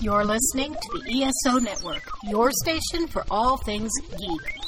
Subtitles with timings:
[0.00, 4.58] You're listening to the ESO Network, your station for all things geek.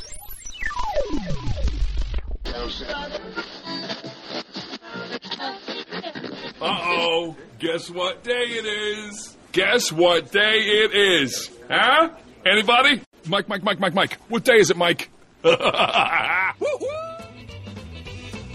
[6.60, 9.36] Uh oh, guess what day it is?
[9.52, 11.50] Guess what day it is?
[11.70, 12.10] Huh?
[12.44, 13.02] Anybody?
[13.28, 14.18] Mike, Mike, Mike, Mike, Mike.
[14.28, 15.10] What day is it, Mike?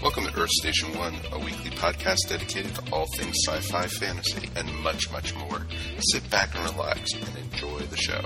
[0.02, 4.50] Welcome to Earth Station One, a weekly podcast dedicated to all things sci fi, fantasy,
[4.56, 5.64] and much, much more.
[6.10, 8.20] Sit back and relax and enjoy the show.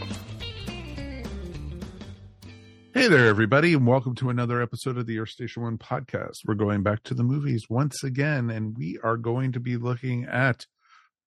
[2.94, 6.36] Hey there, everybody, and welcome to another episode of the Earth Station One podcast.
[6.46, 10.24] We're going back to the movies once again, and we are going to be looking
[10.24, 10.64] at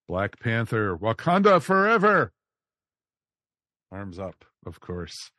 [0.07, 2.33] Black Panther, Wakanda Forever.
[3.91, 5.29] Arms up, of course.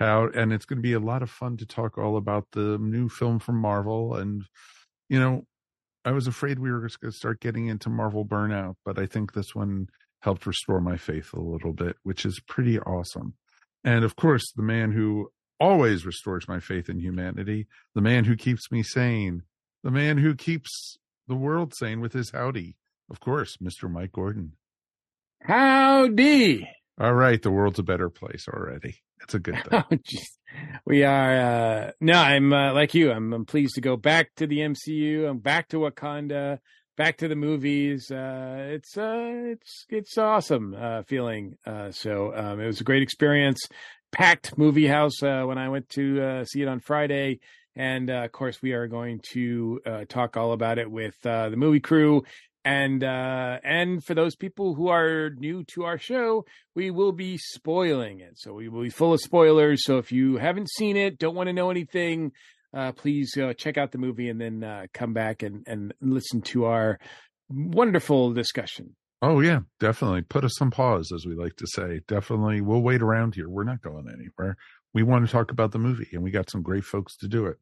[0.00, 3.08] And it's going to be a lot of fun to talk all about the new
[3.08, 4.14] film from Marvel.
[4.14, 4.44] And
[5.08, 5.44] you know,
[6.04, 9.06] I was afraid we were just going to start getting into Marvel burnout, but I
[9.06, 9.88] think this one
[10.20, 13.34] helped restore my faith a little bit, which is pretty awesome.
[13.84, 18.36] And of course, the man who always restores my faith in humanity, the man who
[18.36, 19.42] keeps me sane,
[19.82, 20.96] the man who keeps
[21.28, 22.76] the world sane with his howdy.
[23.10, 23.90] Of course, Mr.
[23.90, 24.52] Mike Gordon.
[25.42, 26.68] Howdy.
[27.00, 28.96] All right, the world's a better place already.
[29.18, 29.84] That's a good thing.
[29.90, 29.96] Oh,
[30.84, 31.32] we are.
[31.32, 33.10] Uh, no, I'm uh, like you.
[33.10, 35.26] I'm, I'm pleased to go back to the MCU.
[35.26, 36.58] I'm back to Wakanda.
[36.98, 38.10] Back to the movies.
[38.10, 41.56] Uh, it's uh, it's it's awesome uh, feeling.
[41.64, 43.60] Uh, so um, it was a great experience.
[44.12, 47.40] Packed movie house uh, when I went to uh, see it on Friday.
[47.76, 51.48] And uh, of course, we are going to uh, talk all about it with uh,
[51.48, 52.24] the movie crew
[52.64, 56.44] and uh and for those people who are new to our show
[56.74, 60.36] we will be spoiling it so we will be full of spoilers so if you
[60.36, 62.32] haven't seen it don't want to know anything
[62.74, 66.42] uh please uh, check out the movie and then uh come back and and listen
[66.42, 66.98] to our
[67.48, 70.22] wonderful discussion Oh yeah, definitely.
[70.22, 72.00] Put us on pause, as we like to say.
[72.08, 73.50] Definitely, we'll wait around here.
[73.50, 74.56] We're not going anywhere.
[74.94, 77.44] We want to talk about the movie, and we got some great folks to do
[77.44, 77.58] it.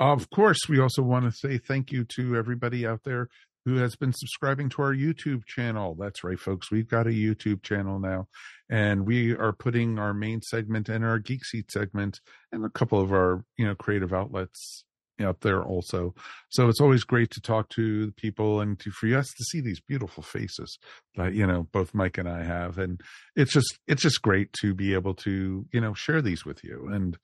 [0.00, 3.28] Of course, we also want to say thank you to everybody out there
[3.64, 5.96] who has been subscribing to our YouTube channel.
[5.98, 6.70] That's right, folks.
[6.70, 8.28] We've got a YouTube channel now,
[8.70, 12.20] and we are putting our main segment and our Geek Seat segment
[12.52, 14.84] and a couple of our you know creative outlets
[15.20, 16.14] out there also.
[16.48, 19.60] So it's always great to talk to the people and to for us to see
[19.60, 20.78] these beautiful faces
[21.16, 23.00] that you know both Mike and I have, and
[23.36, 26.88] it's just it's just great to be able to you know share these with you
[26.92, 27.18] and.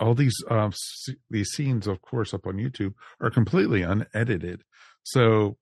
[0.00, 0.72] All these uh,
[1.30, 4.64] these scenes, of course, up on YouTube are completely unedited.
[5.04, 5.56] So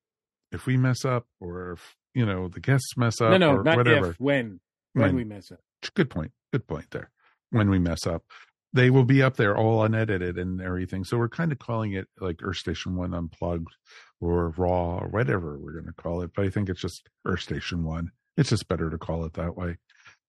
[0.53, 3.63] if we mess up or if you know the guests mess up no no or
[3.63, 4.11] not whatever.
[4.11, 4.61] if when
[4.93, 5.17] when, When.
[5.17, 5.61] we mess up.
[5.95, 7.11] Good point good point there.
[7.51, 8.23] When we mess up
[8.75, 11.05] they will be up there all unedited and everything.
[11.05, 13.69] So we're kind of calling it like earth station one unplugged
[14.21, 17.41] or raw or whatever we're going to call it but i think it's just earth
[17.41, 18.11] station one.
[18.37, 19.77] It's just better to call it that way.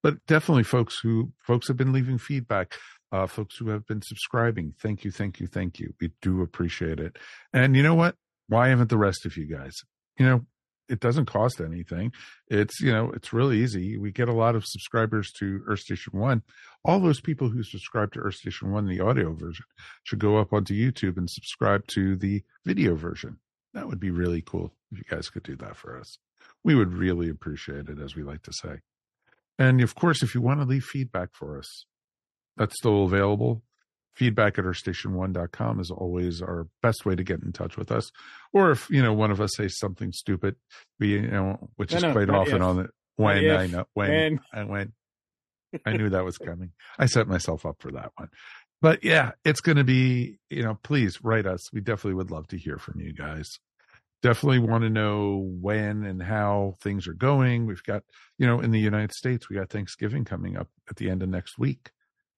[0.01, 2.75] But definitely folks who folks have been leaving feedback
[3.13, 5.94] uh folks who have been subscribing thank you thank you thank you.
[6.01, 7.17] We do appreciate it.
[7.53, 8.16] And you know what?
[8.47, 9.73] Why haven't the rest of you guys
[10.18, 10.46] you know
[10.90, 12.12] it doesn't cost anything.
[12.47, 13.97] It's you know it's really easy.
[13.97, 16.44] We get a lot of subscribers to earth station one.
[16.85, 19.66] All those people who subscribe to earth station one the audio version
[20.03, 23.38] should go up onto youtube and subscribe to the video version.
[23.73, 26.19] That would be really cool if you guys could do that for us.
[26.63, 28.81] We would really appreciate it as we like to say.
[29.57, 31.85] And of course if you want to leave feedback for us
[32.57, 33.63] that's still available
[34.16, 38.12] feedback at earthstationone.com is always our best way to get in touch with us.
[38.53, 40.56] Or if you know one of us says something stupid
[41.00, 42.62] we you know which No, is no, quite often if.
[42.62, 44.40] on the when if, i know when, when.
[44.53, 44.94] i went,
[45.85, 46.72] i knew that was coming.
[47.00, 48.29] I set myself up for that one.
[48.81, 51.72] But yeah it's going to be you know please write us.
[51.73, 53.59] We definitely would love to hear from you guys.
[54.22, 57.66] Definitely want to know when and how things are going.
[57.66, 58.03] We've got
[58.38, 61.29] you know in the united states we got thanksgiving coming up at the end of
[61.29, 61.91] next week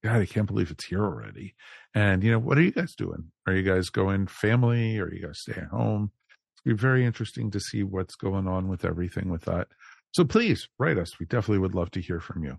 [0.06, 1.54] God, I can't believe it's here already.
[1.94, 3.32] And you know, what are you guys doing?
[3.46, 4.98] Are you guys going family?
[4.98, 6.12] Or are you guys stay at home?
[6.28, 9.68] It's gonna be very interesting to see what's going on with everything with that.
[10.12, 11.18] So please write us.
[11.18, 12.58] We definitely would love to hear from you.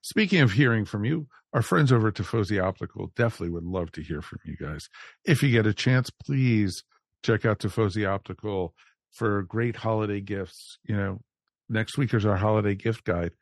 [0.00, 4.02] Speaking of hearing from you, our friends over at Tifosi Optical definitely would love to
[4.02, 4.88] hear from you guys.
[5.24, 6.82] If you get a chance, please
[7.22, 8.74] check out Tifosi Optical
[9.12, 10.78] for great holiday gifts.
[10.84, 11.20] You know,
[11.68, 13.32] next week is our holiday gift guide.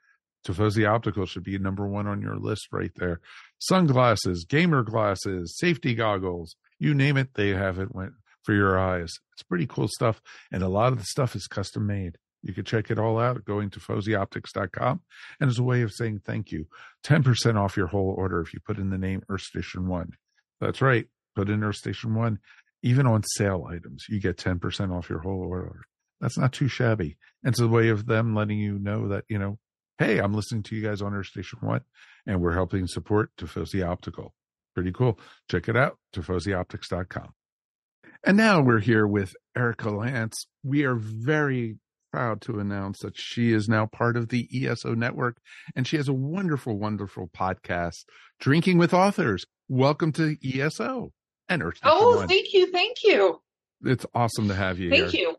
[0.47, 3.21] Tifosi Optical should be number one on your list right there.
[3.59, 8.13] Sunglasses, gamer glasses, safety goggles, you name it, they have it went
[8.43, 9.13] for your eyes.
[9.33, 10.21] It's pretty cool stuff.
[10.53, 12.17] And a lot of the stuff is custom made.
[12.43, 15.01] You can check it all out going to TifosiOptics.com.
[15.41, 16.67] And as a way of saying thank you,
[17.05, 20.13] 10% off your whole order if you put in the name Earth Station One.
[20.61, 21.07] That's right.
[21.35, 22.39] Put in Earth Station One.
[22.83, 25.81] Even on sale items, you get 10% off your whole order.
[26.21, 27.17] That's not too shabby.
[27.43, 29.59] And it's a way of them letting you know that, you know,
[29.99, 31.83] hey, I'm listening to you guys on Earth Station One,
[32.27, 34.35] and we're helping support Tifosi Optical.
[34.75, 35.19] Pretty cool.
[35.51, 37.29] Check it out, tifosioptics.com.
[38.25, 40.47] And now we're here with Erika Lance.
[40.65, 41.79] We are very
[42.13, 45.39] proud to announce that she is now part of the ESO network
[45.75, 48.05] and she has a wonderful, wonderful podcast,
[48.41, 49.45] Drinking with Authors.
[49.69, 51.13] Welcome to ESO
[51.49, 52.29] and Earth Station Oh, One.
[52.29, 53.41] thank you, thank you,
[53.85, 55.29] It's awesome to have you thank here.
[55.31, 55.37] you.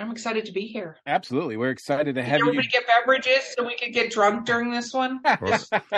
[0.00, 0.96] I'm excited to be here.
[1.06, 1.58] Absolutely.
[1.58, 2.44] We're excited to Did have you.
[2.46, 5.20] Can everybody get beverages so we could get drunk during this one?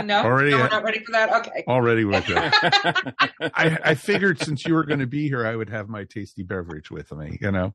[0.05, 1.33] No, Already no, we're not ready for that.
[1.33, 1.65] Okay.
[1.69, 2.35] Already with you.
[3.55, 6.43] I, I figured since you were going to be here, I would have my tasty
[6.43, 7.73] beverage with me, you know?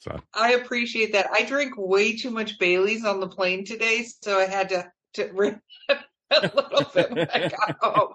[0.00, 1.28] So, I appreciate that.
[1.32, 5.30] I drank way too much Bailey's on the plane today, so I had to to
[5.32, 5.56] re-
[5.88, 8.14] a little bit when I got home.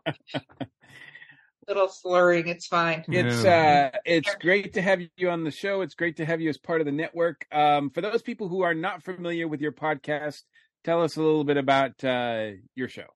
[1.68, 2.48] Little slurring.
[2.48, 3.04] It's fine.
[3.10, 5.81] It's uh it's great to have you on the show.
[5.81, 7.46] It's great to have you as part of the network.
[7.52, 10.44] Um for those people who are not familiar with your podcast,
[10.84, 13.08] tell us a little bit about uh your show.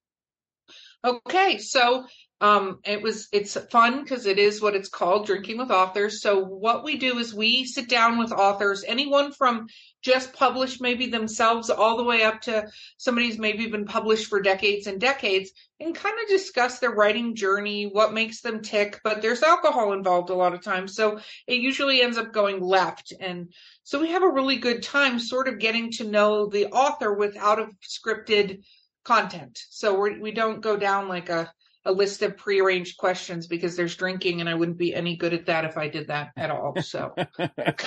[1.04, 2.06] Okay, so
[2.42, 6.22] um, it was it's fun because it is what it's called, drinking with authors.
[6.22, 9.68] So what we do is we sit down with authors, anyone from
[10.04, 12.68] just published maybe themselves all the way up to
[12.98, 17.36] somebody who's maybe been published for decades and decades, and kind of discuss their writing
[17.36, 19.00] journey, what makes them tick.
[19.04, 23.12] But there's alcohol involved a lot of times, so it usually ends up going left.
[23.20, 23.54] And
[23.84, 27.60] so we have a really good time, sort of getting to know the author without
[27.60, 28.64] a scripted
[29.12, 29.60] content.
[29.70, 31.52] So we we don't go down like a
[31.84, 35.48] a list of prearranged questions because there's drinking and I wouldn't be any good at
[35.48, 36.80] that if I did that at all.
[36.82, 37.14] So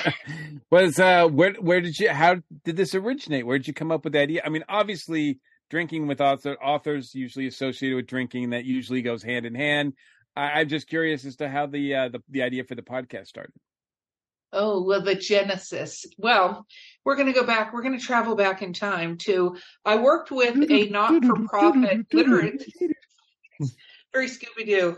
[0.71, 3.47] Was uh where where did you how did this originate?
[3.47, 4.43] Where did you come up with the idea?
[4.45, 5.39] I mean, obviously
[5.71, 9.95] drinking with author authors usually associated with drinking that usually goes hand in hand.
[10.37, 13.29] I, I'm just curious as to how the uh the, the idea for the podcast
[13.29, 13.55] started.
[14.55, 16.07] Oh well the genesis.
[16.17, 16.67] Well,
[17.05, 20.89] we're gonna go back, we're gonna travel back in time to I worked with a
[20.89, 22.65] not-for-profit literate
[24.15, 24.97] very Scooby Doo.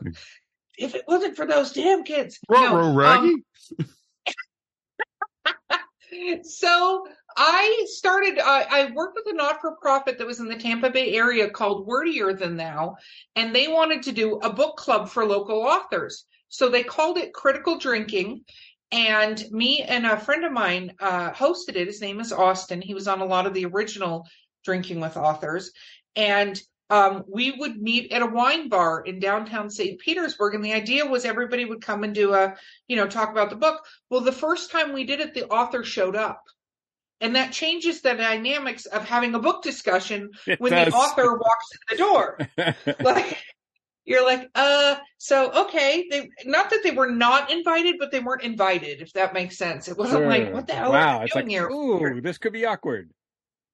[0.78, 2.38] If it wasn't for those damn kids.
[2.48, 3.44] Ruh, No, ruh, um,
[6.42, 7.06] so
[7.36, 10.90] I started, uh, I worked with a not for profit that was in the Tampa
[10.90, 12.96] Bay area called Wordier Than Thou,
[13.34, 16.26] and they wanted to do a book club for local authors.
[16.48, 18.44] So they called it Critical Drinking.
[18.92, 21.86] And me and a friend of mine uh, hosted it.
[21.88, 22.80] His name is Austin.
[22.80, 24.26] He was on a lot of the original
[24.64, 25.72] Drinking with Authors.
[26.14, 29.98] And um, we would meet at a wine bar in downtown St.
[29.98, 30.54] Petersburg.
[30.54, 32.54] And the idea was everybody would come and do a,
[32.86, 33.82] you know, talk about the book.
[34.08, 36.42] Well, the first time we did it, the author showed up.
[37.20, 40.92] And that changes the dynamics of having a book discussion It when does.
[40.92, 42.38] the author walks in the door.
[43.00, 43.38] Like,
[44.06, 48.42] you're like, uh, so okay, they not that they were not invited, but they weren't
[48.42, 49.88] invited, if that makes sense.
[49.88, 51.68] It wasn't like, what the hell wow, are you it's doing like, here?
[51.68, 53.10] ooh, this could be awkward.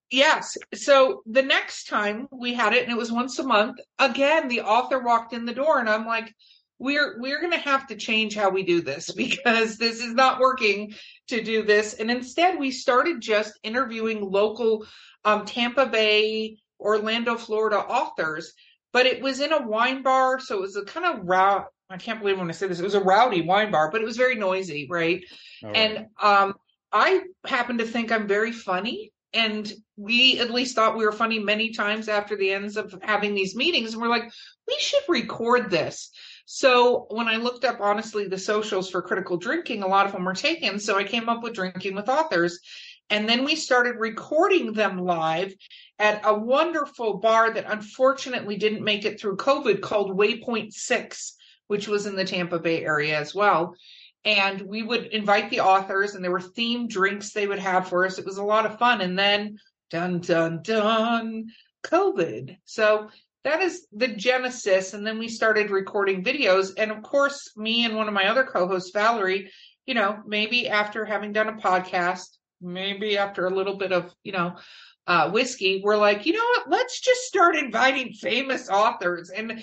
[0.09, 0.57] Yes.
[0.73, 4.61] So the next time we had it, and it was once a month, again, the
[4.61, 6.33] author walked in the door, and I'm like,
[6.79, 10.93] we're we're gonna have to change how we do this because this is not working
[11.27, 11.93] to do this.
[11.93, 14.85] And instead we started just interviewing local
[15.25, 18.53] um, Tampa Bay, Orlando, Florida authors,
[18.93, 21.97] but it was in a wine bar, so it was a kind of row I
[21.97, 24.17] can't believe when I say this, it was a rowdy wine bar, but it was
[24.17, 25.23] very noisy, right.
[25.63, 26.55] And um,
[26.91, 29.11] I happen to think I'm very funny.
[29.33, 33.33] And we at least thought we were funny many times after the ends of having
[33.33, 33.93] these meetings.
[33.93, 34.31] And we're like,
[34.67, 36.11] we should record this.
[36.45, 40.25] So when I looked up, honestly, the socials for critical drinking, a lot of them
[40.25, 40.79] were taken.
[40.79, 42.59] So I came up with Drinking with Authors.
[43.09, 45.53] And then we started recording them live
[45.99, 51.35] at a wonderful bar that unfortunately didn't make it through COVID called Waypoint Six,
[51.67, 53.75] which was in the Tampa Bay area as well.
[54.25, 58.05] And we would invite the authors and there were themed drinks they would have for
[58.05, 58.17] us.
[58.17, 59.01] It was a lot of fun.
[59.01, 59.57] And then
[59.89, 61.47] dun dun dun
[61.83, 62.57] covid.
[62.65, 63.09] So
[63.43, 64.93] that is the genesis.
[64.93, 66.71] And then we started recording videos.
[66.77, 69.51] And of course me and one of my other co-hosts valerie
[69.85, 74.31] you know maybe after having done a podcast maybe after a little bit of you
[74.31, 74.55] know
[75.07, 79.61] uh, whiskey we're like you know what let's just start inviting famous authors and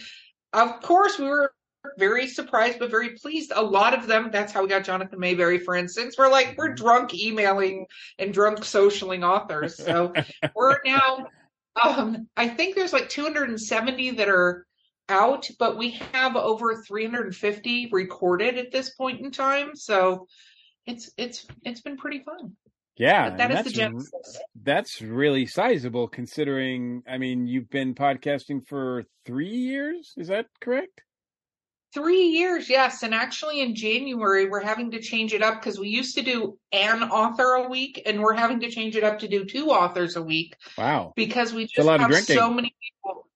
[0.53, 1.53] of course we were
[1.99, 3.53] very surprised but very pleased.
[3.55, 6.17] A lot of them, that's how we got Jonathan Maberry, for instance.
[6.19, 7.87] We're like, we're drunk emailing
[8.19, 9.77] and drunk socialing authors.
[9.77, 10.13] So
[10.55, 11.27] we're now,
[11.83, 14.67] um, I think there's like 270 that are
[15.09, 19.75] out, but we have over 350 recorded at this point in time.
[19.75, 20.27] So
[20.87, 22.57] it's it's it's been pretty fun.
[23.01, 24.39] Yeah, But that and the that's genesis.
[24.63, 27.03] that's really sizable considering.
[27.09, 30.13] I mean, you've been podcasting for three years.
[30.19, 31.01] Is that correct?
[31.95, 33.03] Three years, yes.
[33.03, 36.57] And actually, in January, we're having to change it up because we used to do
[36.73, 40.15] an author a week, and we're having to change it up to do two authors
[40.17, 41.13] a week Wow.
[41.17, 43.27] because we just have so many people.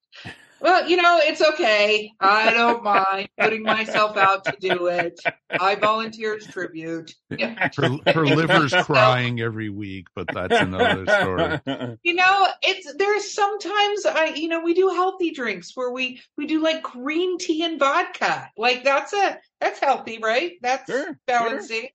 [0.65, 2.11] Well, you know, it's okay.
[2.19, 5.21] I don't mind putting myself out to do it.
[5.51, 7.15] I volunteer as tribute.
[7.29, 7.69] Yeah.
[7.77, 11.61] Her, her liver's crying every week, but that's another story.
[12.03, 16.47] You know, it's there's sometimes I you know, we do healthy drinks where we we
[16.47, 18.49] do like green tea and vodka.
[18.57, 20.53] Like that's a that's healthy, right?
[20.63, 21.19] That's Sure, sure.
[21.27, 21.89] balancing.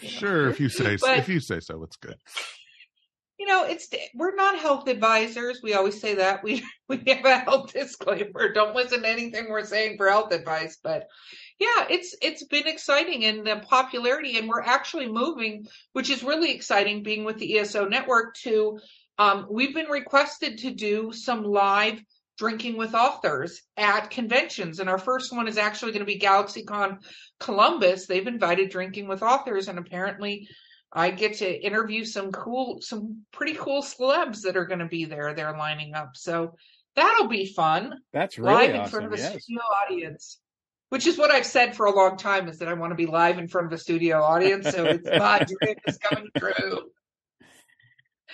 [0.00, 2.16] Sure, if you say so, But- if you say so, it's good.
[3.38, 5.60] You know, it's we're not health advisors.
[5.62, 6.42] We always say that.
[6.42, 8.52] We we have a health disclaimer.
[8.52, 11.08] Don't listen to anything we're saying for health advice, but
[11.58, 16.52] yeah, it's it's been exciting and the popularity and we're actually moving, which is really
[16.52, 18.78] exciting being with the ESO network to
[19.18, 22.00] um we've been requested to do some live
[22.38, 26.98] drinking with authors at conventions and our first one is actually going to be GalaxyCon
[27.40, 28.06] Columbus.
[28.06, 30.48] They've invited drinking with authors and apparently
[30.92, 35.04] I get to interview some cool, some pretty cool celebs that are going to be
[35.04, 35.34] there.
[35.34, 36.54] They're lining up, so
[36.96, 37.94] that'll be fun.
[38.12, 38.90] That's really live in awesome.
[38.90, 39.42] front of a yes.
[39.42, 40.40] studio audience,
[40.88, 43.06] which is what I've said for a long time, is that I want to be
[43.06, 44.70] live in front of a studio audience.
[44.70, 46.90] So it's my dream is coming true.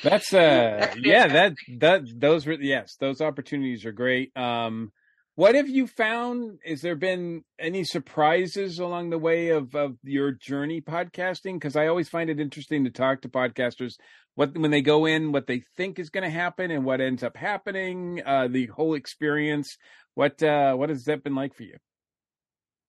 [0.03, 4.37] That's uh yeah, that that those were yes, those opportunities are great.
[4.37, 4.93] Um
[5.37, 6.59] what have you found?
[6.65, 11.55] Is there been any surprises along the way of, of your journey podcasting?
[11.55, 13.95] Because I always find it interesting to talk to podcasters
[14.37, 17.23] what when they go in, what they think is going to happen, and what ends
[17.23, 18.23] up happening.
[18.25, 19.77] Uh, the whole experience.
[20.15, 21.77] What uh, what has that been like for you?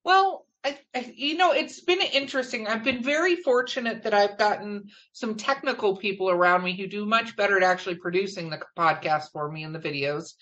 [0.04, 2.68] Well, I, I, you know, it's been interesting.
[2.68, 7.36] I've been very fortunate that I've gotten some technical people around me who do much
[7.36, 10.34] better at actually producing the podcast for me and the videos.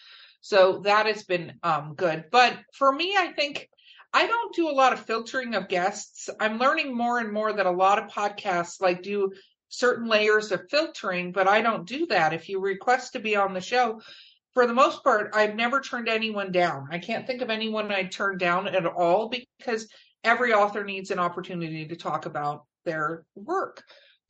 [0.44, 2.26] So that has been um, good.
[2.30, 3.70] But for me, I think
[4.14, 6.30] I don't do a lot of filtering of guests.
[6.38, 9.32] I'm learning more and more that a lot of podcasts like do
[9.70, 12.34] certain layers of filtering, but I don't do that.
[12.34, 14.02] If you request to be on the show,
[14.54, 16.90] for the most part, I've never turned anyone down.
[16.92, 19.88] I can't think of anyone I turned down at all because
[20.26, 23.82] every author needs an opportunity to talk about their work.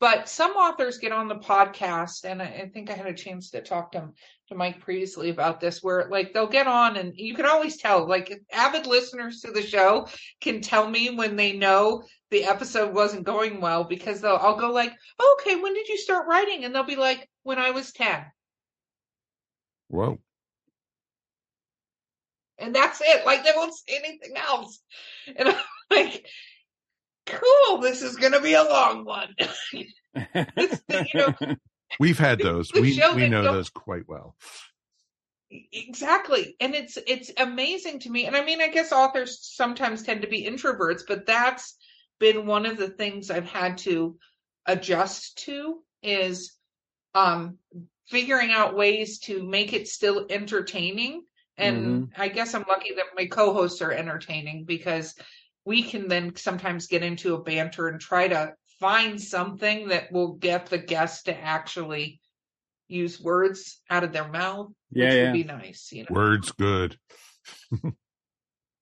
[0.04, 3.48] But some authors get on the podcast, and I, I think I had a chance
[3.52, 4.10] to talk to
[4.48, 8.06] to Mike previously about this, where like they'll get on, and you can always tell.
[8.06, 10.06] Like avid listeners to the show
[10.42, 14.70] can tell me when they know the episode wasn't going well because they'll I'll go
[14.72, 14.92] like,
[15.40, 16.66] okay, when did you start writing?
[16.66, 18.26] And they'll be like, when I was ten.
[19.88, 20.18] Whoa.
[22.58, 23.24] and that's it.
[23.24, 24.80] Like they won't say anything else.
[25.34, 25.56] And I'm
[25.90, 26.26] like,
[27.26, 29.34] cool, this is gonna be a long one.
[30.14, 31.56] The- you know,
[32.00, 32.72] We've had those.
[32.72, 32.80] We
[33.14, 34.36] we know those quite well.
[35.50, 36.56] exactly.
[36.60, 38.26] And it's it's amazing to me.
[38.26, 41.76] And I mean, I guess authors sometimes tend to be introverts, but that's
[42.20, 44.16] been one of the things I've had to
[44.66, 46.54] adjust to is
[47.14, 47.58] um
[48.08, 51.24] figuring out ways to make it still entertaining.
[51.56, 55.14] And I guess I'm lucky that my co-hosts are entertaining because
[55.64, 60.34] we can then sometimes get into a banter and try to find something that will
[60.34, 62.20] get the guest to actually
[62.88, 65.22] use words out of their mouth, Yeah, which yeah.
[65.24, 66.08] would be nice, you know.
[66.10, 66.98] Words good.
[67.72, 67.88] yeah.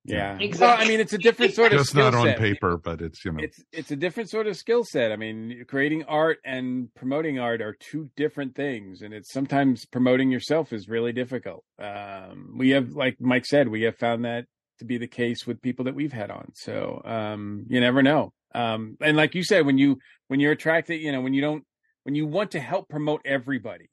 [0.05, 0.85] Well, Exactly.
[0.85, 2.39] I mean, it's a different sort of Just skill not on set.
[2.39, 3.39] paper, but it's you know.
[3.45, 5.12] it's it's a different sort of skill set.
[5.12, 10.33] I mean, creating art and promoting art are two different things, and it's sometimes promoting
[10.33, 11.65] yourself is really difficult.
[11.81, 14.47] Um, we have, like Mike said, we have found that
[14.79, 16.52] to be the case with people that we've had on.
[16.55, 18.33] So um, you never know.
[18.55, 19.99] Um, and like you said, when you
[20.29, 21.64] when you're attracted, you know, when you don't
[22.05, 23.91] when you want to help promote everybody,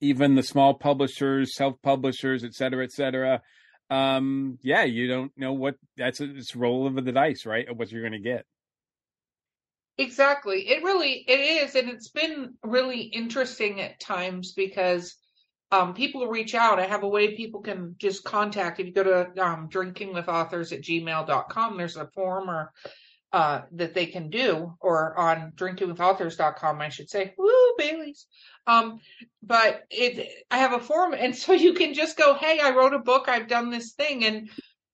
[0.00, 3.42] even the small publishers, self publishers, et cetera, et cetera.
[3.90, 7.66] Um, yeah, you don't know what that's a, it's roll of the dice, right?
[7.74, 8.44] What you're going to get.
[9.96, 10.68] Exactly.
[10.68, 15.14] It really it is, and it's been really interesting at times because
[15.70, 16.78] um, people reach out.
[16.78, 18.80] I have a way people can just contact.
[18.80, 22.72] If you go to um, drinkingwithauthors at gmail.com, there's a form or
[23.32, 27.34] uh, that they can do, or on drinkingwithauthors.com, I should say.
[27.36, 28.26] Woo, Bailey's.
[28.68, 29.00] Um,
[29.42, 32.94] but it, I have a form, and so you can just go, "Hey, I wrote
[32.94, 33.28] a book.
[33.28, 34.50] I've done this thing," and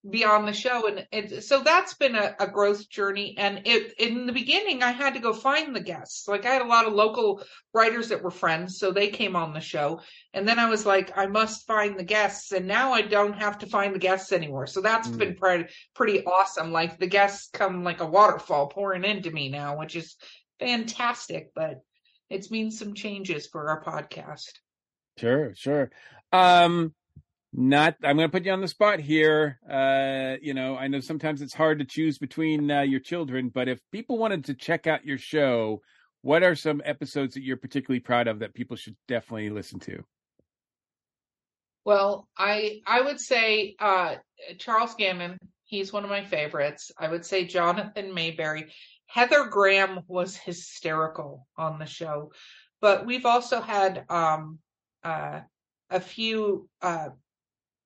[0.09, 0.87] be on the show.
[0.87, 3.35] And it, so that's been a, a growth journey.
[3.37, 6.27] And it in the beginning i had to go find the guests.
[6.27, 7.43] Like i had a lot of local
[7.75, 10.01] writers that were friends so they came on the show.
[10.33, 12.53] And then i was like i must find the guests.
[12.53, 14.67] And now i don't have to find the guests anymore.
[14.67, 15.19] So that's Mm.
[15.19, 15.65] been pretty
[15.95, 16.73] pretty awesome.
[16.73, 20.17] Like the guests come like a waterfall pouring into me now which is
[20.59, 21.81] fantastic but
[22.31, 24.53] it's means some changes for our podcast.
[25.19, 25.91] Sure, sure.
[26.33, 26.95] Um,
[27.53, 31.01] not i'm going to put you on the spot here uh you know i know
[31.01, 34.87] sometimes it's hard to choose between uh, your children but if people wanted to check
[34.87, 35.81] out your show
[36.23, 40.05] what are some episodes that you're particularly proud of that people should definitely listen to
[41.85, 44.17] Well, I I would say uh,
[44.59, 45.39] Charles Gammon.
[45.65, 46.91] He's one of my favorites.
[46.99, 48.71] I would say Jonathan Maberry.
[49.07, 52.33] Heather Graham was hysterical on the show,
[52.81, 54.59] but we've also had um,
[55.03, 55.41] uh,
[55.91, 57.09] a few, uh,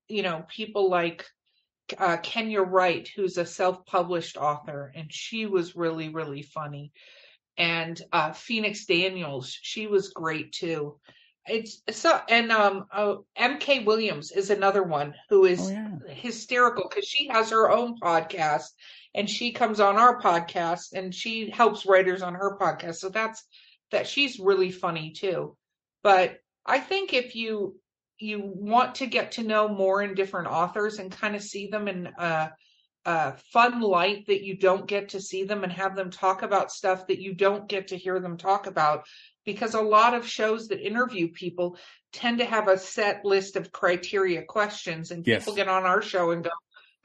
[0.09, 1.25] you know, people like
[1.99, 6.93] uh, Kenya Wright, who's a self-published author, and she was really really funny.
[7.57, 10.99] And uh, Phoenix Daniels, she was great too
[11.47, 16.15] it's so and um uh, mk williams is another one who is Oh, yeah.
[16.15, 18.69] hysterical because she has her own podcast
[19.15, 23.45] and she comes on our podcast and she helps writers on her podcast so that's
[23.91, 25.55] that she's really funny too
[26.03, 27.79] but i think if you
[28.19, 31.89] you want to get to know more and different authors and kind of see them
[31.89, 32.53] in a,
[33.05, 36.71] a fun light that you don't get to see them and have them talk about
[36.71, 39.05] stuff that you don't get to hear them talk about.
[39.45, 41.77] Because a lot of shows that interview people
[42.13, 45.45] tend to have a set list of criteria questions and Yes.
[45.45, 46.51] people get on our show and go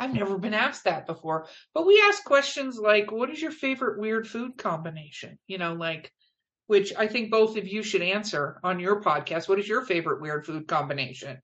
[0.01, 1.47] i've never been asked that before.
[1.73, 5.37] But we ask questions like what is your favorite weird food combination?
[5.47, 6.13] You know like
[6.69, 9.49] which i think both of you should answer on your podcast.
[9.49, 11.41] What is your favorite weird food combination?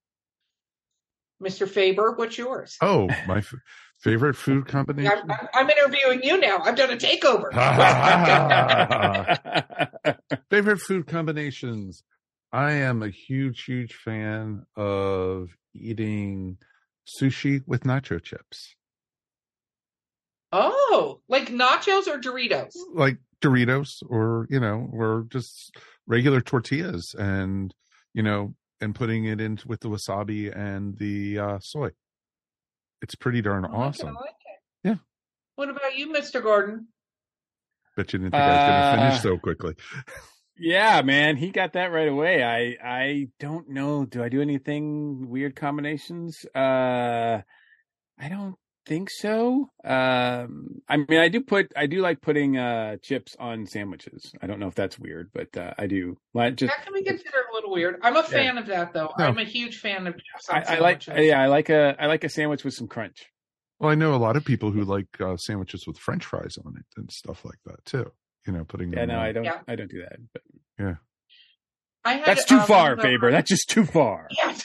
[1.44, 2.78] Mr faber what's yours?
[2.80, 3.56] Oh, my f-
[4.02, 5.12] favorite food combination.
[5.24, 6.60] I'm, I'm- I'm interviewing you now.
[6.60, 7.50] I've done a takeover.
[10.52, 12.04] Favorite food combinations.
[12.54, 16.58] I am a huge, huge fan of eating
[17.20, 18.76] sushi with nacho chips,
[20.52, 22.74] oh like nachos or doritos?
[22.94, 25.76] Like Doritos, or you know, or just
[26.08, 27.74] regular tortillas, and
[28.14, 31.90] you know, and putting it in with the wasabi and the uh, soy.
[33.02, 34.16] It's pretty darn I like it, I awesome.
[34.16, 34.88] like it.
[34.90, 34.96] Yeah.
[35.56, 36.42] What about you, Mr.
[36.42, 36.88] Gordon?
[37.96, 39.76] Bet you didn't think I was going to Uh, finish so quickly.
[40.58, 42.44] Yeah, man, he got that right away.
[42.44, 44.06] I I don't know.
[44.06, 46.46] Do I do anything weird combinations?
[46.56, 47.42] Uh
[48.20, 48.56] I don't
[48.86, 49.70] think so.
[49.84, 54.32] Um I mean I do put I do like putting uh chips on sandwiches.
[54.42, 56.18] I don't know if that's weird, but uh, I do.
[56.34, 57.98] Like just That can be considered a little weird.
[58.02, 59.12] I'm a fan of that, though.
[59.18, 59.26] No.
[59.26, 62.06] I'm a huge fan of chips on I, I like yeah, I like a I
[62.08, 63.26] like a sandwich with some crunch.
[63.80, 66.76] Well, I know a lot of people who like uh, sandwiches with French fries on
[66.78, 68.12] it and stuff like that too.
[68.48, 69.22] You know, putting Yeah, them no, on.
[69.26, 69.60] I don't Yeah.
[69.68, 70.18] I don't do that.
[70.32, 70.42] But
[70.80, 70.96] yeah.
[72.06, 73.32] I had, that's too um, far, one Faber.
[73.32, 74.30] That's just too far.
[74.38, 74.64] Yes,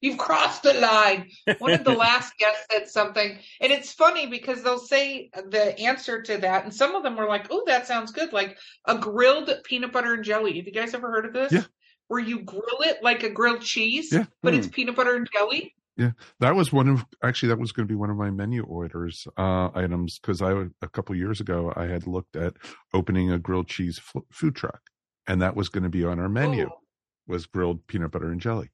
[0.00, 1.28] you've crossed the line.
[1.58, 6.22] One of the last guests said something, and it's funny because they'll say the answer
[6.22, 8.56] to that, and some of them were like, "Oh, that sounds good," like
[8.86, 10.56] a grilled peanut butter and jelly.
[10.56, 11.52] Have you guys ever heard of this?
[11.52, 11.64] Yeah.
[12.08, 14.24] Where you grill it like a grilled cheese, Yeah.
[14.42, 15.74] but it's peanut butter and jelly.
[15.96, 18.62] Yeah, that was one of actually that was going to be one of my menu
[18.62, 22.54] orders uh, items because I a couple years ago I had looked at
[22.94, 24.80] opening a grilled cheese f- food truck,
[25.26, 26.78] and that was going to be on our menu Oh,
[27.26, 28.70] was grilled peanut butter and jelly.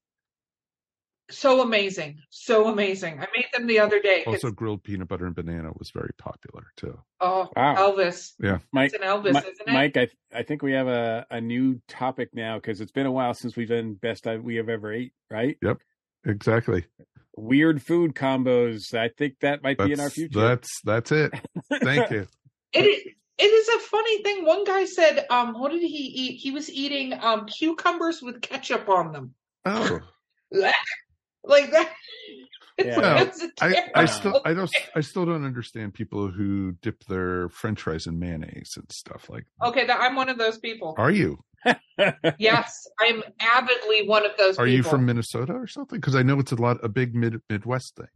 [1.29, 3.19] So amazing, so amazing.
[3.19, 4.23] I made them the other day.
[4.25, 6.97] Also, grilled peanut butter and banana was very popular too.
[7.21, 7.75] oh, Wow.
[7.75, 8.33] Elvis.
[8.71, 9.73] Mike It's an Elvis, Mi- isn't it?
[9.73, 13.11] Mike, I I think we have a, a new topic now because it's been a
[13.11, 15.57] while since we've done best I, we have ever ate, right?
[15.61, 15.77] Yep,
[16.25, 16.85] exactly.
[17.37, 18.93] Weird food combos.
[18.93, 20.39] I think that might be in our future.
[20.39, 21.33] that's that's it.
[21.81, 22.27] Thank you.
[22.73, 23.03] It is,
[23.37, 24.43] it is a funny thing.
[24.45, 26.37] One guy said, um, what did he eat?
[26.41, 29.33] He was eating um cucumbers with ketchup on them.
[29.65, 29.99] Oh,
[31.47, 31.91] like that.
[32.77, 32.99] Yeah.
[32.99, 34.71] That's a I, I terrible still I don't.
[34.97, 39.45] I still don't understand people who dip their French fries in mayonnaise and stuff like.
[39.61, 39.67] that.
[39.67, 40.93] Okay, that, I'm one of those people.
[40.97, 41.39] Are you?
[42.37, 44.75] Yes, I'm avidly one of those Are people.
[44.75, 45.99] you from Minnesota or something?
[45.99, 48.07] Because I know it's a lot a big mid Midwest thing.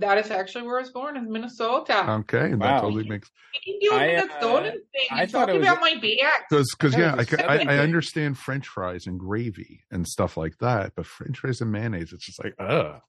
[0.00, 2.04] That is actually where I was born in Minnesota.
[2.20, 2.66] Okay, and Wow.
[2.74, 3.30] that totally makes
[3.66, 5.08] you I, uh, Minnesota thing.
[5.10, 6.30] I thought it was about my BX.
[6.48, 9.06] because because I yeah, it I, was ca- a I, Southern I understand French fries
[9.06, 13.00] and gravy and stuff like that, but French fries and mayonnaise, it's just like ugh.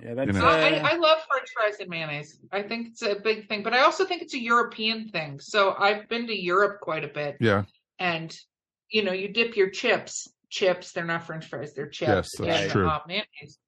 [0.00, 0.46] yeah, that's You know.
[0.46, 2.38] uh, I, I love French fries and mayonnaise.
[2.52, 5.40] I think it's a big thing, but I also think it's a European thing.
[5.40, 7.36] So I've been to Europe quite a bit.
[7.40, 7.64] Yeah,
[7.98, 8.34] and
[8.90, 12.64] you know you dip your chips chips they're not french fries they're chips Yes, that's
[12.64, 12.86] in, true.
[12.86, 13.58] uh, mayonnaise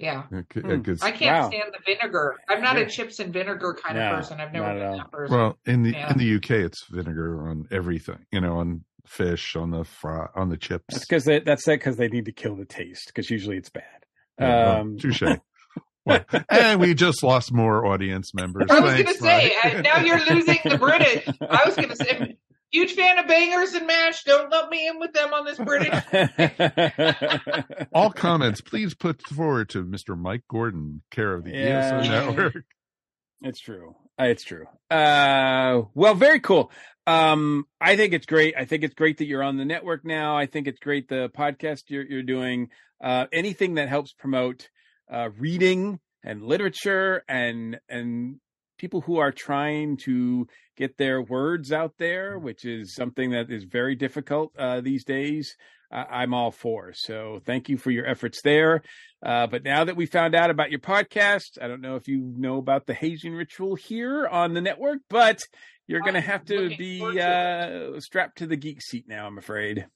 [0.00, 0.70] yeah it c- Hmm.
[0.70, 1.48] it gets- i can't Wow.
[1.50, 2.82] stand the vinegar i'm not Yeah.
[2.82, 5.82] a chips and vinegar kind No, of person i've never been that person well in
[5.82, 6.10] the Yeah.
[6.10, 8.24] in the UK, it's vinegar on everything.
[8.32, 10.84] You know, on fish, on the fry, on the chips.
[10.90, 13.70] that's because they, that's that because they need to kill the taste because usually it's
[13.70, 13.84] bad.
[14.38, 15.22] Yeah, well, Um, touche.
[16.06, 18.70] Well, and we just lost more audience members.
[18.70, 19.74] i was gonna say Mike.
[19.76, 22.36] uh, now you're losing the british i was gonna say
[22.70, 24.24] huge fan of Bangers and Mash.
[24.24, 26.04] Don't let me in with them on this British.
[27.92, 30.18] All comments, please put forward to Mr.
[30.18, 32.00] Mike Gordon, care of the Yeah.
[32.00, 32.64] ESO Network.
[33.42, 33.96] It's true.
[34.20, 34.66] Uh, It's true.
[34.90, 36.70] Uh, well, very cool.
[37.06, 38.54] Um, I think it's great.
[38.56, 40.36] I think it's great that you're on the network now.
[40.36, 42.68] I think it's great the podcast you're you're doing.
[43.02, 44.68] Uh, anything that helps promote
[45.12, 48.36] uh, reading and literature and and
[48.78, 50.46] people who are trying to
[50.80, 55.54] get their words out there, which is something that is very difficult uh, these days.
[55.92, 56.92] I'm all for.
[56.94, 58.82] So thank you for your efforts there.
[59.24, 62.32] Uh, but now that we found out about your podcast, I don't know if you
[62.36, 65.42] know about the hazing ritual here on the network, but
[65.88, 69.36] you're going to have to be to uh, strapped to the geek seat now, I'm
[69.36, 69.86] afraid.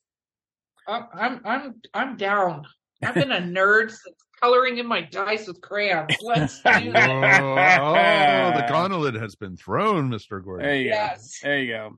[0.86, 2.64] I'm I'm I'm I'm down.
[3.02, 6.16] I've been a nerd since coloring in my dice with crayons.
[6.22, 7.80] Let's do that.
[7.80, 10.42] oh, the gauntlet has been thrown, Mr.
[10.44, 10.66] Gordon.
[10.66, 11.38] There you Yes.
[11.42, 11.48] go.
[11.48, 11.82] There you go.
[11.84, 11.90] All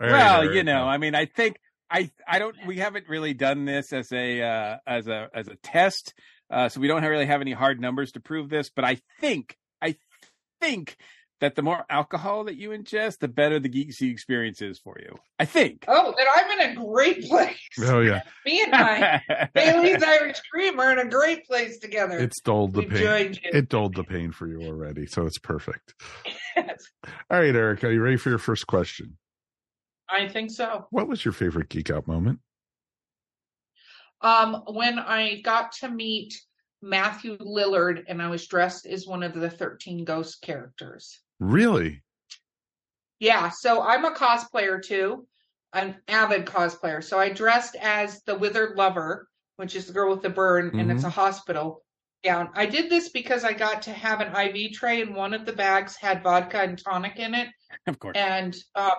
[0.00, 0.54] right, well, all right.
[0.54, 1.56] you know, I mean, I think
[1.90, 2.56] I I don't.
[2.66, 6.14] We haven't really done this as a uh, as a as a test,
[6.50, 8.70] uh, so we don't really have any hard numbers to prove this.
[8.74, 9.96] But I think I
[10.60, 10.96] think
[11.42, 14.96] that the more alcohol that you ingest, the better the geek seat experience is for
[15.00, 15.12] you.
[15.40, 15.84] I think.
[15.88, 17.58] Oh, then I'm in a great place.
[17.80, 18.20] Oh, yeah.
[18.46, 19.20] Me and my
[19.54, 22.16] Bailey's Irish Cream are in a great place together.
[22.16, 23.36] It's dulled the We've pain.
[23.42, 25.94] It dulled the pain for you already, so it's perfect.
[26.56, 26.84] Yes,
[27.28, 29.18] All right, Eric, are you ready for your first question?
[30.08, 30.86] I think so.
[30.90, 32.38] What was your favorite geek out moment?
[34.20, 36.34] Um, when I got to meet
[36.82, 41.20] Matthew Lillard and I was dressed as one of the 13 ghost characters.
[41.42, 42.02] Really?
[43.18, 45.26] Yeah, so I'm a cosplayer too,
[45.72, 47.02] an avid cosplayer.
[47.02, 50.90] So I dressed as the withered lover, which is the girl with the burn, and
[50.90, 51.82] it's a hospital
[52.22, 52.50] gown.
[52.54, 55.52] I did this because I got to have an IV tray, and one of the
[55.52, 57.48] bags had vodka and tonic in it,
[57.88, 58.16] of course.
[58.16, 58.92] and um,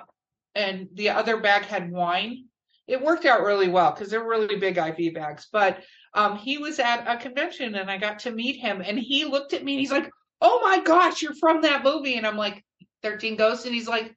[0.54, 2.46] and the other bag had wine.
[2.88, 5.48] It worked out really well because they're really big IV bags.
[5.50, 5.82] But
[6.14, 9.54] um, he was at a convention, and I got to meet him, and he looked
[9.54, 10.10] at me, and he's like,
[10.44, 12.64] "Oh my gosh, you're from that movie," and I'm like,
[13.02, 14.16] "13 Ghosts," and he's like.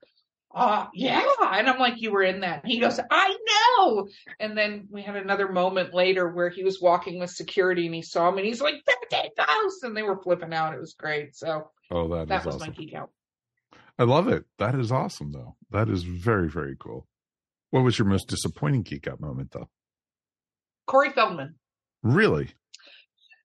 [0.55, 1.23] Uh, yeah.
[1.53, 2.63] And I'm like, you were in that.
[2.63, 3.37] And he goes, I
[3.79, 4.09] know.
[4.41, 8.01] And then we had another moment later where he was walking with security and he
[8.01, 8.77] saw me and he's like,
[9.11, 9.83] 13 ghosts.
[9.83, 10.73] And they were flipping out.
[10.73, 11.37] It was great.
[11.37, 12.69] So Oh, that, was awesome.
[12.71, 13.11] my geek out.
[13.99, 14.47] I love it.
[14.59, 15.57] That is awesome, though.
[15.73, 17.07] That is very, very cool.
[17.71, 19.69] What was your most disappointing geek out moment, though?
[20.87, 21.57] Corey Feldman.
[22.03, 22.53] Really?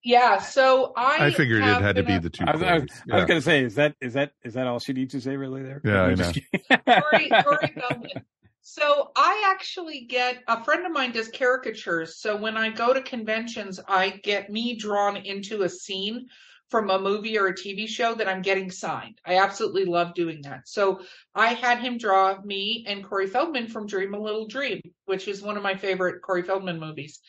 [0.03, 0.39] Yeah.
[0.39, 2.43] So I, I, figured it had to be a- the two.
[2.45, 3.11] I was, I was, Corys.
[3.11, 5.35] I was gonna say, is that is that is that all she needs to say
[5.37, 5.81] really there?
[5.83, 6.41] Yeah, I I'm just know.
[6.51, 7.01] kidding.
[7.01, 8.25] Corey, Corey Feldman.
[8.63, 12.17] So I actually get a friend of mine does caricatures.
[12.19, 16.27] So when I go to conventions, I get me drawn into a scene
[16.69, 19.19] from a movie or a TV show that I'm getting signed.
[19.25, 20.67] I absolutely love doing that.
[20.67, 21.01] So
[21.35, 25.41] I had him draw me and Corey Feldman from Dream a Little Dream, which is
[25.41, 27.19] one of my favorite Corey Feldman movies.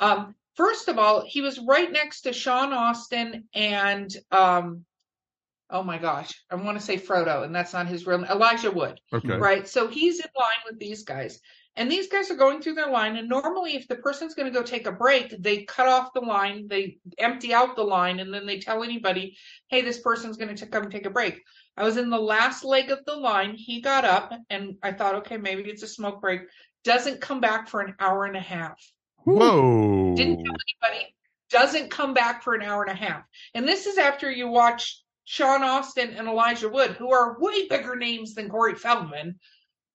[0.00, 4.84] Um, first of all, he was right next to Sean Astin and um,
[5.70, 8.70] oh my gosh, I want to say Frodo, and that's not his real name, Elijah
[8.70, 9.36] Wood Okay.
[9.36, 9.68] right?
[9.68, 11.40] So he's in line with these guys.
[11.78, 13.16] And these guys are going through their line.
[13.16, 16.22] And normally, if the person's going to go take a break, they cut off the
[16.22, 19.36] line, they empty out the line, and then they tell anybody,
[19.68, 21.42] hey, this person's going to come take a break.
[21.76, 23.54] I was in the last leg of the line.
[23.56, 26.42] He got up, and I thought, okay, maybe it's a smoke break.
[26.82, 28.80] Doesn't come back for an hour and a half.
[29.26, 30.14] Whoa.
[30.16, 31.14] Didn't tell anybody.
[31.50, 33.22] Doesn't come back for an hour and a half.
[33.54, 37.96] And this is after you watch Sean Astin and Elijah Wood, who are way bigger
[37.96, 39.38] names than Corey Feldman,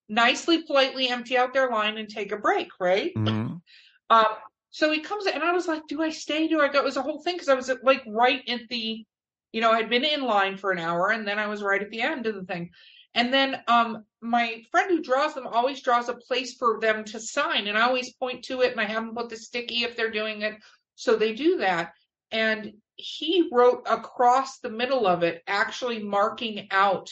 [0.08, 3.12] nicely, politely empty out their line and take a break, right?
[3.16, 3.60] Mhm.
[4.10, 4.26] Um,
[4.68, 6.46] so he comes and I was like, "Do I stay?
[6.46, 8.60] Do I go?" It was a whole thing because I was at, like right at
[8.68, 9.06] the,
[9.52, 11.88] you know, I'd been in line for an hour, and then I was right at
[11.88, 12.72] the end of the thing.
[13.14, 17.20] And then um, my friend who draws them always draws a place for them to
[17.20, 19.96] sign, and I always point to it, and I have them put the sticky if
[19.96, 20.54] they're doing it,
[20.94, 21.92] so they do that.
[22.30, 27.10] And he wrote across the middle of it, actually marking out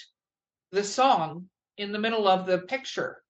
[0.72, 3.22] the song in the middle of the picture,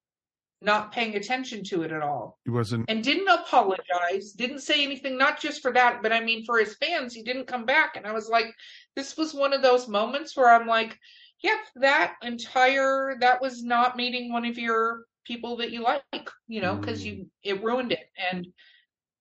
[0.61, 2.85] not paying attention to it at all He wasn't.
[2.87, 6.75] and didn't apologize, didn't say anything, not just for that, but I mean for his
[6.75, 7.97] fans, he didn't come back.
[7.97, 8.53] And I was like,
[8.95, 10.97] this was one of those moments where I'm like,
[11.41, 16.61] yep, that entire that was not meeting one of your people that you like, you
[16.61, 18.09] know, because you it ruined it.
[18.31, 18.47] And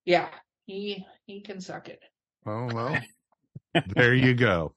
[0.04, 0.28] yeah,
[0.66, 2.02] he he can suck it.
[2.46, 2.98] Oh well.
[3.96, 4.74] there you go.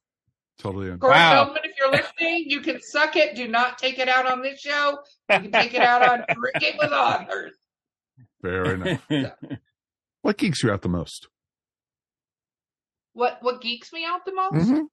[0.60, 0.92] Totally.
[0.92, 1.46] Un- Corey Wow.
[1.46, 3.36] Feldman, if you're listening, you can suck it.
[3.36, 5.00] Do not take it out on this show.
[5.30, 7.54] You can take it out on Drinking with Authors.
[8.42, 9.02] Fair enough.
[10.22, 11.28] What geeks you out the most?
[13.12, 14.54] What what geeks me out the most?
[14.54, 14.84] Mhm.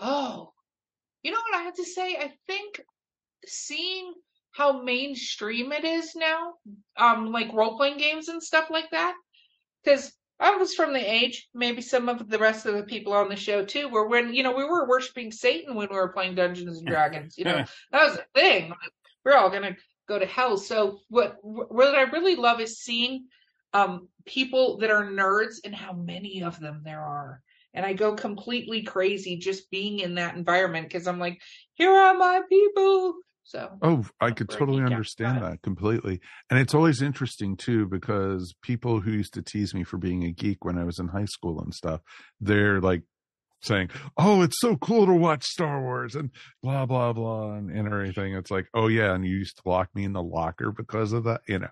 [0.00, 0.52] Oh,
[1.22, 2.16] you know what I have to say?
[2.16, 2.80] I think
[3.46, 4.14] seeing
[4.52, 6.54] how mainstream it is now,
[6.96, 9.14] um, like role playing games and stuff like that.
[9.84, 13.28] Because I was from the age, maybe some of the rest of the people on
[13.28, 16.34] the show too, where when you know we were worshiping Satan when we were playing
[16.34, 17.36] Dungeons and Dragons.
[17.36, 18.72] You know that was a thing.
[19.24, 19.76] We're all gonna
[20.08, 20.56] go to hell.
[20.56, 23.26] So what what I really love is seeing
[23.74, 27.42] um, people that are nerds and how many of them there are.
[27.74, 31.40] And I go completely crazy just being in that environment because I'm like,
[31.74, 33.14] here are my people.
[33.44, 36.20] So Oh, I could totally understand that completely.
[36.50, 40.30] And it's always interesting too because people who used to tease me for being a
[40.30, 42.00] geek when I was in high school and stuff,
[42.40, 43.02] they're like
[43.62, 46.30] saying, "Oh, it's so cool to watch Star Wars and
[46.62, 49.88] blah blah blah and, and everything." It's like, "Oh yeah, and you used to lock
[49.94, 51.70] me in the locker because of that," you know.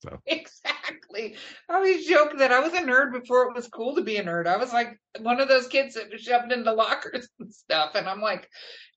[0.00, 0.77] So exactly.
[1.14, 1.34] I
[1.70, 4.46] always joke that I was a nerd before it was cool to be a nerd.
[4.46, 7.94] I was like one of those kids that was shoved into lockers and stuff.
[7.94, 8.48] And I'm like,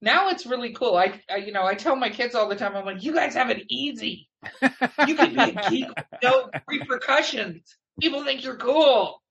[0.01, 0.95] now it's really cool.
[0.95, 3.33] I, I you know, I tell my kids all the time, I'm like, you guys
[3.35, 4.27] have it easy.
[4.61, 7.77] You can be a geek with no repercussions.
[7.99, 9.21] People think you're cool.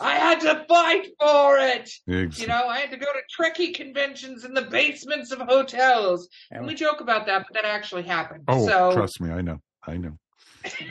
[0.00, 1.90] I had to fight for it.
[2.06, 6.28] You know, I had to go to Trekkie conventions in the basements of hotels.
[6.52, 8.44] And we joke about that, but that actually happened.
[8.46, 10.18] oh, so trust me, I know, I know.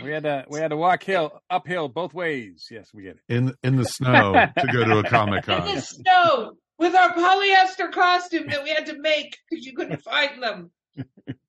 [0.04, 2.68] We had to we had to walk hill uphill both ways.
[2.72, 3.36] Yes, we get it.
[3.36, 5.68] In in the snow to go to a comic con.
[5.68, 10.02] in the snow with our polyester costume that we had to make because you couldn't
[10.02, 10.72] find them.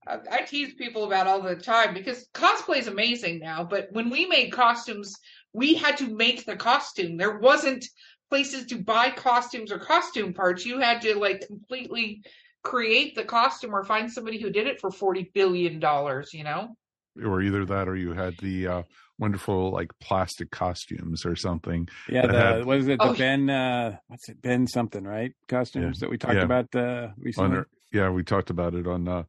[0.06, 4.10] I, I tease people about all the time because cosplay is amazing now, but when
[4.10, 5.14] we made costumes,
[5.52, 7.16] we had to make the costume.
[7.16, 7.84] There wasn't
[8.30, 10.66] places to buy costumes or costume parts.
[10.66, 12.22] You had to like completely
[12.62, 16.32] create the costume or find somebody who did it for forty billion dollars.
[16.32, 16.76] You know.
[17.24, 18.82] Or either that or you had the uh
[19.18, 22.98] wonderful like plastic costumes or something Yeah, That the had- what is it?
[22.98, 24.40] The Oh, Ben uh what's it?
[24.42, 25.32] Ben something, right?
[25.48, 26.42] Costumes that we talked Yeah.
[26.44, 27.56] about uh on recently.
[27.58, 29.24] our, yeah we talked about it on uh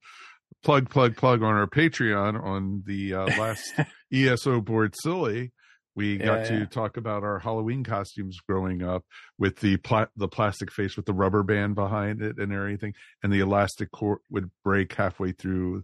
[0.63, 3.73] plug plug plug on our patreon on the uh last
[4.13, 5.51] eso board silly
[5.95, 6.65] we got Yeah, to yeah.
[6.65, 9.03] talk about our halloween costumes growing up
[9.37, 13.31] with the pla- the plastic face with the rubber band behind it and everything and
[13.33, 15.83] the elastic cord would break halfway through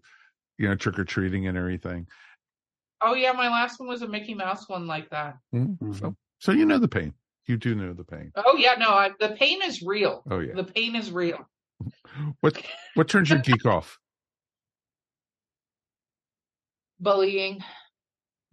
[0.60, 2.06] you know trick or treating and everything
[3.02, 5.38] Oh yeah, my last one was a Mickey Mouse one like that.
[5.56, 5.93] Mm-hmm.
[5.93, 7.13] so so you know the pain
[7.48, 10.24] you do know the pain Oh yeah, no, I, the pain is real.
[10.30, 11.39] oh yeah The pain is real.
[12.41, 12.62] what
[12.95, 13.98] what turns your geek off
[17.00, 17.63] Bullying.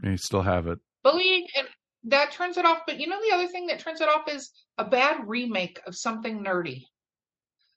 [0.05, 1.67] you still have it bullying and
[2.05, 4.51] that turns it off but you know the other thing that turns it off is
[4.79, 6.85] a bad remake of something nerdy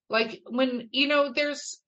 [0.09, 1.79] like when you know there's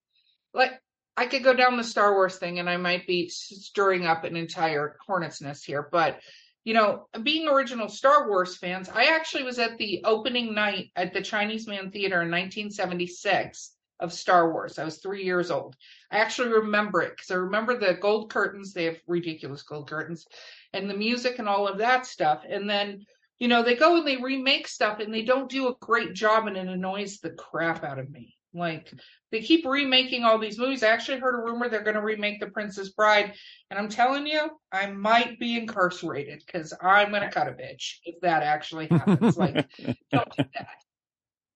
[0.54, 0.72] like
[1.16, 4.36] i could go down the star wars thing and i might be stirring up an
[4.36, 6.20] entire hornet's nest here but
[6.64, 11.12] you know being original star wars fans i actually was at the opening night at
[11.12, 15.76] the chinese man theater in 1976 of star wars i was three years old
[16.10, 20.26] i actually remember it because i remember the gold curtains they have ridiculous gold curtains
[20.72, 22.44] and the music and all of that stuff.
[22.48, 23.04] And then,
[23.38, 26.46] you know, they go and they remake stuff and they don't do a great job
[26.46, 28.36] and it annoys the crap out of me.
[28.54, 28.92] Like
[29.30, 30.82] they keep remaking all these movies.
[30.82, 33.34] I actually heard a rumor they're going to remake The Princess Bride,
[33.70, 37.96] and I'm telling you, I might be incarcerated because I'm going to cut a bitch
[38.04, 39.36] if that actually happens.
[39.38, 39.66] like,
[40.10, 40.68] don't do that.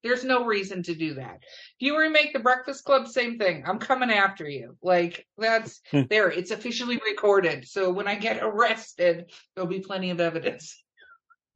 [0.02, 1.38] There's no reason to do that.
[1.42, 3.64] If you remake The Breakfast Club, same thing.
[3.66, 4.76] I'm coming after you.
[4.82, 5.80] Like that's
[6.11, 6.30] there.
[6.30, 7.66] It's officially recorded.
[7.66, 10.80] So when I get arrested, there'll be plenty of evidence.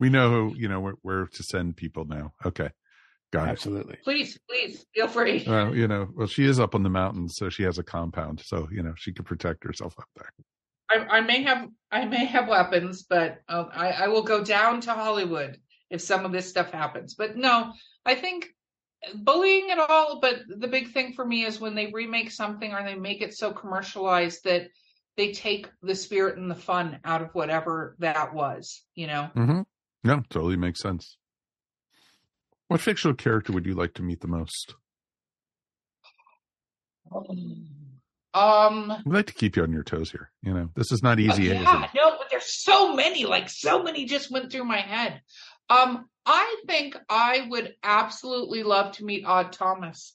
[0.01, 2.71] we know you know where, where to send people now okay
[3.33, 3.97] got it Absolutely.
[4.03, 5.45] Please, please feel free.
[5.47, 8.41] Well, you know, well, she is up on the mountains, so she has a compound,
[8.45, 10.31] so you know she could protect herself up there.
[10.91, 14.81] I, I may have I may have weapons, but uh, I, I will go down
[14.83, 15.59] to Hollywood
[15.91, 17.15] if some of this stuff happens.
[17.15, 17.73] But no,
[18.05, 18.49] I think
[19.15, 20.21] bullying at all.
[20.21, 23.35] But the big thing for me is when they remake something or they make it
[23.35, 24.69] so commercialized that
[25.17, 28.83] they take the spirit and the fun out of whatever that was.
[28.95, 29.31] You know.
[29.37, 29.61] Mm-hmm.
[30.03, 31.19] No, totally makes sense.
[32.71, 34.77] What fictional character would you like to meet the most?
[38.33, 39.03] Um.
[39.05, 40.31] We'd like to keep you on your toes here.
[40.43, 41.47] You know, this is not easy.
[41.47, 43.27] yeah, no, but there's so many.
[43.27, 45.21] Like so many just went through my head.
[45.69, 50.15] Um, I think I would absolutely love to meet Odd Thomas.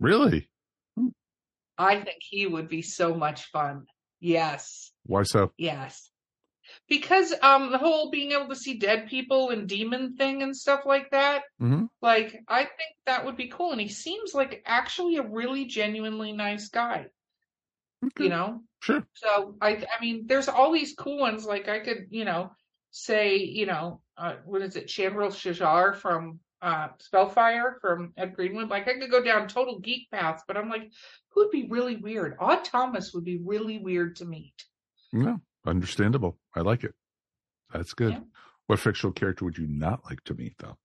[0.00, 0.48] Really?
[1.76, 3.84] I think he would be so much fun.
[4.20, 5.52] Yes, Why so?
[5.58, 6.08] yes.
[6.88, 10.86] Because um the whole being able to see dead people and demon thing and stuff
[10.86, 11.84] like that, Mm-hmm.
[12.02, 13.72] like I think that would be cool.
[13.72, 17.06] And he seems like actually a really genuinely nice guy.
[18.18, 18.62] You know?
[18.80, 19.04] Sure.
[19.14, 22.50] So I I mean there's all these cool ones like I could, you know,
[22.90, 28.68] say, you know, uh, what is it, Shandril Shessair from uh Spellfire from Ed Greenwood.
[28.68, 30.90] Like I could go down total geek paths, but I'm like,
[31.30, 32.36] who would be really weird?
[32.40, 34.54] Odd Thomas would be really weird to meet.
[35.12, 36.38] No, understandable.
[36.54, 36.94] I like it.
[37.72, 38.12] That's good.
[38.12, 38.20] Yeah.
[38.66, 40.76] What fictional character would you not like to meet, though?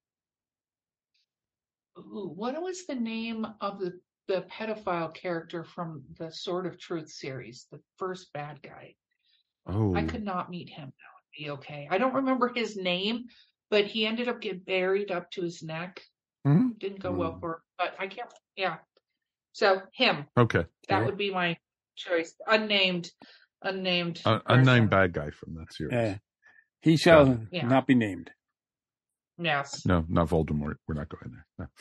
[1.97, 7.09] Ooh, what was the name of the the pedophile character from the Sword of Truth
[7.11, 8.95] series, the first bad guy?
[9.67, 10.85] Oh, I could not meet him.
[10.87, 11.87] That would be okay.
[11.91, 13.25] I don't remember his name,
[13.69, 16.01] but he ended up getting buried up to his neck.
[16.47, 16.79] Mhm.
[16.79, 17.39] Didn't go well Mm.
[17.41, 18.33] for him, but I can't.
[18.55, 18.77] Yeah.
[19.51, 20.65] So him, okay.
[20.87, 21.57] that would be my
[21.95, 22.33] choice.
[22.47, 23.11] Unnamed,
[23.63, 24.21] unnamed.
[24.25, 25.93] Un- unnamed bad guy from that series.
[25.93, 26.15] Uh,
[26.81, 27.65] he shall Yeah.
[27.67, 28.31] not be named.
[29.37, 29.85] Yes.
[29.85, 30.75] No, not Voldemort.
[30.87, 31.45] We're not going there.
[31.57, 31.67] No.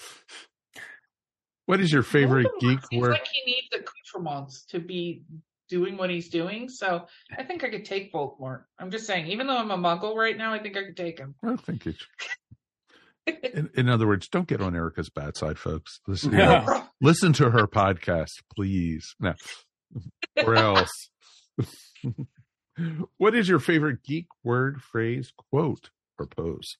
[1.66, 3.10] What is your favorite Voldemort geek seems word?
[3.12, 5.22] like he needs accoutrements to be
[5.68, 6.68] doing what he's doing.
[6.68, 7.06] So
[7.38, 8.64] I think I could take Voldemort.
[8.80, 11.18] I'm just saying, even though I'm a Muggle right now, I think I could take
[11.18, 11.34] him.
[11.42, 12.04] I think it's.
[13.54, 16.00] In, in other words, don't get on Erika's bad side, folks.
[16.08, 16.86] Listen, Yeah.
[17.00, 19.14] listen to her podcast, please.
[19.20, 19.34] No,
[20.44, 20.90] or else.
[23.18, 26.76] what is your favorite geek word, phrase, quote, or pose?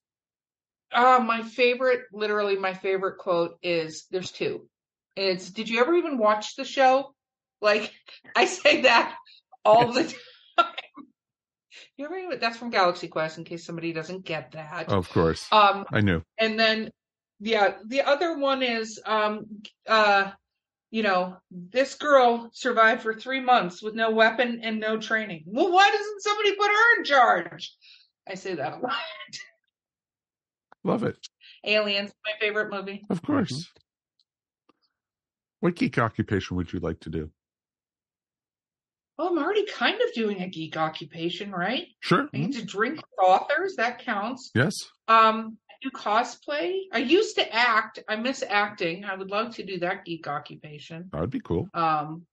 [0.93, 4.69] Uh, my favorite, literally my favorite quote is there's two.
[5.17, 7.15] It's did you ever even watch the show?
[7.61, 7.93] Like
[8.37, 9.17] I say that
[9.65, 10.05] all the
[10.59, 10.67] time.
[11.97, 14.89] You ever even, that's from Galaxy Quest in case somebody doesn't get that.
[14.91, 16.23] Of course, Um I knew.
[16.39, 16.91] and then
[17.41, 19.47] yeah, the other one is um
[19.89, 20.31] uh
[20.93, 25.43] you know, this girl survived for three months with no weapon and no training.
[25.47, 27.75] Well, why doesn't somebody put her in charge?
[28.29, 28.93] I say that a lot.
[30.85, 31.17] Love it.
[31.65, 33.03] Aliens, my favorite movie.
[33.09, 33.71] Of course.
[35.61, 37.31] What geek occupation would you like to do?
[39.17, 41.87] Well, I'm already kind of doing a geek occupation, right?
[42.01, 42.29] Sure.
[42.35, 43.77] I get to drink with authors.
[43.77, 44.51] That counts.
[44.55, 44.75] Yes.
[45.09, 46.81] Um, I do cosplay.
[46.93, 47.99] I used to act.
[48.09, 49.05] I miss acting.
[49.05, 51.11] I would love to do that geek occupation.
[51.13, 51.69] That would be cool.
[51.75, 52.27] Um,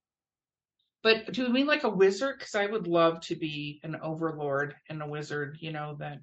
[1.02, 2.38] but do you mean like a wizard?
[2.38, 5.56] Because I would love to be an overlord and a wizard.
[5.60, 6.18] You know that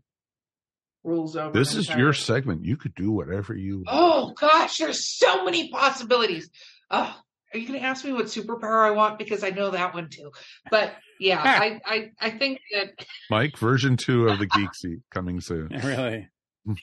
[1.04, 1.58] rules over.
[1.58, 2.66] This is your segment.
[2.66, 3.88] You could do whatever you want.
[3.90, 6.50] Oh gosh, there's so many possibilities.
[6.92, 7.16] Oh,
[7.54, 9.18] are you going to ask me what superpower I want?
[9.18, 10.32] Because I know that one too.
[10.70, 15.42] But yeah, I, I, I think that Mike, version two of the geek seat coming
[15.42, 15.70] soon.
[15.84, 16.28] Really?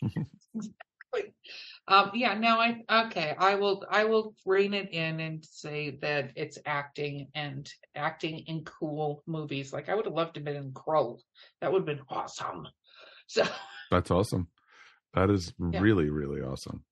[1.87, 3.35] Um, yeah, no, I okay.
[3.38, 8.64] I will I will rein it in and say that it's acting and acting in
[8.64, 9.73] cool movies.
[9.73, 11.18] Like I would have loved to have been in Crow.
[11.61, 12.66] That would have been awesome.
[13.27, 13.42] So
[13.90, 14.49] That's awesome.
[15.14, 15.81] That is Yeah.
[15.81, 16.85] really, really awesome.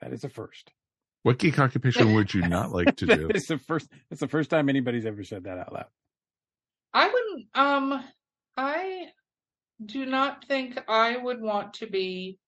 [0.00, 0.72] That is a first.
[1.22, 3.28] What geek occupation would you not like to do?
[3.28, 3.88] it's the first.
[4.10, 5.86] It's the first time anybody's ever said that out loud.
[6.92, 8.04] I wouldn't um
[8.56, 9.06] I
[9.84, 12.38] do not think I would want to be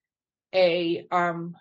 [0.55, 1.55] a um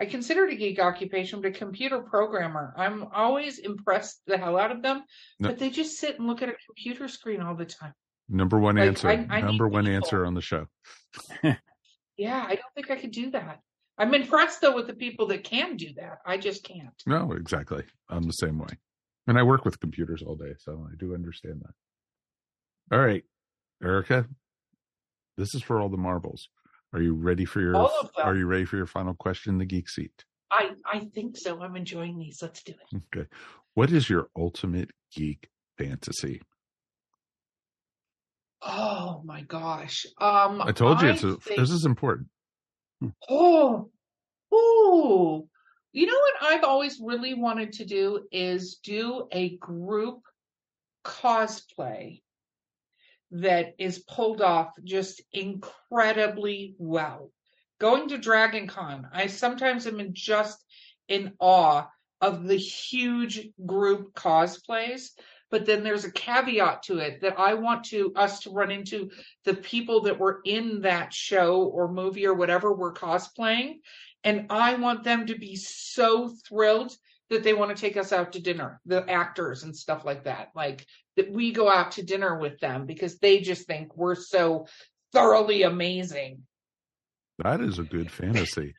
[0.00, 2.72] I consider it a geek occupation, but a computer programmer.
[2.76, 5.02] I'm always impressed the hell out of them,
[5.40, 5.48] No.
[5.48, 7.94] but they just sit and look at a computer screen all the time.
[8.28, 9.08] Number one Like, answer.
[9.08, 9.96] I- I Number one people.
[9.96, 10.66] answer on the show.
[12.16, 13.60] Yeah, I don't think I could do that.
[13.96, 16.18] I'm impressed though with the people that can do that.
[16.26, 17.00] I just can't.
[17.06, 17.84] No, exactly.
[18.08, 18.76] I'm the same way.
[19.28, 22.96] And I work with computers all day, so I do understand that.
[22.96, 23.22] All right,
[23.82, 24.26] Erika,
[25.38, 26.48] this is for all the marbles.
[26.92, 28.26] Are you ready for your All of them.
[28.26, 30.24] are you ready for your final question, the geek seat?
[30.50, 31.62] I I think so.
[31.62, 32.38] I'm enjoying these.
[32.42, 33.02] Let's do it.
[33.16, 33.26] Okay.
[33.74, 35.48] What is your ultimate geek
[35.78, 36.42] fantasy?
[38.62, 40.06] Oh my gosh.
[40.20, 42.28] Um I told you I it's a, think- this is important.
[43.28, 43.90] Oh,
[44.52, 45.48] oh.
[45.92, 50.20] You know what I've always really wanted to do is do a group
[51.04, 52.20] cosplay
[53.30, 57.30] that is pulled off just incredibly well.
[57.78, 60.64] Going to Dragon Con, I sometimes am just
[61.08, 61.86] in awe
[62.20, 65.10] of the huge group cosplays.
[65.50, 69.10] But then there's a caveat to it that I want to us to run into
[69.44, 73.76] the people that were in that show or movie or whatever we're cosplaying.
[74.24, 76.92] And I want them to be so thrilled
[77.30, 80.48] that they want to take us out to dinner, the actors and stuff like that.
[80.54, 80.86] Like
[81.16, 84.66] that we go out to dinner with them because they just think we're so
[85.12, 86.42] thoroughly amazing.
[87.42, 88.74] That is a good fantasy.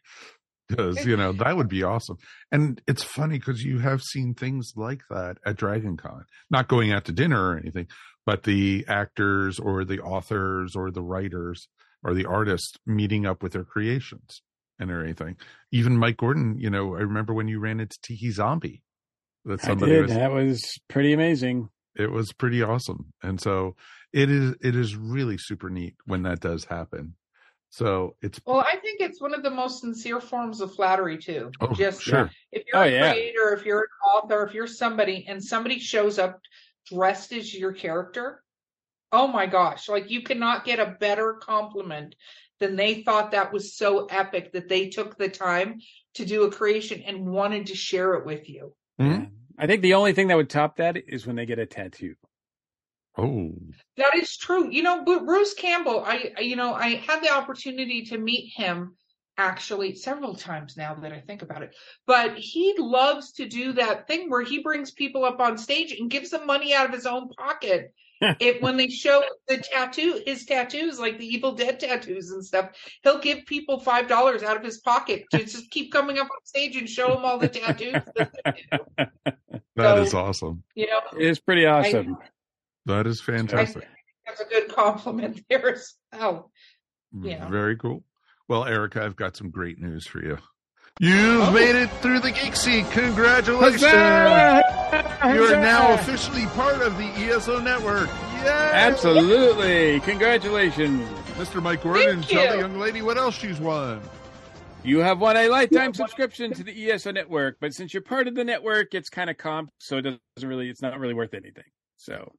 [0.67, 2.17] Because, you know, that would be awesome.
[2.51, 6.25] And it's funny because you have seen things like that at Dragon Con.
[6.51, 7.87] Not going out to dinner or anything,
[8.23, 11.67] but the actors or the authors or the writers
[12.03, 14.43] or the artists meeting up with their creations
[14.79, 15.37] and everything.
[15.71, 18.81] Even Mike Gordon, you know, I remember when you ran into Tiki Zombie.
[19.45, 20.01] That I somebody did.
[20.03, 21.69] was That was pretty amazing.
[21.95, 23.75] it was pretty awesome and so
[24.13, 27.15] it is it is really super neat when that does happen
[27.69, 31.51] So it's Well, I think it's one of the most sincere forms of flattery too.
[31.61, 32.29] oh, Just sure.
[32.51, 33.13] if you're Oh, a yeah.
[33.13, 36.39] creator, if you're an author, if you're somebody and somebody shows up
[36.91, 38.43] dressed as your character,
[39.11, 42.15] oh my gosh, like you cannot get a better compliment
[42.59, 45.79] than they thought that was so epic that they took the time
[46.15, 48.73] to do a creation and wanted to share it with you.
[48.99, 49.25] Hmm?
[49.57, 52.15] I think the only thing that would top that is when they get a tattoo.
[53.17, 53.53] Oh,
[53.97, 54.69] That is true.
[54.69, 58.53] You know, but Bruce Campbell, I I- you know, I had the opportunity to meet
[58.55, 58.95] him
[59.37, 61.75] actually several times now that I think about it.
[62.05, 66.09] But he loves to do that thing where he brings people up on stage and
[66.09, 67.93] gives them money out of his own pocket.
[68.39, 72.71] It when they show the tattoo, his tattoos, like the Evil Dead tattoos and stuff,
[73.03, 76.45] he'll give people five dollars out of his pocket to just keep coming up on
[76.45, 77.93] stage and show them all the tattoos.
[78.15, 78.33] that
[78.97, 79.11] that
[79.77, 80.63] So- is awesome.
[80.75, 82.17] You know, It is pretty awesome.
[82.85, 83.83] That is fantastic.
[83.83, 83.93] think
[84.25, 86.51] that's a good compliment there as well.
[87.15, 87.47] Mm, yeah.
[87.49, 88.03] Very cool.
[88.47, 90.37] Well, Erika, I've got some great news for you.
[90.99, 91.51] You've Oh.
[91.51, 92.85] made it through the Geek Seat.
[92.91, 93.81] Congratulations.
[93.83, 95.33] Huzzah!
[95.33, 98.09] You are now officially part of the ESO network.
[98.43, 98.47] Yay!
[98.73, 99.99] Absolutely.
[100.01, 101.07] Congratulations.
[101.37, 101.61] Mr.
[101.61, 104.01] Mike Gordon, Thank tell the young lady what else she's won.
[104.83, 108.35] You have won a lifetime subscription to the ESO network, but since you're part of
[108.35, 111.65] the network, it's kind of comp, so it doesn't really, it's not really worth anything.
[111.97, 112.33] So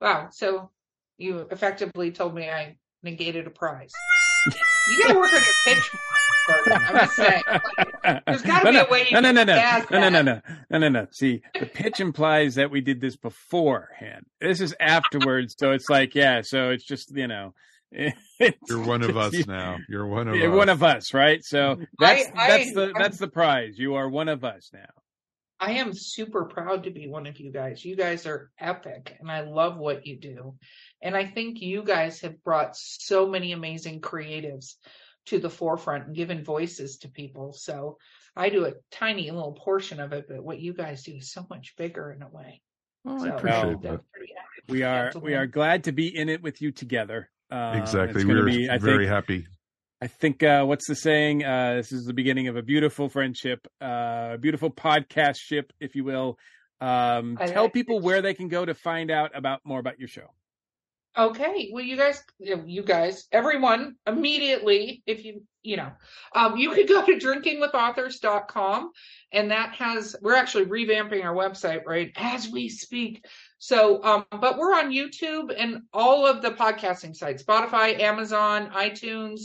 [0.00, 0.28] Wow.
[0.30, 0.70] So
[1.16, 3.90] you effectively told me I negated a prize.
[4.46, 5.90] You got to work on your pitch.
[6.70, 7.42] I'm just saying.
[8.26, 10.00] There's gotta no, be no, a way you No, no, no, can no, gas no,
[10.00, 10.24] no, no, that.
[10.24, 11.06] no, no, no, no.
[11.10, 14.24] See, the pitch implies that we did this beforehand.
[14.40, 16.40] This is afterwards, so it's like, yeah.
[16.42, 17.52] So it's just you know,
[17.92, 19.76] You're one of us now.
[19.90, 20.56] You're one of You're us.
[20.56, 21.44] one of us, right?
[21.44, 23.78] So that's I- that's the I- that's the prize.
[23.78, 24.86] You are one of us now.
[25.60, 27.84] I am super proud to be one of you guys.
[27.84, 30.54] You guys are epic and I love what you do.
[31.02, 34.74] And I think you guys have brought so many amazing creatives
[35.26, 37.52] to the forefront and given voices to people.
[37.52, 37.98] So
[38.34, 41.46] I do a tiny little portion of it, but what you guys do is so
[41.50, 42.62] much bigger in a way.
[43.04, 43.82] Well, So I appreciate that.
[43.82, 44.64] that's pretty epic.
[44.68, 47.30] We are That's we are glad to be in it with you together.
[47.50, 48.24] Um, Exactly.
[48.24, 49.46] We gonna be, I very think, happy.
[50.00, 51.44] I think uh, what's the saying?
[51.44, 55.96] Uh, this is the beginning of a beautiful friendship, uh, a beautiful podcast ship, if
[55.96, 56.38] you will.
[56.80, 58.04] Um, I tell like people it.
[58.04, 60.30] where they can go to find out about more about your show.
[61.18, 65.90] Okay, well, you guys, you guys, everyone, immediately, if you, you know,
[66.32, 68.92] um, you could go to drinkingwithauthors.com
[69.32, 73.24] and that has, we're actually revamping our website, right, as we speak.
[73.58, 79.40] So, um, but we're on YouTube and all of the podcasting sites, Spotify, Amazon, iTunes.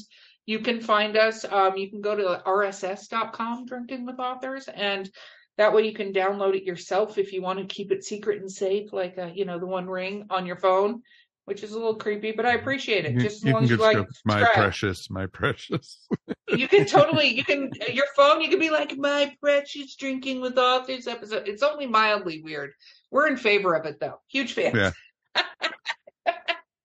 [0.45, 1.43] You can find us.
[1.43, 5.09] Um, you can go to rss.com, Drinking with Authors, and
[5.57, 8.51] that way you can download it yourself if you want to keep it secret and
[8.51, 11.01] safe, like, uh, you know, the One Ring on your phone
[11.45, 13.13] which is a little creepy, but I appreciate it.
[13.13, 14.53] You, Just as you long can as you like, my subscribe.
[14.53, 16.07] precious, my precious.
[16.49, 18.41] you can totally, you can your phone.
[18.41, 21.47] You can be like, my precious drinking with authors episode.
[21.47, 22.71] It's only mildly weird.
[23.11, 24.19] We're in favor of it though.
[24.27, 24.75] Huge fans.
[24.75, 24.91] Yeah.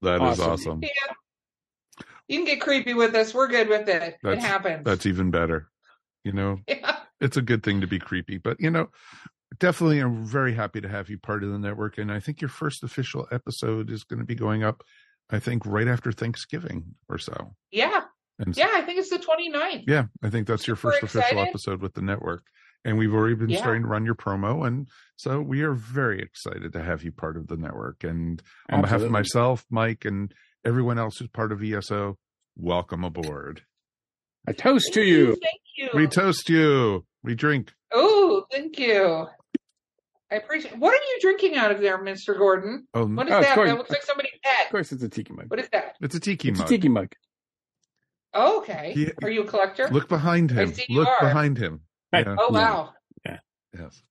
[0.00, 0.50] That is Awesome.
[0.52, 0.80] awesome.
[0.82, 1.14] Yeah.
[2.28, 3.34] You can get creepy with us.
[3.34, 4.16] We're good with it.
[4.22, 4.84] it happens.
[4.84, 5.68] That's even better.
[6.22, 6.98] You know, yeah.
[7.20, 8.90] it's a good thing to be creepy, but you know,
[9.58, 11.98] definitely I'm very happy to have you part of the network.
[11.98, 14.82] And I think your first official episode is going to be going up,
[15.30, 17.54] I think, right after Thanksgiving or so.
[17.70, 18.02] yeah.
[18.40, 18.70] And Yeah.
[18.72, 19.84] I think it's the 29th.
[19.88, 21.48] yeah, I think that's your Super first official excited.
[21.48, 22.44] episode with the network.
[22.84, 23.58] And we've already been Yeah.
[23.58, 24.64] starting to run your promo.
[24.64, 28.04] And so we are very excited to have you part of the network.
[28.04, 28.40] And
[28.70, 30.32] on behalf of myself, Mike, and
[30.64, 32.16] everyone else who's part of ESO,
[32.56, 33.62] welcome aboard.
[34.46, 35.26] A toast to you.
[35.42, 35.88] Thank you.
[35.94, 37.04] We toast you.
[37.24, 37.72] We drink.
[37.92, 39.26] oh, thank you.
[40.30, 40.76] I appreciate.
[40.78, 42.36] What are you drinking out of there, Mr.
[42.36, 42.86] Gordon?
[42.94, 43.54] Oh, What is Oh, that?
[43.54, 43.70] course.
[43.70, 44.66] That looks like somebody's head.
[44.66, 45.46] Of course, it's a tiki mug.
[45.50, 45.96] What is that?
[46.00, 46.52] it's a tiki mug.
[46.52, 46.68] It's a mug.
[46.68, 47.12] tiki mug.
[48.34, 48.92] Oh, okay.
[48.94, 49.10] Yeah.
[49.22, 49.88] Are you a collector?
[49.90, 50.74] Look behind I him.
[50.74, 51.20] see you Look are.
[51.20, 51.80] behind him.
[52.12, 52.36] Yeah.
[52.38, 52.92] oh, wow.
[53.78, 54.02] Yes.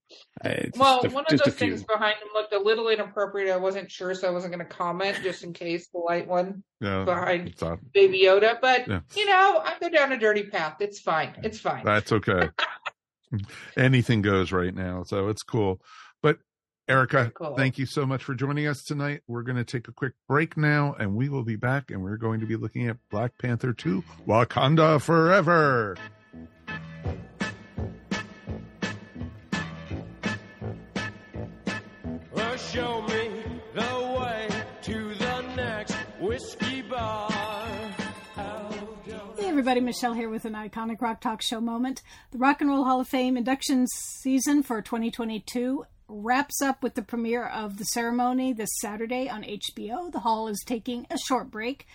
[0.44, 3.50] Uh, Well, a, one of those things behind him looked a little inappropriate.
[3.52, 6.62] I wasn't sure, so I wasn't going to comment just in case the light one
[6.80, 7.04] Yeah.
[7.04, 7.62] behind It's
[7.92, 8.58] Baby Yoda.
[8.60, 9.00] But Yeah.
[9.16, 10.76] you know, I go down a dirty path.
[10.80, 11.34] It's fine.
[11.42, 11.84] It's fine.
[11.84, 12.50] That's okay.
[13.76, 15.80] Anything goes right now, so it's cool.
[16.88, 17.54] But Erika, Cool.
[17.54, 19.20] thank you so much for joining us tonight.
[19.26, 22.16] We're going to take a quick break now, and we will be back, and we're
[22.16, 25.96] going to be looking at Black Panther 2 Wakanda Forever.
[32.32, 33.30] Well, show me
[33.74, 34.48] the way
[34.82, 37.30] to the next whiskey bar.
[39.38, 42.02] Hey everybody, Michelle here with an iconic rock talk show moment.
[42.32, 47.02] The Rock and Roll Hall of Fame induction season for 2022 wraps up with the
[47.02, 50.10] premiere of the ceremony this Saturday on HBO.
[50.10, 51.86] The hall is taking a short break,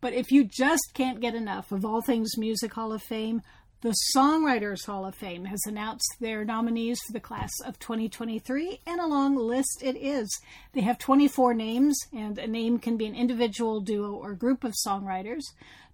[0.00, 3.42] But if you just can't get enough of All Things Music Hall of Fame,
[3.80, 9.00] the Songwriters Hall of Fame has announced their nominees for the class of 2023, and
[9.00, 10.28] a long list it is.
[10.72, 14.74] They have 24 names, and a name can be an individual, duo, or group of
[14.86, 15.42] songwriters.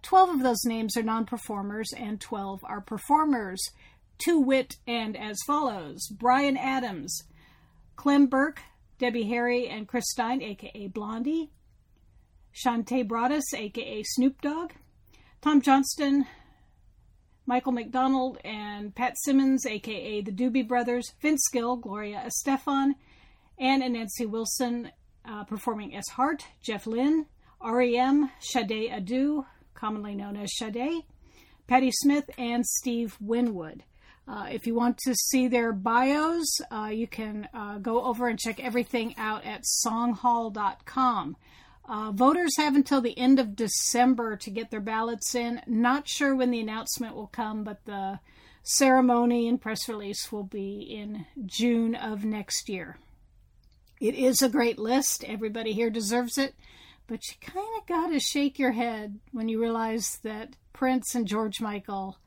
[0.02, 3.60] 12 of those names are non performers, and 12 are performers.
[4.26, 7.22] To wit, and as follows Brian Adams,
[8.02, 8.60] Clem Burke,
[8.98, 11.52] Debbie Harry, and Chris Stein, aka Blondie,
[12.52, 14.72] Shantae Broadus, aka Snoop Dogg,
[15.40, 16.26] Tom Johnston,
[17.46, 22.96] Michael McDonald, and Pat Simmons, aka the Doobie Brothers, Vince Gill, Gloria Estefan,
[23.56, 24.90] Ann and Nancy Wilson
[25.24, 27.26] uh, performing as Heart, Jeff Lynne,
[27.64, 31.04] REM, Sade Adu, commonly known as Sade,
[31.68, 33.84] Patti Smith, and Steve Winwood.
[34.26, 38.38] Uh, if you want to see their bios, uh, you can uh, go over and
[38.38, 41.36] check everything out at songhall.com.
[41.88, 45.60] Uh, voters have until the end of December to get their ballots in.
[45.66, 48.20] Not sure when the announcement will come, but the
[48.62, 52.98] ceremony and press release will be in June of next year.
[54.00, 55.24] It is a great list.
[55.24, 56.54] Everybody here deserves it,
[57.08, 61.26] but you kind of got to shake your head when you realize that Prince and
[61.26, 62.18] George Michael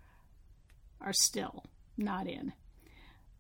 [1.00, 1.64] are still
[1.98, 2.54] not in.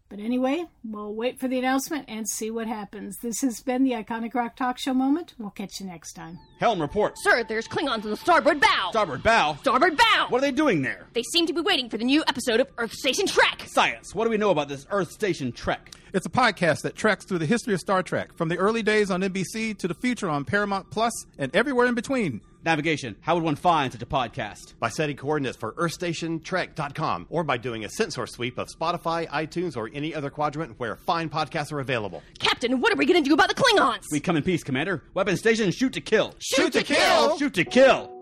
[0.07, 3.17] But anyway, we'll wait for the announcement and see what happens.
[3.23, 5.33] This has been the Iconic Rock Talk Show moment.
[5.39, 6.37] We'll catch you next time.
[6.59, 7.15] Helm report.
[7.17, 8.89] Sir, there's Klingons on the starboard bow.
[8.91, 9.57] Starboard bow.
[9.61, 10.27] Starboard bow.
[10.29, 11.07] What are they doing there?
[11.13, 13.63] They seem to be waiting for the new episode of Earth Station Trek.
[13.65, 14.13] Science.
[14.13, 15.91] What do we know about this Earth Station Trek?
[16.13, 19.09] It's a podcast that treks through the history of Star Trek, from the early days
[19.09, 22.41] on NBC to the future on Paramount Plus and everywhere in between.
[22.65, 23.15] Navigation.
[23.21, 24.73] How would one find such a podcast?
[24.79, 29.89] By setting coordinates for EarthStationTrek.com or by doing a sensor sweep of Spotify, iTunes, or
[29.93, 32.23] any other quadrant where fine podcasts are available.
[32.39, 34.03] Captain, what are we going to do about the Klingons?
[34.11, 35.03] We come in peace, Commander.
[35.13, 36.33] Weapon station, shoot to kill.
[36.39, 37.37] Shoot to kill?
[37.37, 38.14] Shoot to kill!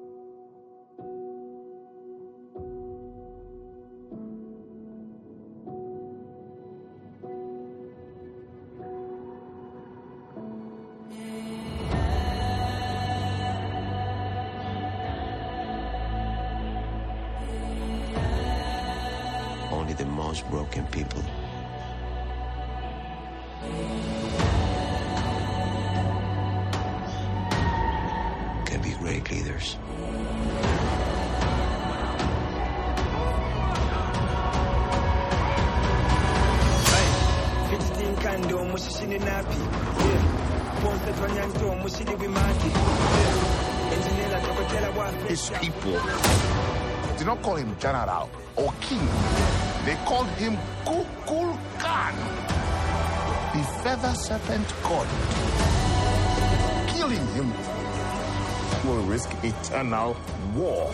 [59.74, 60.16] Risk now
[60.54, 60.92] war.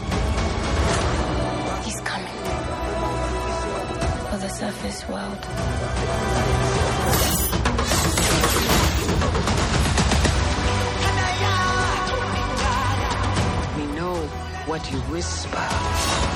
[1.83, 2.27] He's coming.
[4.29, 5.41] For the surface world.
[13.77, 14.15] We know
[14.65, 16.28] what you whisper.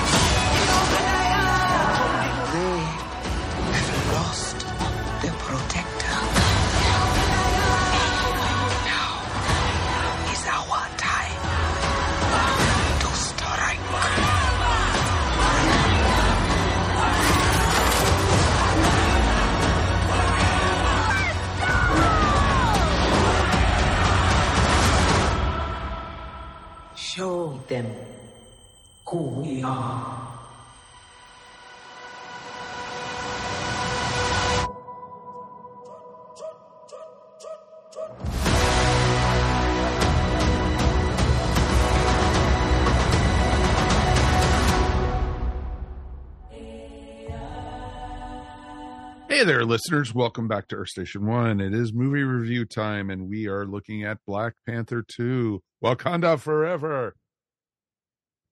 [49.43, 50.15] Hey there, listeners.
[50.15, 51.59] Welcome back to Earth Station One.
[51.59, 57.13] It is movie review time, and we are looking at Black Panther 2 Wakanda Forever.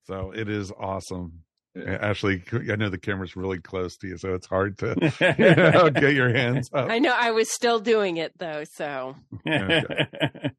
[0.04, 1.46] So it is awesome.
[1.78, 4.98] Ashley, I know the camera's really close to you, so it's hard to
[5.40, 6.90] you know, get your hands up.
[6.90, 9.16] I know I was still doing it though, so
[9.48, 10.52] Okay.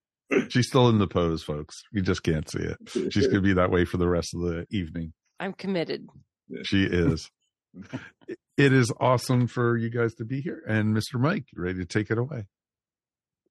[0.49, 1.83] She's still in the pose, folks.
[1.93, 2.79] You just can't see it.
[3.13, 5.13] She's going to be that way for the rest of the evening.
[5.39, 6.09] I'm committed.
[6.63, 7.31] She is.
[8.57, 10.63] It is awesome for you guys to be here.
[10.69, 11.19] And Mr.
[11.19, 12.47] Mike, ready to take it away?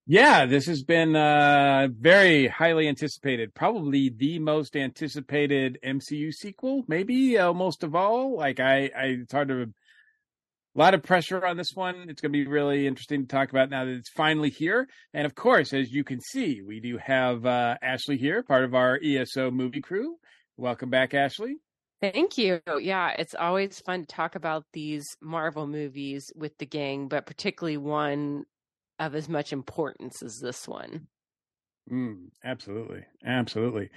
[0.06, 3.54] Yeah, this has been uh, very highly anticipated.
[3.54, 8.38] Probably the most anticipated MCU sequel, maybe most of all.
[8.38, 12.08] Like I, I, it's hard to a lot of pressure on this one.
[12.08, 14.88] It's going to be really interesting to talk about now that it's finally here.
[15.14, 18.74] And of course, as you can see, we do have uh, Ashley here, part of
[18.74, 20.16] our ESO movie crew.
[20.58, 21.58] Welcome back, Ashley.
[22.02, 22.62] Thank you.
[22.80, 27.78] Yeah, it's always fun to talk about these Marvel movies with the gang, but particularly
[27.78, 28.46] one
[29.00, 31.08] of as much importance as this one.
[31.92, 33.02] Mm, absolutely.
[33.26, 33.90] Absolutely.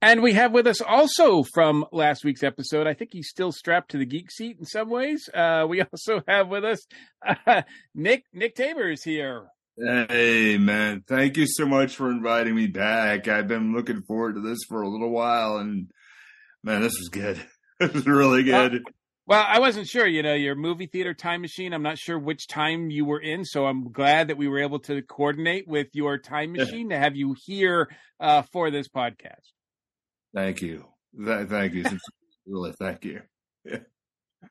[0.00, 3.90] And we have with us also from last week's episode, I think he's still strapped
[3.92, 5.28] to the geek seat in some ways.
[5.32, 6.84] Uh, we also have with us
[7.26, 7.62] uh,
[7.94, 9.46] Nick, Nick Taber is here.
[9.78, 11.02] Hey, man.
[11.08, 13.26] Thank you so much for inviting me back.
[13.26, 15.90] I've been looking forward to this for a little while, and
[16.62, 17.40] man, this was good.
[17.80, 18.84] This was really good.
[19.26, 21.72] Well, I wasn't sure, you know, your movie theater time machine.
[21.72, 24.78] I'm not sure which time you were in, so I'm glad that we were able
[24.80, 27.88] to coordinate with your time machine to have you here
[28.20, 29.50] uh, for this podcast.
[30.34, 30.86] Thank you.
[31.16, 31.84] Th- thank you.
[32.46, 33.22] really, thank you.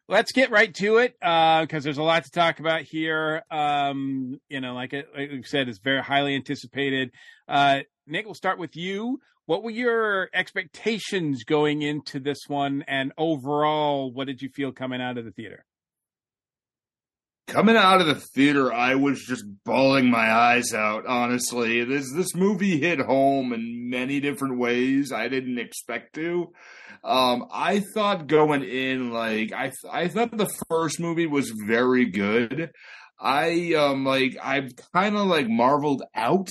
[0.08, 3.44] Let's get right to it because there's a lot to talk about here.
[3.52, 7.12] Um, you know, like, it, like we said, it's very highly anticipated.
[7.48, 9.20] Uh, Nick, we'll start with you.
[9.52, 15.02] What were your expectations going into this one, and overall, what did you feel coming
[15.02, 15.66] out of the theater?
[17.48, 21.06] Coming out of the theater, I was just bawling my eyes out.
[21.06, 26.54] Honestly, this this movie hit home in many different ways I didn't expect to.
[27.04, 32.72] Um, I thought going in, like I I thought the first movie was very good.
[33.20, 36.48] I um like I've kind of like marveled out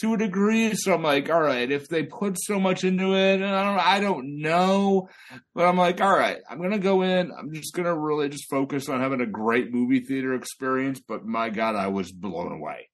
[0.00, 0.74] to a degree.
[0.74, 3.80] So I'm like, all right, if they put so much into it, and I don't,
[3.80, 5.08] I don't know,
[5.54, 7.32] but I'm like, all right, I'm gonna go in.
[7.32, 11.00] I'm just gonna really just focus on having a great movie theater experience.
[11.00, 12.88] But my God, I was blown away.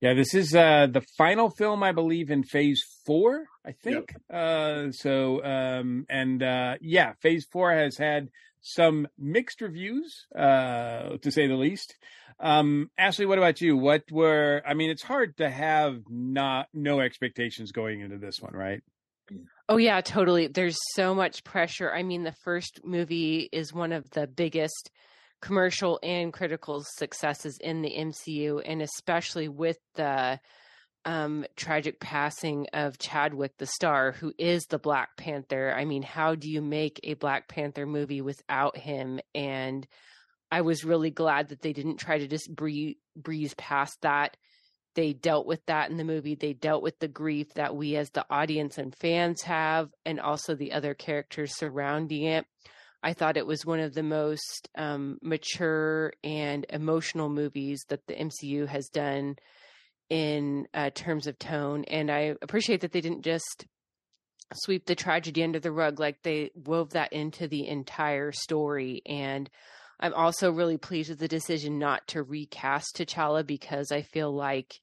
[0.00, 3.44] Yeah, this is uh the final film, I believe, in Phase Four.
[3.66, 4.14] I think.
[4.32, 8.28] Uh, so, um, and uh, yeah, Phase Four has had
[8.62, 11.96] some mixed reviews, uh, to say the least.
[12.40, 13.76] Um, Ashley, what about you?
[13.76, 18.54] What were I mean, it's hard to have not no expectations going into this one,
[18.54, 18.82] right?
[19.68, 20.48] Oh yeah, totally.
[20.48, 21.92] There's so much pressure.
[21.92, 24.90] I mean, the first movie is one of the biggest
[25.40, 30.40] commercial and critical successes in the MCU, and especially with the
[31.04, 35.72] um, tragic passing of Chadwick, the star, who is the Black Panther.
[35.74, 39.20] I mean, how do you make a Black Panther movie without him?
[39.34, 39.86] And
[40.50, 44.36] I was really glad that they didn't try to just breeze, breeze past that.
[44.94, 46.34] They dealt with that in the movie.
[46.34, 50.54] They dealt with the grief that we as the audience and fans have, and also
[50.54, 52.44] the other characters surrounding it.
[53.02, 58.14] I thought it was one of the most um, mature and emotional movies that the
[58.14, 59.36] MCU has done
[60.10, 61.84] in uh, terms of tone.
[61.84, 63.64] And I appreciate that they didn't just
[64.52, 69.00] sweep the tragedy under the rug, like they wove that into the entire story.
[69.06, 69.48] And
[70.00, 74.80] I'm also really pleased with the decision not to recast T'Challa because I feel like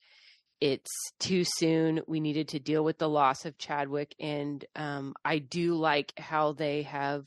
[0.61, 2.01] it's too soon.
[2.07, 6.53] We needed to deal with the loss of Chadwick, and um, I do like how
[6.53, 7.26] they have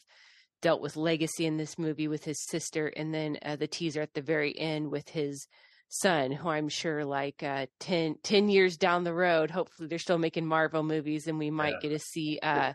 [0.62, 4.14] dealt with legacy in this movie with his sister, and then uh, the teaser at
[4.14, 5.46] the very end with his
[5.88, 10.18] son, who I'm sure, like uh, 10, 10 years down the road, hopefully they're still
[10.18, 12.38] making Marvel movies, and we might get to see.
[12.42, 12.72] Uh,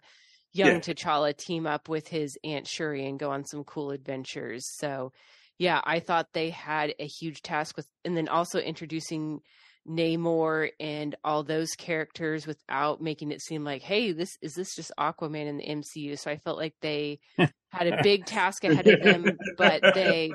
[0.55, 0.79] young Yeah.
[0.79, 4.65] T'Challa team up with his Aunt Shuri and go on some cool adventures.
[4.77, 5.11] So,
[5.57, 9.41] yeah, I thought they had a huge task with, and then also introducing
[9.87, 14.91] Namor and all those characters without making it seem like, hey, this is this just
[14.99, 16.17] Aquaman in the MCU.
[16.17, 20.31] So I felt like they had a big task ahead of them, but they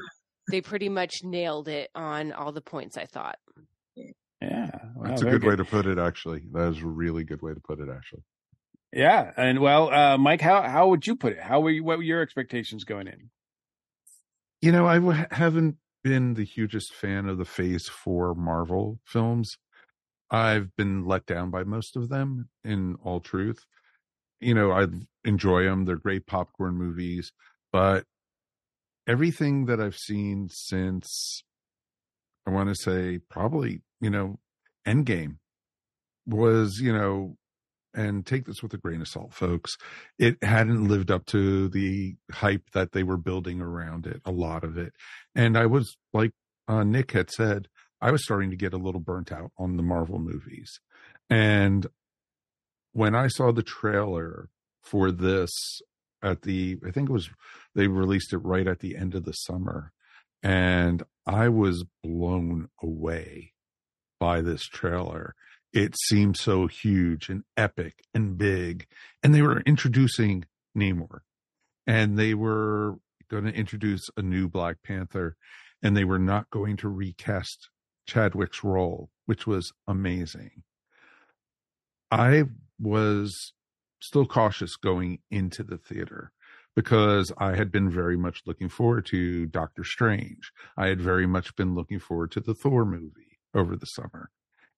[0.50, 2.96] they pretty much nailed it on all the points.
[2.96, 3.38] I thought.
[4.40, 4.70] Yeah,
[5.02, 5.98] That's a good, way to put it.
[5.98, 7.88] Actually, that is a really good way to put it.
[7.94, 8.22] Actually,
[8.92, 11.40] Yeah, and well, uh, Mike, how how would you put it?
[11.40, 13.30] How were you, what were your expectations going in?
[14.60, 19.56] you know, I w- haven't been the hugest fan of the Phase Four Marvel films.
[20.30, 22.48] I've been let down by most of them.
[22.64, 23.64] In all truth,
[24.40, 24.86] you know, I
[25.24, 25.84] enjoy them.
[25.84, 27.32] They're great popcorn movies,
[27.72, 28.04] but
[29.06, 31.42] everything that I've seen since
[32.46, 34.38] I want to say probably, you know,
[34.86, 35.36] Endgame
[36.26, 37.36] was, you know,
[37.94, 39.76] and take this with a grain of salt, folks.
[40.18, 44.64] It hadn't lived up to the hype that they were building around it, a lot
[44.64, 44.92] of it.
[45.34, 46.32] And I was, like
[46.68, 47.68] uh, Nick had said,
[48.00, 50.80] I was starting to get a little burnt out on the Marvel movies.
[51.28, 51.86] And
[52.92, 54.48] when I saw the trailer
[54.82, 55.50] for this
[56.22, 57.30] at the, I think it was,
[57.74, 59.92] they released it right at the end of the summer.
[60.42, 63.52] And I was blown away
[64.18, 65.34] by this trailer.
[65.72, 68.86] It seemed so huge and epic and big.
[69.22, 70.44] And they were introducing
[70.76, 71.20] Namor
[71.86, 72.96] and they were
[73.28, 75.36] going to introduce a new Black Panther,
[75.82, 77.68] and they were not going to recast
[78.06, 80.62] Chadwick's role, which was amazing.
[82.10, 82.44] I
[82.78, 83.52] was
[84.00, 86.32] still cautious going into the theater
[86.74, 90.52] because I had been very much looking forward to Doctor Strange.
[90.76, 94.30] I had very much been looking forward to the Thor movie over the summer.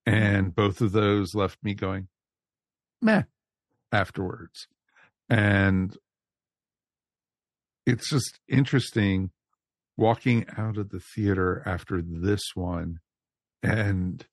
[0.07, 2.09] And both of those left me going,
[3.01, 3.23] meh,
[3.93, 4.67] afterwards.
[5.29, 5.97] And
[7.87, 9.31] it's just interesting
[9.97, 12.99] walking out of the theater after this one
[13.63, 14.27] and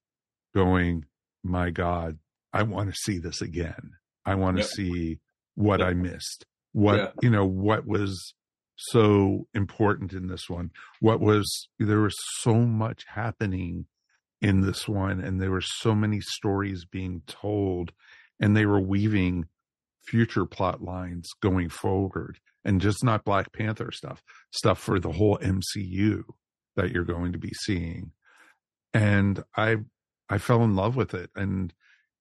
[0.56, 1.06] going,
[1.44, 2.18] my God,
[2.52, 3.92] I want to see this again.
[4.26, 4.70] I want to Yep.
[4.72, 5.20] see
[5.56, 6.46] what I missed.
[6.72, 7.12] What, Yeah.
[7.22, 8.34] you know, what was
[8.76, 10.72] so important in this one?
[11.00, 13.86] What was, there was so much happening
[14.42, 17.92] in this one, and there were so many stories being told,
[18.40, 19.46] and they were weaving
[20.06, 25.38] future plot lines going forward and just not Black Panther stuff, stuff for the whole
[25.38, 26.24] MCU
[26.76, 28.12] that you're going to be seeing.
[28.94, 29.78] And I
[30.30, 31.74] I fell in love with it and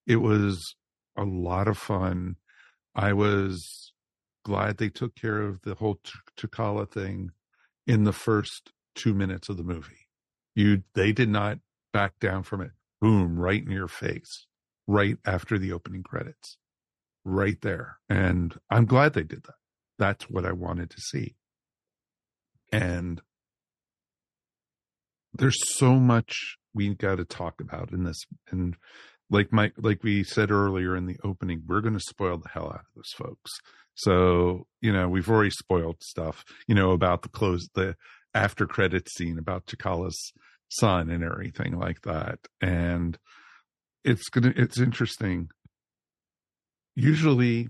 [0.06, 0.74] it was
[1.16, 2.36] a lot of fun.
[2.94, 3.92] I was
[4.44, 6.00] glad they took care of the whole
[6.36, 7.30] T'Challa thing
[7.86, 10.08] in the first 2 minutes of the movie.
[10.54, 11.58] You they did not
[11.92, 12.70] back down from it.
[13.00, 14.46] Boom, right in your face.
[14.86, 16.56] Right after the opening credits
[17.24, 17.98] right there.
[18.08, 19.54] And I'm glad they did that.
[19.98, 21.34] That's what I wanted to see.
[22.72, 23.20] And
[25.34, 28.24] there's so much we got to talk about in this.
[28.50, 28.76] And
[29.30, 32.66] like my, like we said earlier in the opening, we're going to spoil the hell
[32.66, 33.50] out of this, folks.
[33.94, 37.96] So, you know, we've already spoiled stuff, you know, about the close, the
[38.34, 40.32] after credit scene about T'Challa's
[40.68, 42.38] son and everything like that.
[42.60, 43.18] And
[44.04, 45.48] it's to, it's interesting
[46.98, 47.68] usually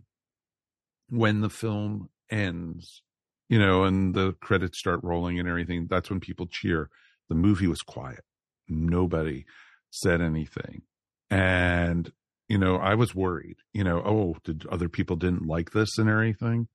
[1.11, 3.03] when the film ends,
[3.49, 6.89] you know, and the credits start rolling and everything, that's when people cheer.
[7.29, 8.25] The movie was quiet.
[8.69, 9.45] Nobody
[9.91, 10.83] said anything.
[11.31, 12.11] And,
[12.49, 16.09] you know, I was worried, you know, oh, did other people didn't like this and
[16.09, 16.69] everything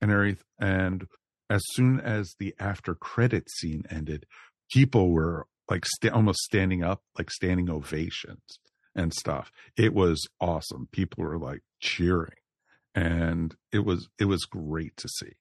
[0.00, 0.44] and everything.
[0.58, 1.06] And
[1.48, 4.26] as soon as the after credit scene ended,
[4.72, 8.58] people were like st- almost standing up, like standing ovations
[8.94, 9.50] and stuff.
[9.76, 10.88] It was awesome.
[10.92, 12.34] People were like cheering
[12.94, 15.36] and it was it was great to see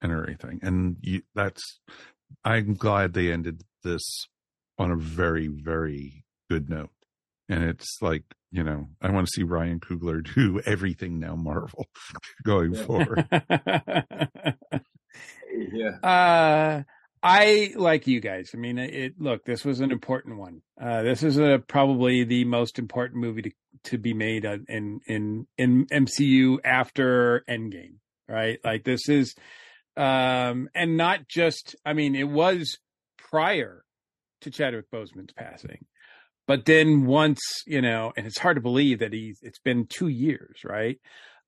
[0.00, 0.60] and everything.
[0.62, 1.80] And you, that's
[2.44, 4.26] I'm glad they ended this
[4.78, 6.90] on a very very good note.
[7.48, 11.86] And it's like, you know, I want to see Ryan Coogler do everything now Marvel
[12.44, 13.26] going forward.
[15.72, 15.98] yeah.
[16.02, 16.82] Uh,
[17.22, 18.50] I like you guys.
[18.54, 19.14] I mean, it.
[19.18, 20.62] Look, this was an important one.
[20.80, 23.50] Uh, this is a, probably the most important movie to
[23.84, 27.96] to be made in in in MCU after Endgame,
[28.28, 28.58] right?
[28.64, 29.34] Like this is,
[29.96, 31.76] um, and not just.
[31.84, 32.78] I mean, it was
[33.16, 33.82] prior
[34.42, 35.86] to Chadwick Boseman's passing,
[36.46, 39.38] but then once you know, and it's hard to believe that he's.
[39.42, 40.98] It's been two years, right?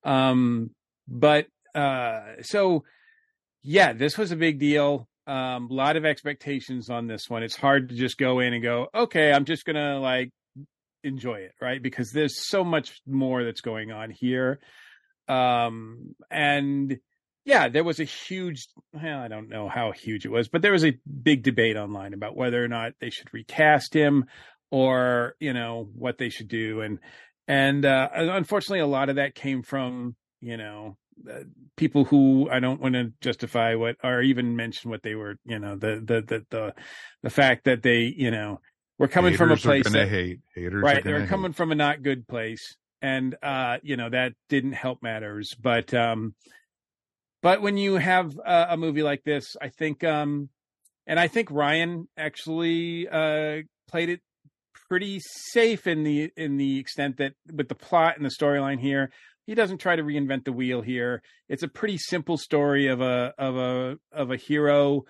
[0.04, 0.70] Um,
[1.06, 2.84] but uh, so
[3.62, 5.07] yeah, this was a big deal.
[5.28, 7.42] Um, a lot of expectations on this one.
[7.42, 10.30] It's hard to just go in and go, okay, I'm just gonna like
[11.04, 11.82] enjoy it, right?
[11.82, 14.58] Because there's so much more that's going on here.
[15.28, 16.98] Um, and
[17.44, 20.72] yeah, there was a huge, well, I don't know how huge it was, but there
[20.72, 24.24] was a big debate online about whether or not they should recast him
[24.70, 26.80] or, you know, what they should do.
[26.80, 26.98] And,
[27.46, 30.96] and, uh, unfortunately, a lot of that came from, you know,
[31.76, 35.58] people who I don't want to justify what or even mention what they were, you
[35.58, 36.74] know, the the the the,
[37.22, 38.60] the fact that they, you know,
[38.98, 40.40] were coming from a Haters are place that, hate.
[40.54, 41.02] Haters right?
[41.02, 45.02] They were coming from a not good place, and uh, you know that didn't help
[45.02, 45.54] matters.
[45.60, 46.34] But um,
[47.42, 50.48] but when you have a, a movie like this, I think um,
[51.06, 54.20] and I think Ryan actually uh played it
[54.88, 59.10] pretty safe in the in the extent that with the plot and the storyline here
[59.48, 61.22] he doesn't try to reinvent the wheel here.
[61.48, 65.04] It's a pretty simple story of a of a of a hero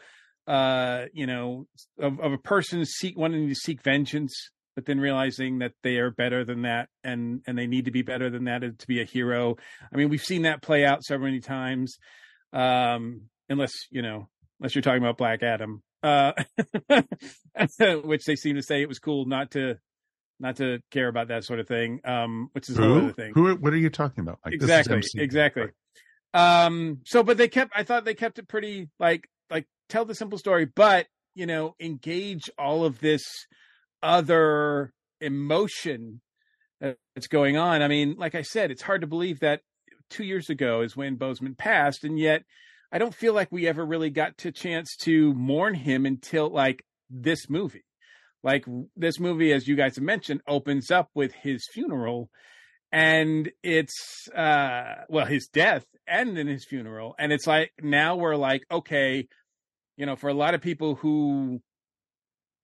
[0.46, 1.66] uh you know
[1.98, 4.32] of, of a person seek wanting to seek vengeance
[4.76, 8.02] but then realizing that they are better than that and and they need to be
[8.02, 9.56] better than that to be a hero.
[9.92, 11.98] I mean we've seen that play out so many times
[12.52, 14.28] um unless you know
[14.60, 16.30] unless you're talking about black adam uh
[18.04, 19.78] which they seem to say it was cool not to
[20.40, 22.98] not to care about that sort of thing um which is Who?
[22.98, 23.54] other thing Who?
[23.56, 24.38] What are you talking about?
[24.44, 25.68] Like, exactly exactly
[26.34, 30.14] um so but they kept i thought they kept it pretty like like tell the
[30.14, 33.24] simple story but you know engage all of this
[34.02, 36.20] other emotion
[36.80, 39.62] that's going on i mean like i said it's hard to believe that
[40.10, 42.44] two years ago is when Boseman passed and yet
[42.90, 46.84] I don't feel like we ever really got to chance to mourn him until like
[47.10, 47.84] this movie.
[48.42, 48.64] Like
[48.96, 52.30] this movie, as you guys have mentioned, opens up with his funeral
[52.90, 58.34] and it's uh well his death and then his funeral and it's like now we're
[58.34, 59.26] like okay
[59.98, 61.60] you know for a lot of people who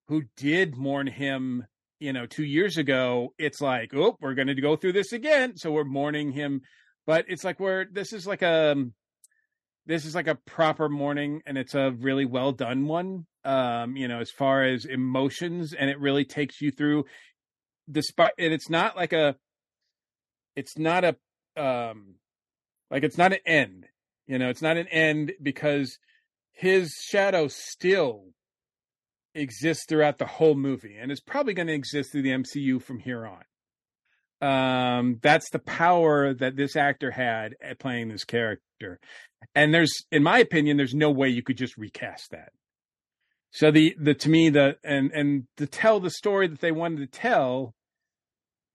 [0.07, 1.63] who did mourn him
[1.99, 5.55] you know 2 years ago it's like oh we're going to go through this again.
[5.57, 6.61] So we're mourning him
[7.05, 8.75] but it's like we're this is like a
[9.85, 14.07] this is like a proper mourning and it's a really well done one um you
[14.07, 17.05] know as far as emotions and it really takes you through
[17.89, 19.35] despite and it's not like a
[20.55, 21.15] it's not a
[21.61, 22.15] um
[22.89, 23.85] like it's not an end
[24.27, 25.97] you know it's not an end because
[26.51, 28.33] his shadow still
[29.35, 32.99] exists throughout the whole movie and it's probably going to exist through the MCU from
[32.99, 33.43] here on.
[34.41, 38.99] Um that's the power that this actor had at playing this character.
[39.53, 42.51] And there's in my opinion there's no way you could just recast that
[43.55, 46.99] so the the to me the and and to tell the story that they wanted
[46.99, 47.73] to tell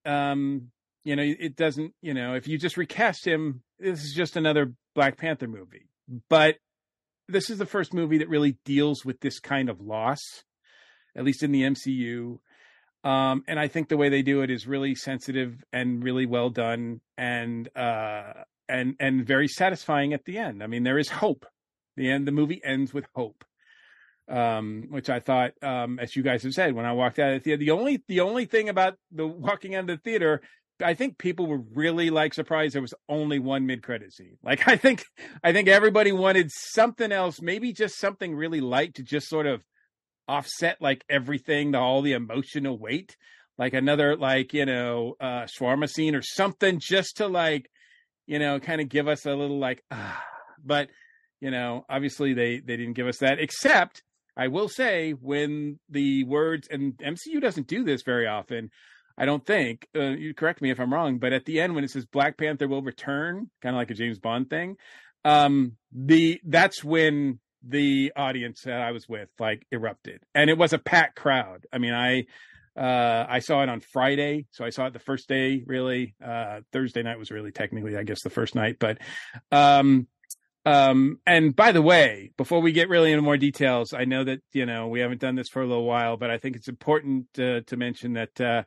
[0.06, 0.70] um
[1.04, 4.72] you know it doesn't you know if you just recast him this is just another
[4.94, 5.88] black panther movie.
[6.28, 6.56] But
[7.28, 10.20] this is the first movie that really deals with this kind of loss
[11.16, 12.38] at least in the mcu
[13.08, 16.50] um and i think the way they do it is really sensitive and really well
[16.50, 18.32] done and uh
[18.68, 20.62] and and very satisfying at the end.
[20.62, 21.44] I mean there is hope.
[21.96, 23.44] The end the movie ends with hope
[24.30, 27.40] um, which I thought, um, as you guys have said, when I walked out of
[27.40, 30.40] the theater, the only the only thing about the walking out of the theater,
[30.82, 34.38] I think people were really like surprised there was only one mid credit scene.
[34.42, 35.04] Like I think
[35.42, 39.62] I think everybody wanted something else, maybe just something really light to just sort of
[40.28, 43.16] offset like everything, the, all the emotional weight,
[43.58, 47.68] like another like you know uh shawarma scene or something, just to like
[48.26, 50.24] you know kind of give us a little like ah.
[50.62, 50.90] But
[51.40, 54.02] you know, obviously they they didn't give us that, except
[54.36, 58.70] I will say when the words and MCU doesn't do this very often.
[59.18, 59.86] I don't think.
[59.94, 62.38] Uh, you correct me if I'm wrong, but at the end when it says Black
[62.38, 64.76] Panther will return, kind of like a James Bond thing,
[65.24, 70.72] um, the that's when the audience that I was with like erupted, and it was
[70.72, 71.66] a packed crowd.
[71.72, 72.24] I mean, I
[72.80, 75.62] uh, I saw it on Friday, so I saw it the first day.
[75.66, 78.98] Really, uh, Thursday night was really technically, I guess, the first night, but
[79.52, 80.06] um,
[80.66, 84.40] um, and by the way, before we get really into more details, I know that
[84.52, 87.26] you know we haven't done this for a little while, but I think it's important
[87.38, 88.62] uh, to mention that uh,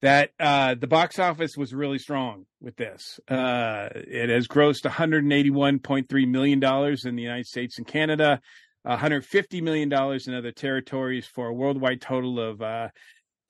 [0.00, 3.20] that uh, the box office was really strong with this.
[3.28, 8.40] Uh, it has grossed 181.3 million dollars in the United States and Canada,
[8.82, 12.88] 150 million dollars in other territories for a worldwide total of uh,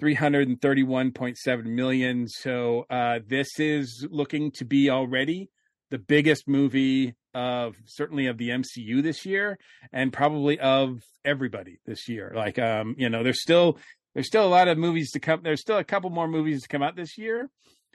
[0.03, 2.29] 331.7 million.
[2.29, 5.49] So uh, this is looking to be already
[5.91, 9.59] the biggest movie of certainly of the MCU this year
[9.93, 12.33] and probably of everybody this year.
[12.35, 13.79] Like um, you know, there's still
[14.15, 15.41] there's still a lot of movies to come.
[15.43, 17.51] There's still a couple more movies to come out this year.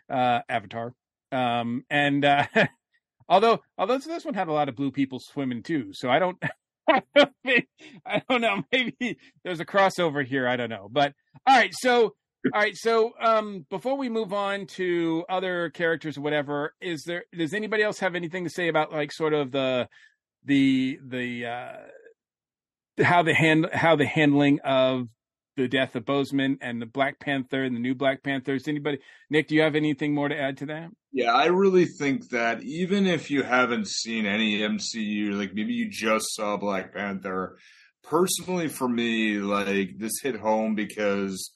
[0.10, 0.94] Uh Avatar.
[1.32, 2.46] Um and uh
[3.30, 5.92] although although this one had a lot of blue people swimming too.
[5.94, 6.38] So I don't
[6.88, 8.64] I don't know.
[8.72, 10.48] Maybe there's a crossover here.
[10.48, 10.88] I don't know.
[10.90, 11.14] But
[11.46, 12.16] all right, so
[12.54, 17.26] all right, so um, before we move on to other characters or whatever, is there
[17.38, 19.88] does anybody else have anything to say about like sort of the
[20.46, 25.08] the the uh, how the hand how the handling of
[25.56, 28.68] the death of Boseman and the Black Panther and the new Black Panthers?
[28.68, 29.48] Anybody, Nick?
[29.48, 30.90] Do you have anything more to add to that?
[31.12, 35.90] Yeah, I really think that even if you haven't seen any MCU, like maybe you
[35.90, 37.58] just saw Black Panther,
[38.04, 41.52] personally for me, like this hit home because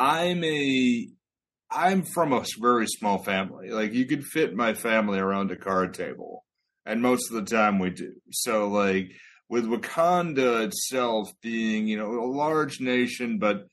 [0.00, 1.08] I'm a
[1.70, 3.68] I'm from a very small family.
[3.68, 6.46] Like you could fit my family around a card table,
[6.86, 8.14] and most of the time we do.
[8.30, 9.12] So like
[9.50, 13.66] with Wakanda itself being you know a large nation, but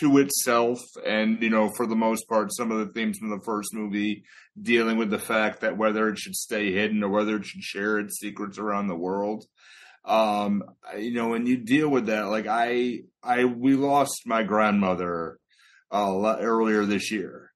[0.00, 3.44] to itself, and you know for the most part, some of the themes from the
[3.44, 4.24] first movie
[4.60, 7.98] dealing with the fact that whether it should stay hidden or whether it should share
[7.98, 9.44] its secrets around the world
[10.06, 10.62] um
[10.98, 15.38] you know when you deal with that like i i we lost my grandmother
[15.94, 17.52] uh, earlier this year.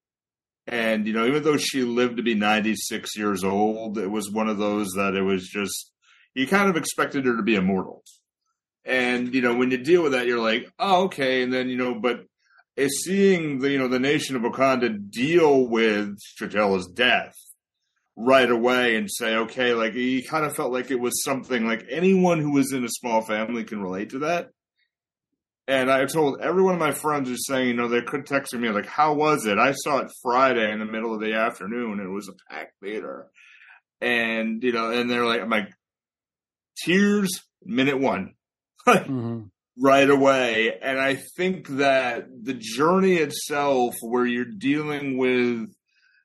[0.65, 4.47] And, you know, even though she lived to be 96 years old, it was one
[4.47, 5.91] of those that it was just,
[6.35, 8.03] you kind of expected her to be immortal.
[8.85, 11.43] And, you know, when you deal with that, you're like, oh, okay.
[11.43, 12.21] And then, you know, but
[12.87, 17.33] seeing the, you know, the nation of Wakanda deal with T'Challa's death
[18.15, 21.85] right away and say, okay, like he kind of felt like it was something like
[21.89, 24.49] anyone who was in a small family can relate to that.
[25.69, 28.53] And I told every one of my friends who's saying, you know, they could text
[28.55, 31.99] me like, "How was it?" I saw it Friday in the middle of the afternoon.
[31.99, 33.27] It was a packed theater,
[34.01, 35.69] and you know, and they're like, "I'm like,
[36.83, 37.29] tears
[37.63, 38.33] minute one.
[38.87, 39.41] Mm-hmm.
[39.77, 40.73] right away.
[40.81, 45.69] And I think that the journey itself, where you're dealing with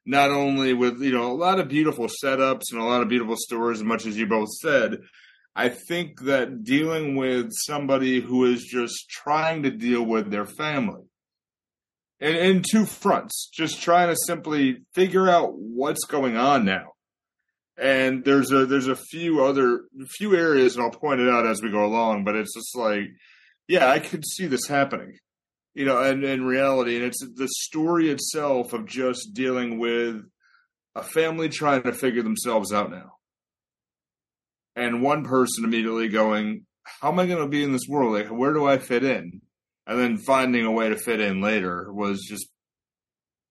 [0.06, 3.36] not only with, you know, a lot of beautiful setups and a lot of beautiful
[3.36, 4.98] stories, as much as you both said,
[5.56, 11.04] I think that dealing with somebody who is just trying to deal with their family
[12.20, 16.92] and in two fronts, just trying to simply figure out what's going on now.
[17.76, 19.82] And there's a there's a few other
[20.16, 22.24] few areas, and I'll point it out as we go along.
[22.24, 23.10] But it's just like,
[23.66, 25.18] yeah, I could see this happening,
[25.74, 26.00] you know.
[26.00, 30.22] And in reality, and it's the story itself of just dealing with
[30.94, 33.13] a family trying to figure themselves out now,
[34.76, 36.66] and one person immediately going,
[37.00, 38.12] "How am I going to be in this world?
[38.12, 39.40] Like, where do I fit in?"
[39.86, 42.48] And then finding a way to fit in later was just,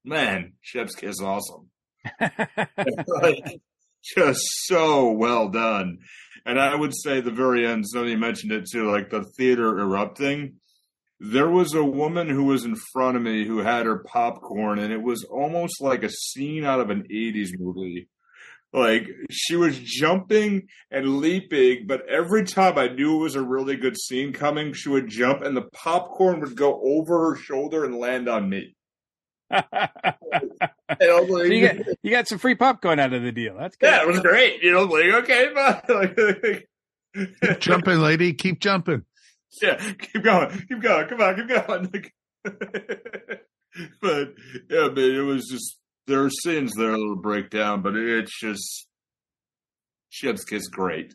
[0.04, 1.70] man, Chef's Kiss awesome.
[2.20, 3.62] like,
[4.16, 6.00] just so well done.
[6.46, 10.56] And I would say the very end, somebody mentioned it too, like the theater erupting.
[11.20, 14.92] There was a woman who was in front of me who had her popcorn, and
[14.92, 18.10] it was almost like a scene out of an 80s movie.
[18.74, 23.76] Like she was jumping and leaping, but every time I knew it was a really
[23.76, 27.96] good scene coming, she would jump and the popcorn would go over her shoulder and
[27.96, 28.76] land on me.
[31.02, 33.58] So you, got, you got some free popcorn out of the deal.
[33.58, 33.88] That's good.
[33.88, 34.62] Yeah, it was great.
[34.62, 35.50] You know, like okay,
[35.86, 36.62] fine.
[37.42, 38.34] Keep jumping, lady.
[38.34, 39.04] Keep jumping.
[39.62, 42.12] yeah, keep going, keep going, come on, keep going.
[44.02, 44.34] but
[44.70, 48.88] yeah, man, it was just there are scenes there that'll break down, but it's just
[50.10, 51.14] Chef's Kiss great.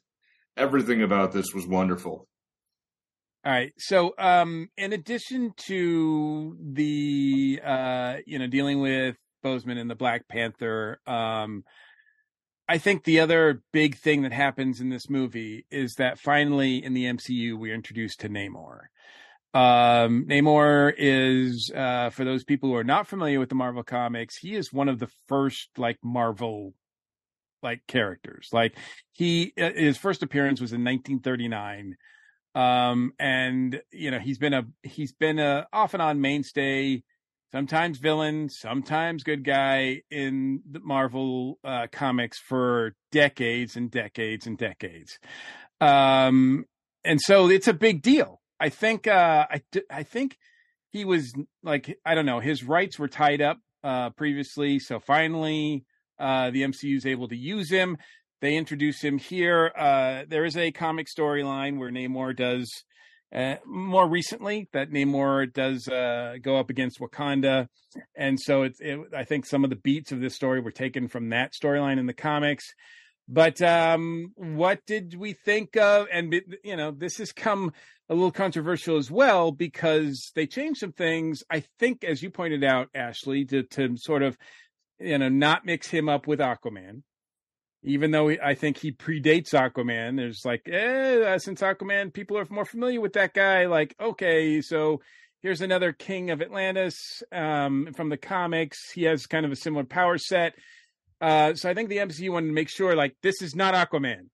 [0.57, 2.26] Everything about this was wonderful.
[3.45, 3.72] All right.
[3.78, 10.26] So, um, in addition to the, uh, you know, dealing with Boseman and the Black
[10.28, 11.64] Panther, um,
[12.68, 16.93] I think the other big thing that happens in this movie is that finally in
[16.93, 18.80] the MCU we're introduced to Namor.
[19.55, 24.36] Um, Namor is, uh, for those people who are not familiar with the Marvel comics,
[24.36, 26.74] he is one of the first like Marvel
[27.62, 28.51] like characters.
[28.53, 28.76] Like
[29.12, 31.96] he, uh, his first appearance was in 1939
[32.55, 37.03] um and you know he's been a he's been a off and on mainstay
[37.53, 44.59] sometimes villain sometimes good guy in the marvel uh comics for decades and decades and
[44.59, 45.18] decades.
[45.80, 46.64] Um
[47.05, 50.38] and so it's a big deal i think uh i i think
[50.90, 51.32] he was
[51.62, 55.84] like i don't know his rights were tied up uh previously so finally
[56.18, 57.96] uh the mcu is able to use him
[58.40, 59.72] they introduce him here.
[59.76, 62.84] Uh, there is a comic storyline where Namor does,
[63.34, 67.68] uh, more recently, that Namor does uh, go up against Wakanda,
[68.16, 68.80] and so it's.
[68.80, 71.98] It, I think some of the beats of this story were taken from that storyline
[71.98, 72.64] in the comics.
[73.28, 76.06] But um, what did we think of?
[76.12, 77.72] And you know, this has come
[78.08, 81.42] a little controversial as well because they changed some things.
[81.50, 84.38] I think, as you pointed out, Ashley, to to sort of
[84.98, 87.02] you know not mix him up with Aquaman
[87.82, 92.64] even though I think he predates Aquaman, there's like, eh, since Aquaman, people are more
[92.64, 93.66] familiar with that guy.
[93.66, 95.00] Like, okay, so
[95.42, 98.90] here's another king of Atlantis um, from the comics.
[98.90, 100.54] He has kind of a similar power set.
[101.20, 104.28] Uh, so I think the MCU wanted to make sure, like, this is not Aquaman.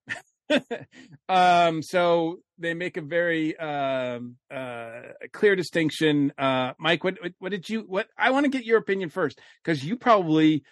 [1.29, 5.01] um, so they make a very um, uh,
[5.33, 6.33] clear distinction.
[6.37, 7.81] Uh, Mike, what, what, did you?
[7.81, 10.63] What I want to get your opinion first because you probably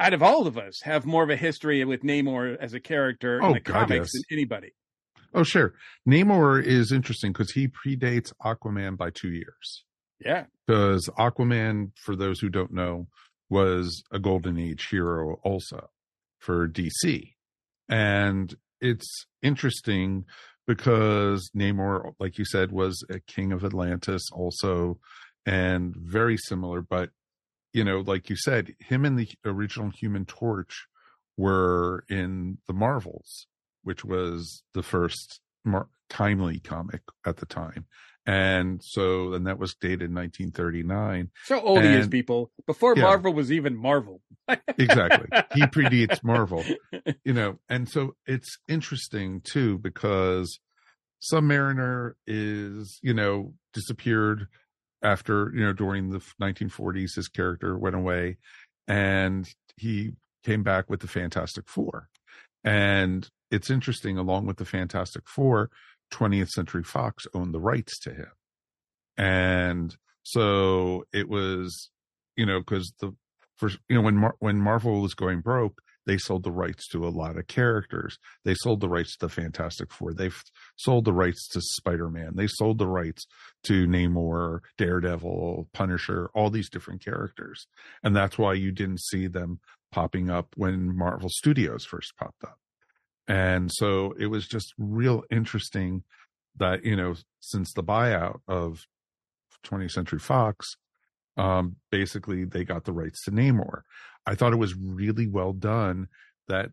[0.00, 3.38] out of all of us, have more of a history with Namor as a character
[3.42, 4.22] Oh, in the God, comics yes.
[4.28, 4.72] than anybody.
[5.34, 5.74] Oh, sure.
[6.08, 9.84] Namor is interesting because he predates Aquaman by two years.
[10.18, 10.46] Yeah.
[10.66, 13.08] Because Aquaman, for those who don't know,
[13.50, 15.90] was a Golden Age hero also
[16.38, 17.34] for DC.
[17.88, 20.24] And it's interesting
[20.66, 24.98] because Namor, like you said, was a king of Atlantis also,
[25.44, 26.80] and very similar.
[26.80, 27.10] But,
[27.72, 30.86] you know, like you said, him and the original Human Torch
[31.36, 33.46] were in the Marvels,
[33.82, 37.86] which was the first mar- timely comic at the time.
[38.26, 41.30] And so, and that was dated 1939.
[41.44, 42.52] So old he is, people.
[42.66, 43.04] Before Yeah.
[43.04, 44.20] Marvel was even Marvel.
[44.78, 45.28] exactly.
[45.54, 46.64] He predates Marvel,
[47.24, 50.60] you know, and so it's interesting too because
[51.32, 54.46] Submariner is, you know, disappeared
[55.02, 57.14] after, you know, during the 1940s.
[57.16, 58.36] His character went away
[58.88, 60.12] and he
[60.44, 62.08] came back with the Fantastic Four.
[62.64, 65.70] And it's interesting, along with the Fantastic Four,
[66.10, 68.32] 20th Century Fox owned the rights to him.
[69.16, 71.90] And so it was,
[72.36, 73.12] you know, because the
[73.56, 77.06] first, you know when Mar- when Marvel was going broke, they sold the rights to
[77.06, 78.18] a lot of characters.
[78.44, 80.14] They sold the rights to the Fantastic Four.
[80.14, 80.30] They
[80.76, 82.36] sold the rights to Spider Man.
[82.36, 83.26] They sold the rights
[83.64, 87.66] to Namor, Daredevil, Punisher, all these different characters,
[88.02, 89.60] and that's why you didn't see them
[89.92, 92.58] popping up when Marvel Studios first popped up.
[93.28, 96.02] And so it was just real interesting
[96.56, 98.86] that you know since the buyout of
[99.64, 100.66] 20th Century Fox,
[101.36, 103.82] um, basically they got the rights to Namor.
[104.26, 106.08] I thought it was really well done
[106.48, 106.70] that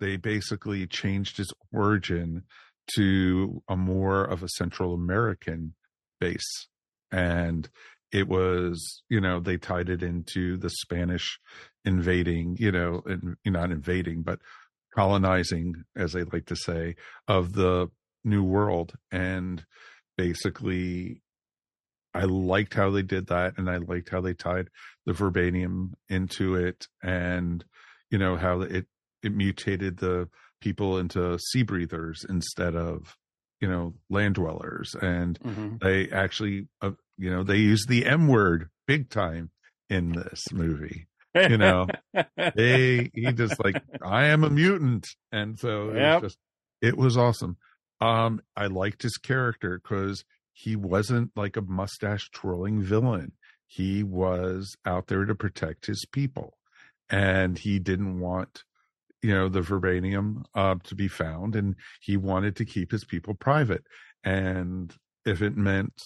[0.00, 2.42] they basically changed his origin
[2.96, 5.74] to a more of a Central American
[6.20, 6.68] base.
[7.10, 7.68] And
[8.10, 11.38] it was, you know, they tied it into the Spanish
[11.84, 14.40] invading, you know, and not invading, but
[14.94, 16.96] colonizing, as they like to say,
[17.28, 17.88] of the
[18.24, 18.94] New World.
[19.10, 19.64] And
[20.16, 21.22] basically,
[22.14, 24.68] I liked how they did that, and I liked how they tied
[25.06, 27.64] the vibranium into it, and
[28.10, 28.86] you know how it
[29.22, 30.28] it mutated the
[30.60, 33.16] people into sea breathers instead of
[33.60, 35.80] you know land dwellers, and Mhm.
[35.80, 39.50] they actually uh, you know they use the M word big time
[39.88, 41.06] in this movie.
[41.46, 41.92] You know,
[42.54, 46.02] they he just like I am a mutant, and so it Yep.
[46.02, 46.38] was just
[46.80, 47.56] it was awesome.
[48.00, 53.32] Um, I liked his character because he wasn't like a mustache twirling villain.
[53.66, 56.58] He was out there to protect his people,
[57.10, 58.64] and he didn't want
[59.22, 63.34] you know the vibranium uh, to be found, and he wanted to keep his people
[63.34, 63.84] private.
[64.24, 66.02] And if it meant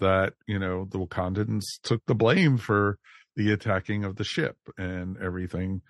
[0.00, 2.98] that you know the Wakandans took the blame for
[3.36, 5.82] the attacking of the ship and everything,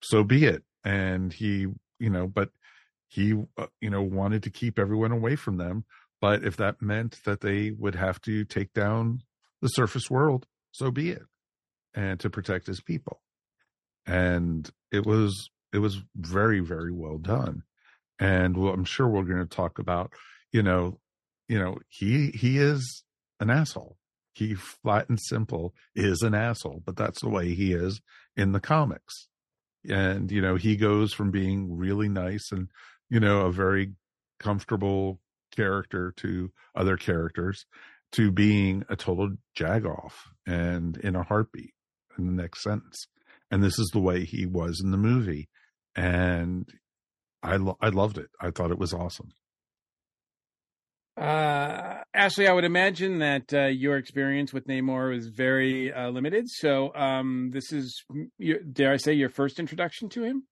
[0.00, 0.62] so be it.
[0.84, 1.66] And he,
[1.98, 2.50] you know, but
[3.08, 5.84] he, uh, you know, wanted to keep everyone away from them.
[6.20, 9.20] But if that meant that they would have to take down
[9.60, 11.22] the surface world, so be it,
[11.94, 13.20] and to protect his people.
[14.06, 17.62] And it was it was very very well done.
[18.18, 20.12] And well, I'm sure we're going to talk about,
[20.52, 21.00] you know,
[21.48, 23.04] you know, he he is
[23.40, 23.96] an asshole.
[24.36, 28.02] He flat and simple is an asshole, but that's the way he is
[28.36, 29.28] in the comics.
[29.88, 32.68] And you know, he goes from being really nice and
[33.08, 33.92] you know a very
[34.38, 35.20] comfortable
[35.56, 37.64] character to other characters
[38.12, 40.12] to being a total jagoff
[40.46, 41.72] and in a heartbeat
[42.18, 43.06] in the next sentence.
[43.50, 45.48] And this is the way he was in the movie,
[45.94, 46.68] and
[47.42, 48.28] I lo- I loved it.
[48.38, 49.30] I thought it was awesome.
[51.16, 56.48] Uh, Ashley, I would imagine that uh, your experience with Namor was very uh, limited.
[56.48, 58.04] So, um, this is,
[58.38, 60.44] your, dare I say, your first introduction to him?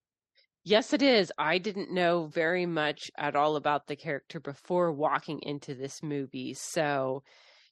[0.63, 1.31] Yes, it is.
[1.37, 6.55] I didn't know very much at all about the character before walking into this movie.
[6.55, 7.21] So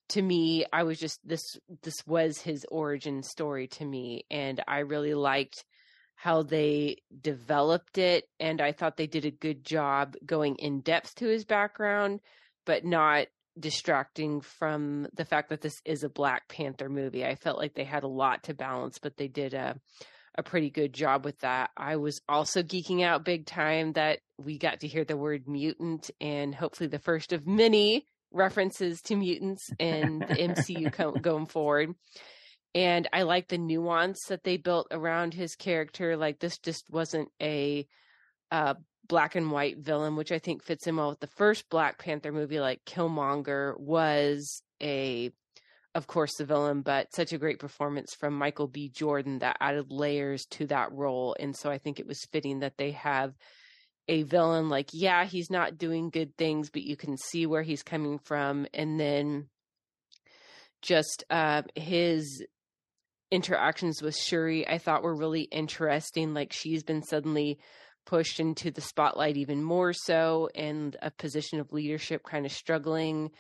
[0.10, 1.42] to me, I was just this
[1.82, 5.66] this was his origin story to me and I really liked
[6.14, 11.16] how they developed it and I thought they did a good job going in depth
[11.16, 12.20] to his background
[12.66, 13.28] but not
[13.60, 17.26] distracting from the fact that this is a Black Panther movie.
[17.26, 19.80] I felt like they had a lot to balance, but they did a
[20.36, 21.70] a pretty good job with that.
[21.78, 26.10] I was also geeking out big time that we got to hear the word mutant
[26.20, 31.94] and hopefully the first of many references to mutants in the MCU going forward.
[32.74, 36.18] And I like the nuance that they built around his character.
[36.18, 37.88] Like this just wasn't a
[38.50, 38.74] uh,
[39.08, 42.32] black and white villain, which I think fits in well with the first Black Panther
[42.32, 42.60] movie.
[42.60, 45.32] Like Killmonger was a
[45.96, 48.90] of course, the villain, but such a great performance from Michael B.
[48.90, 51.36] Jordan that added layers to that role.
[51.40, 53.36] And so I think it was fitting that they have
[54.08, 57.84] a villain like, yeah, he's not doing good things, but you can see where he's
[57.84, 58.66] coming from.
[58.74, 59.50] And then
[60.82, 62.44] just uh, his
[63.32, 66.34] interactions with Shuri, I thought were really interesting.
[66.34, 67.60] Like she's been suddenly
[68.06, 73.32] pushed into the spotlight even more so and a position of leadership kind of struggling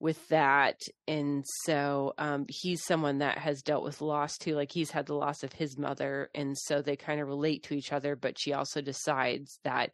[0.00, 0.80] with that.
[1.06, 5.14] And so um, he's someone that has dealt with loss too like he's had the
[5.14, 8.52] loss of his mother and so they kind of relate to each other but she
[8.52, 9.90] also decides that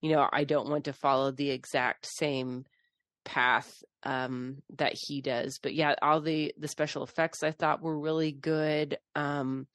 [0.00, 2.64] you know i don't want to follow the exact same
[3.24, 3.70] path
[4.02, 5.58] um, that he does.
[5.62, 9.66] But yeah all the the special effects i thought were really good um,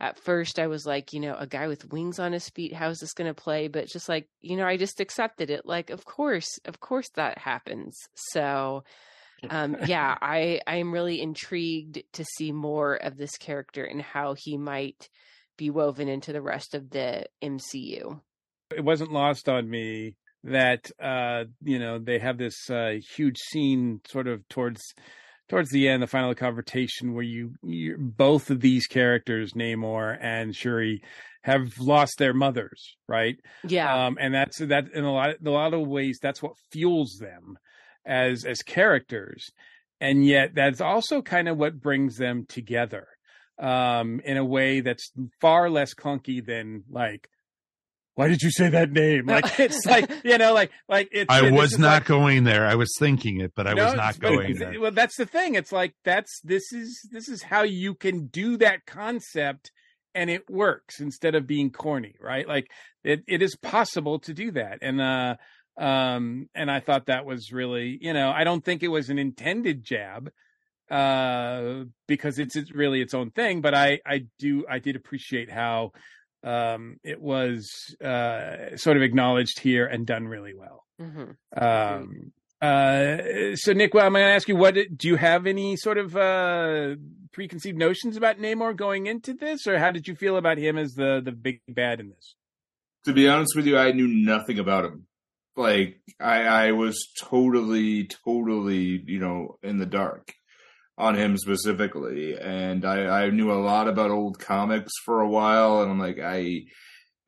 [0.00, 2.88] at first i was like you know a guy with wings on his feet how
[2.88, 3.68] is this going to play?
[3.68, 7.38] But just like you know i just accepted it like of course of course that
[7.38, 7.96] happens.
[8.14, 8.84] So
[9.50, 14.56] um yeah i i'm really intrigued to see more of this character and how he
[14.56, 15.08] might
[15.56, 18.20] be woven into the rest of the mcu
[18.74, 24.00] It wasn't lost on me that, uh, you know, they have this uh, huge scene
[24.06, 24.80] sort of towards
[25.48, 27.54] towards the end, the final confrontation where you,
[27.98, 31.02] both of these characters, Namor and Shuri,
[31.42, 33.36] have lost their mothers, right?
[33.64, 34.06] Yeah.
[34.06, 37.58] Um, and that's that in a lot a lot of ways that's what fuels them
[38.04, 39.50] as as characters.
[40.00, 43.08] And yet that's also kind of what brings them together.
[43.58, 45.10] Um, in a way that's
[45.40, 47.28] far less clunky than like
[48.18, 49.26] why did you say that name?
[49.26, 51.32] Like it's like you know, like like it's.
[51.32, 52.66] I was not like- going there.
[52.66, 54.80] I was thinking it, but I no, was not going there.
[54.80, 55.54] Well, that's the thing.
[55.54, 59.70] It's like that's this is this is how you can do that concept
[60.16, 62.48] and it works instead of being corny, right?
[62.48, 62.72] Like
[63.04, 64.78] it it is possible to do that.
[64.82, 65.36] And uh
[65.80, 69.20] um and I thought that was really, you know, I don't think it was an
[69.20, 70.28] intended jab
[70.90, 75.52] uh because it's, it's really its own thing, but I I do I did appreciate
[75.52, 75.92] how
[76.44, 80.84] um it was uh sort of acknowledged here and done really well.
[81.00, 81.36] Mhm.
[81.56, 85.76] Um, uh, so Nick, well, I'm going to ask you, what do you have any
[85.76, 86.96] sort of uh,
[87.30, 90.94] preconceived notions about Namor going into this, or how did you feel about him as
[90.94, 92.34] the the big bad in this?
[93.04, 95.06] To be honest with you, I knew nothing about him.
[95.56, 100.34] Like I, I was totally, totally, you know, in the dark
[100.98, 105.80] on him specifically, and I, I knew a lot about old comics for a while,
[105.80, 106.62] and I'm like, I,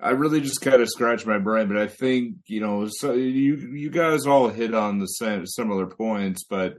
[0.00, 1.68] I really just kind of scratched my brain.
[1.68, 5.86] But I think you know, so you you guys all hit on the same similar
[5.86, 6.78] points, but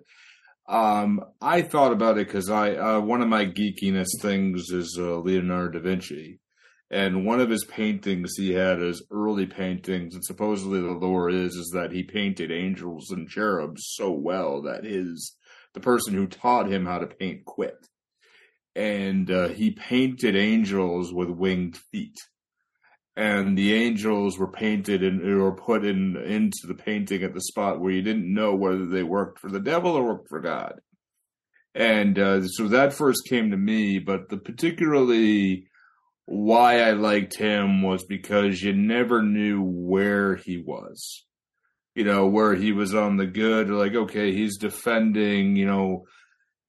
[0.67, 5.19] um, I thought about it because I uh, one of my geekiness things is uh,
[5.19, 6.39] Leonardo da Vinci,
[6.89, 11.55] and one of his paintings he had his early paintings, and supposedly the lore is
[11.55, 15.37] is that he painted angels and cherubs so well that his
[15.73, 17.87] the person who taught him how to paint quit,
[18.75, 22.15] and uh, he painted angels with winged feet.
[23.17, 27.81] And the angels were painted and or put in into the painting at the spot
[27.81, 30.79] where you didn't know whether they worked for the devil or worked for God.
[31.75, 35.67] And uh, so that first came to me, but the particularly
[36.25, 41.25] why I liked him was because you never knew where he was.
[41.93, 46.05] You know, where he was on the good, like, okay, he's defending, you know,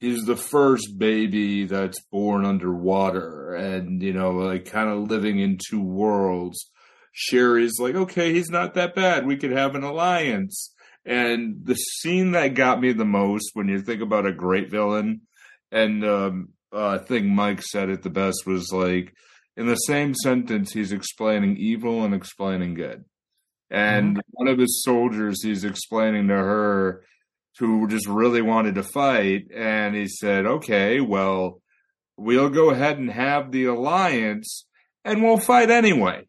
[0.00, 5.58] he's the first baby that's born underwater and, you know, like kind of living in
[5.68, 6.68] two worlds.
[7.12, 9.26] Shuri's like, okay, he's not that bad.
[9.26, 10.74] We could have an alliance.
[11.04, 15.22] And the scene that got me the most when you think about a great villain,
[15.70, 19.12] and um, uh, I think Mike said it the best was like,
[19.56, 23.04] in the same sentence, he's explaining evil and explaining good.
[23.72, 24.20] And mm-hmm.
[24.32, 27.04] one of his soldiers, he's explaining to her,
[27.58, 31.62] who just really wanted to fight, and he said, "Okay, well,
[32.18, 34.66] we'll go ahead and have the alliance,
[35.04, 36.26] and we'll fight anyway."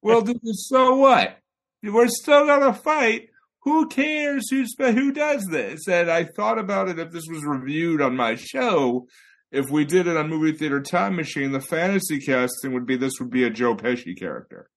[0.00, 1.38] well, so what?
[1.82, 3.30] We're still gonna fight.
[3.62, 5.88] Who cares who's who does this?
[5.88, 9.08] And I thought about it if this was reviewed on my show.
[9.50, 13.18] If we did it on Movie Theater Time Machine, the fantasy casting would be this
[13.18, 14.70] would be a Joe Pesci character.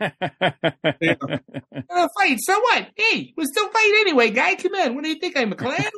[0.00, 0.18] Gonna
[2.18, 2.88] fight, so what?
[2.96, 4.54] Hey, we'll still fight anyway, guy.
[4.56, 4.94] Come on.
[4.94, 5.36] What do you think?
[5.36, 5.90] I'm a clown?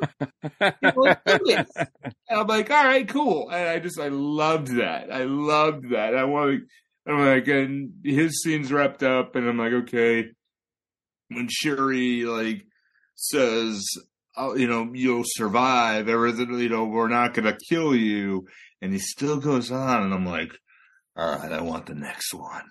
[2.29, 3.49] I'm like, all right, cool.
[3.49, 5.11] And I just, I loved that.
[5.11, 6.15] I loved that.
[6.15, 10.25] I want to, I'm like, and his scene's wrapped up, and I'm like, okay.
[11.29, 12.65] When Shuri like
[13.15, 13.83] says,
[14.37, 16.07] oh, you know, you'll survive.
[16.07, 18.47] Everything, you know, we're not gonna kill you,
[18.81, 20.51] and he still goes on, and I'm like,
[21.15, 22.65] all right, I want the next one.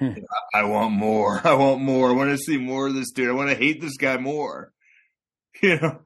[0.54, 1.40] I want more.
[1.44, 2.08] I want more.
[2.10, 3.28] I want to see more of this dude.
[3.28, 4.72] I want to hate this guy more.
[5.62, 6.00] You know,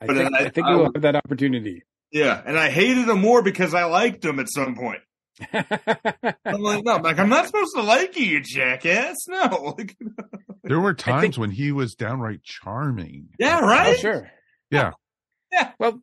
[0.00, 1.82] I But think, I- I, think I- we'll have that opportunity.
[2.12, 5.00] yeah, and I hated him more because I liked him at some point.
[5.52, 9.16] I'm like, no, like I'm not supposed to like you, you jackass.
[9.28, 9.76] No,
[10.62, 13.28] There were times when he was downright charming.
[13.38, 13.94] yeah, right.
[13.98, 14.30] Oh, sure.
[14.70, 14.92] Yeah.
[15.50, 15.72] Yeah.
[15.78, 16.00] Well,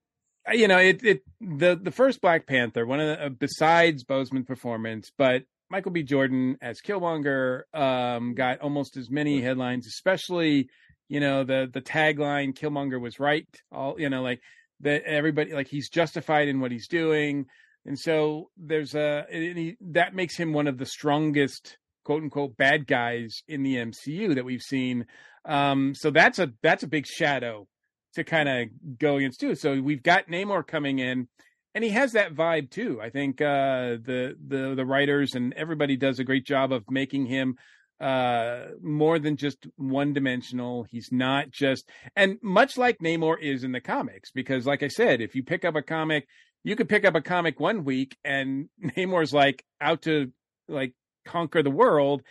[0.51, 4.45] you know, it it the the first Black Panther, one of the, uh, besides Boseman's
[4.45, 6.03] performance, but Michael B.
[6.03, 10.69] Jordan as Killmonger um, got almost as many headlines, especially
[11.07, 14.41] you know the the tagline "Killmonger was right." All you know, like
[14.81, 17.45] that everybody like he's justified in what he's doing,
[17.85, 22.87] and so there's a he, that makes him one of the strongest quote unquote bad
[22.87, 25.05] guys in the MCU that we've seen.
[25.45, 27.67] Um, so that's a that's a big shadow
[28.15, 29.55] to kind of go against too.
[29.55, 31.27] So we've got Namor coming in,
[31.75, 32.99] and he has that vibe too.
[33.01, 37.25] I think uh, the the the writers and everybody does a great job of making
[37.25, 37.57] him
[37.99, 43.73] uh more than just one dimensional he's not just and much like namor is in
[43.73, 46.25] the comics because like i said if you pick up a comic
[46.63, 50.31] you could pick up a comic one week and namor's like out to
[50.69, 50.93] like
[51.25, 52.21] conquer the world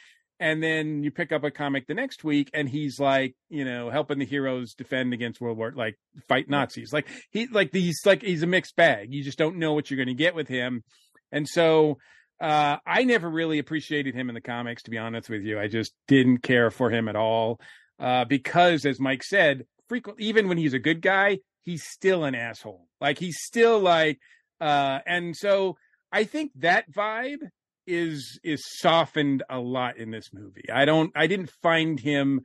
[0.40, 3.90] and then you pick up a comic the next week and he's like you know
[3.90, 5.98] helping the heroes defend against world war like
[6.28, 6.92] fight nazis.
[6.92, 9.12] Like he like these like he's a mixed bag.
[9.12, 10.84] You just don't know what you're going to get with him.
[11.32, 11.98] And so
[12.40, 15.58] uh i never really appreciated him in the comics to be honest with you.
[15.58, 17.60] I just didn't care for him at all.
[17.98, 22.34] Uh because as mike said frequent even when he's a good guy he's still an
[22.34, 22.86] asshole.
[23.00, 24.20] Like he's still like
[24.60, 25.76] uh and so
[26.12, 27.40] i think that vibe
[27.88, 30.64] is is softened a lot in this movie.
[30.72, 32.42] I don't I didn't find him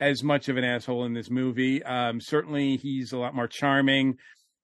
[0.00, 1.82] as much of an asshole in this movie.
[1.82, 4.16] Um certainly he's a lot more charming.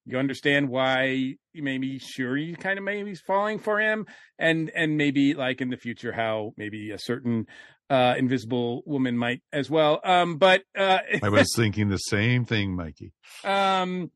[0.04, 4.06] You understand why you maybe sure you kind of maybe he's falling for him
[4.38, 7.46] and and maybe like in the future how maybe a certain
[7.90, 10.00] uh invisible woman might as well.
[10.02, 13.12] Um but uh I was thinking the same thing, Mikey.
[13.44, 14.10] um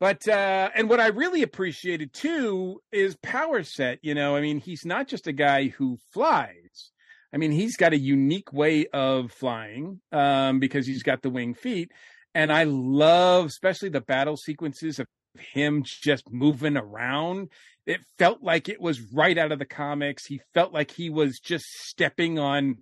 [0.00, 4.34] but uh and what i really appreciated too is power set you know?
[4.34, 6.90] I mean he's not just a guy who flies.
[7.32, 11.54] I mean he's got a unique way of flying um because he's got the wing
[11.54, 11.92] feet.
[12.34, 15.06] And i love especially the battle sequences of
[15.38, 17.50] him just moving around.
[17.86, 20.26] It felt like it was right out of the comics.
[20.26, 22.78] He felt like he was just stepping on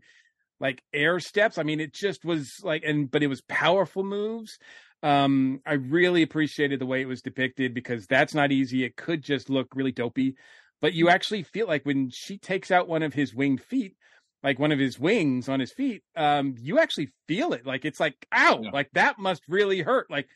[0.61, 1.59] like air steps.
[1.59, 4.59] I mean it just was like and but it was powerful moves
[5.03, 8.85] um i really appreciated the way it was depicted because that's not easy.
[8.85, 10.37] It could just look really dopey.
[10.81, 13.97] But you actually feel like when she takes out one of his winged feet
[14.43, 17.67] like one of his wings on his feet um you actually feel it.
[17.67, 18.63] Like it's like ow!
[18.73, 20.11] Like that must really hurt.
[20.11, 20.29] Like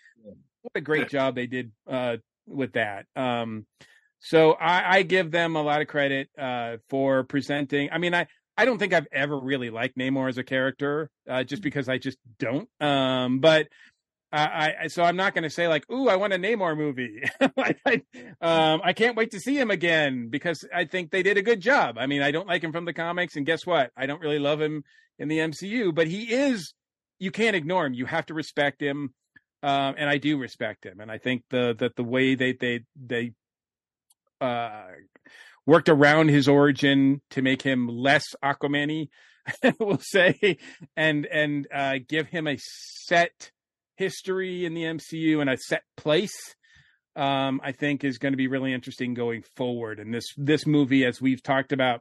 [0.63, 3.07] what a great job they did uh with that.
[3.17, 3.67] Um
[4.21, 7.91] so i i give them a lot of credit uh for presenting.
[7.91, 8.27] I mean i
[8.57, 11.99] I don't think I've ever really liked Namor as a character, uh, just because I
[11.99, 12.69] just don't.
[12.81, 13.69] Um, but
[14.33, 17.23] I, I so I'm not going to say like, "Ooh, I want a Namor movie."
[17.57, 18.03] like, I,
[18.41, 21.61] um, I can't wait to see him again because I think they did a good
[21.61, 21.99] job.
[21.99, 23.91] I mean, I don't like him from the comics, and guess what?
[23.97, 24.85] I don't really love him
[25.19, 26.73] in the MCU, but he is.
[27.19, 27.95] You can't ignore him.
[27.95, 29.13] You have to respect him,
[29.63, 31.01] um, and I do respect him.
[31.01, 33.33] And I think the that the way they they they
[34.41, 34.87] uh,
[35.67, 39.09] worked around his origin to make him less Aquaman-y,
[39.79, 40.57] we'll say,
[40.97, 43.51] and and uh, give him a set
[43.97, 46.55] history in the MCU and a set place.
[47.15, 50.01] Um, I think is going to be really interesting going forward.
[50.01, 52.01] And this this movie, as we've talked about,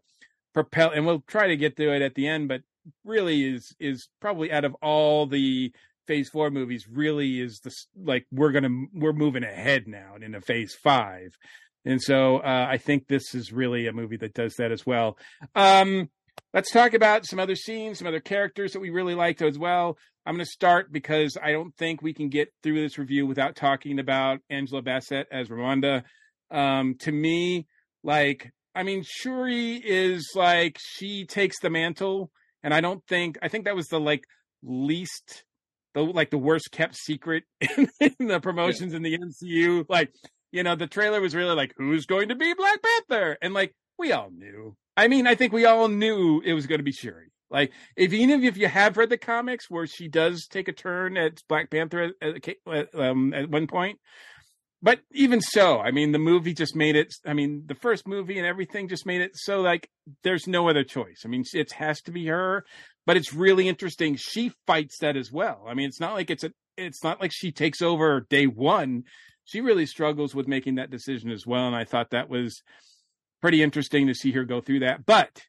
[0.53, 2.61] propel, and we'll try to get to it at the end, but
[3.03, 5.71] really is is probably out of all the
[6.07, 7.71] phase four movies really is the
[8.03, 11.37] like we're gonna we're moving ahead now and into phase five
[11.85, 15.17] and so uh, i think this is really a movie that does that as well
[15.55, 16.09] um
[16.53, 19.97] let's talk about some other scenes some other characters that we really liked as well
[20.25, 23.55] i'm going to start because i don't think we can get through this review without
[23.55, 26.03] talking about angela bassett as ramonda
[26.51, 27.65] um to me
[28.03, 32.31] like i mean shuri is like she takes the mantle
[32.63, 34.23] and i don't think i think that was the like
[34.63, 35.43] least
[35.93, 38.97] the like the worst kept secret in, in the promotions yeah.
[38.97, 39.85] in the MCU.
[39.89, 40.13] Like,
[40.51, 43.37] you know, the trailer was really like, who's going to be Black Panther?
[43.41, 44.75] And like, we all knew.
[44.97, 47.31] I mean, I think we all knew it was going to be Shuri.
[47.51, 51.17] Like, if even if you have read the comics where she does take a turn
[51.17, 53.99] at Black Panther at, um, at one point,
[54.81, 57.13] but even so, I mean, the movie just made it.
[57.25, 59.89] I mean, the first movie and everything just made it so like
[60.23, 61.21] there's no other choice.
[61.23, 62.65] I mean, it has to be her
[63.05, 64.15] but it's really interesting.
[64.15, 65.65] She fights that as well.
[65.67, 69.03] I mean, it's not like it's a, it's not like she takes over day one.
[69.43, 71.67] She really struggles with making that decision as well.
[71.67, 72.61] And I thought that was
[73.41, 75.05] pretty interesting to see her go through that.
[75.05, 75.41] But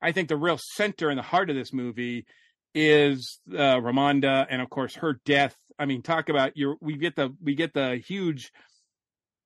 [0.00, 2.26] I think the real center and the heart of this movie
[2.74, 5.56] is uh, Ramonda, and of course her death.
[5.78, 6.76] I mean, talk about your.
[6.80, 8.52] We get the we get the huge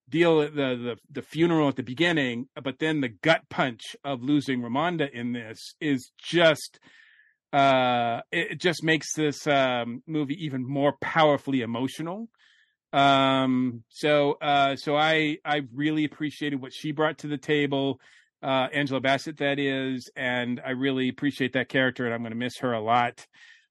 [0.09, 4.61] deal the the the funeral at the beginning, but then the gut punch of losing
[4.61, 6.79] Ramonda in this is just
[7.53, 12.29] uh, it, just makes this um, movie even more powerfully emotional.
[12.93, 18.01] Um, so uh, so I I really appreciated what she brought to the table,
[18.43, 22.39] uh, Angela Bassett that is, and I really appreciate that character, and I'm going to
[22.39, 23.27] miss her a lot.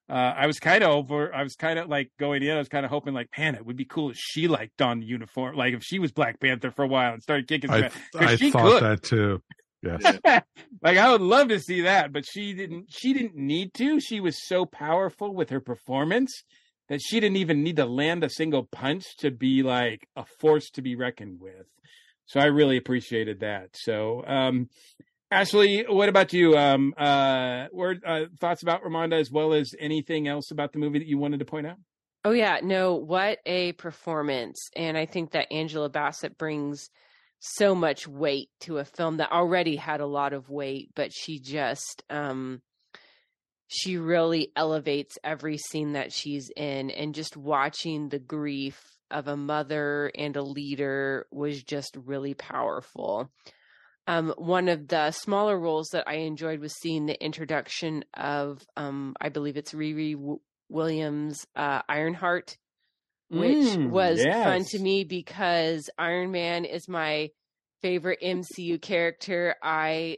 [0.10, 1.34] Uh, I was kind of over.
[1.34, 2.52] I was kind of like going in.
[2.52, 5.04] I was kind of hoping, like, man, it would be cool if she like donned
[5.04, 7.70] the uniform, like if she was Black Panther for a while and started kicking.
[7.70, 8.84] I, I she thought could.
[8.84, 9.42] that too.
[9.84, 10.20] Yes.
[10.84, 14.00] like I would love to see that, but she didn't she didn't need to.
[14.00, 16.44] She was so powerful with her performance
[16.90, 20.70] that she didn't even need to land a single punch to be like a force
[20.72, 21.68] to be reckoned with.
[22.26, 23.70] So I really appreciated that.
[23.74, 24.70] So um
[25.30, 26.58] Ashley, what about you?
[26.58, 31.00] Um uh word uh, thoughts about Ramonda as well as anything else about the movie
[31.00, 31.78] that you wanted to point out?
[32.24, 34.70] Oh yeah, no, what a performance.
[34.76, 36.90] And I think that Angela Bassett brings
[37.40, 41.40] so much weight to a film that already had a lot of weight, but she
[41.40, 42.62] just um
[43.68, 48.80] she really elevates every scene that she's in and just watching the grief
[49.12, 53.32] of a mother and a leader was just really powerful.
[54.08, 59.16] Um, one of the smaller roles that I enjoyed was seeing the introduction of, um,
[59.22, 60.40] I believe it's Riri w-
[60.70, 62.58] Williams, uh, Ironheart,
[63.30, 67.30] which Mm, was fun to me because Iron Man is my
[67.82, 69.56] favorite MCU character.
[69.64, 70.18] I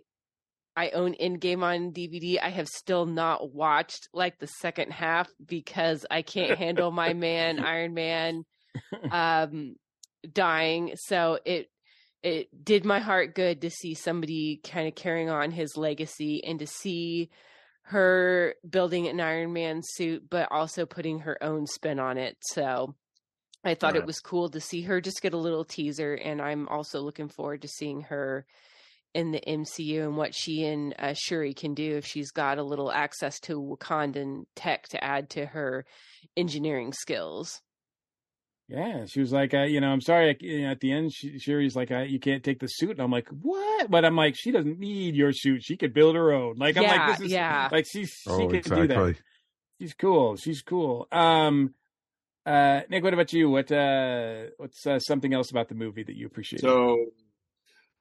[0.75, 2.39] I own Endgame on DVD.
[2.39, 7.59] I have still not watched like the second half because I can't handle my man
[7.63, 8.45] Iron Man
[9.11, 9.75] um
[10.31, 10.93] dying.
[10.95, 11.69] So it
[12.21, 16.59] it did my heart good to see somebody kind of carrying on his legacy and
[16.59, 17.29] to see
[17.87, 22.37] her building an Iron Man suit but also putting her own spin on it.
[22.41, 22.95] So
[23.65, 24.01] I thought Yeah.
[24.01, 27.27] it was cool to see her just get a little teaser and I'm also looking
[27.27, 28.45] forward to seeing her
[29.13, 32.63] in the MCU and what she and uh, Shuri can do if she's got a
[32.63, 35.85] little access to Wakandan tech to add to her
[36.35, 37.61] engineering skills.
[38.69, 40.35] Yeah, she was like, uh, you know, I'm sorry.
[40.39, 43.01] You know, at the end, she, Shuri's like, I, you can't take the suit, and
[43.01, 43.91] I'm like, what?
[43.91, 45.63] But I'm like, she doesn't need your suit.
[45.63, 46.55] She could build her own.
[46.57, 47.67] Like, I'm like, this is yeah.
[47.71, 49.15] like she's she Oh, can do that.
[49.79, 50.37] She's cool.
[50.37, 51.07] She's cool.
[51.11, 51.73] Um,
[52.45, 53.49] uh, Nick, what about you?
[53.49, 56.61] What uh, what's uh, something else about the movie that you appreciate?
[56.61, 57.05] So,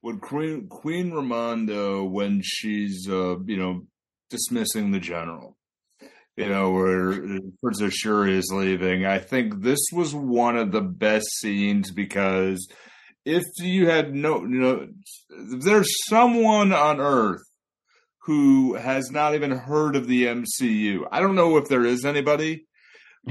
[0.00, 3.82] when Queen Queen Ramonda, when she's uh, you know
[4.30, 5.56] dismissing the general,
[6.36, 11.26] you know, where Princess Shuri is leaving, I think this was one of the best
[11.40, 12.66] scenes because
[13.24, 14.88] if you had no, you know,
[15.60, 17.42] there's someone on Earth
[18.24, 21.06] who has not even heard of the MCU.
[21.10, 22.66] I don't know if there is anybody,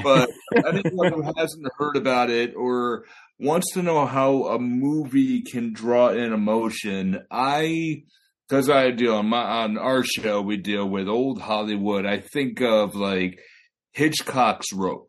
[0.04, 3.06] but anyone who hasn't heard about it or
[3.40, 8.04] wants to know how a movie can draw in emotion, I
[8.52, 12.06] because I deal on my on our show we deal with old Hollywood.
[12.06, 13.40] I think of like
[13.94, 15.08] Hitchcock's Rope.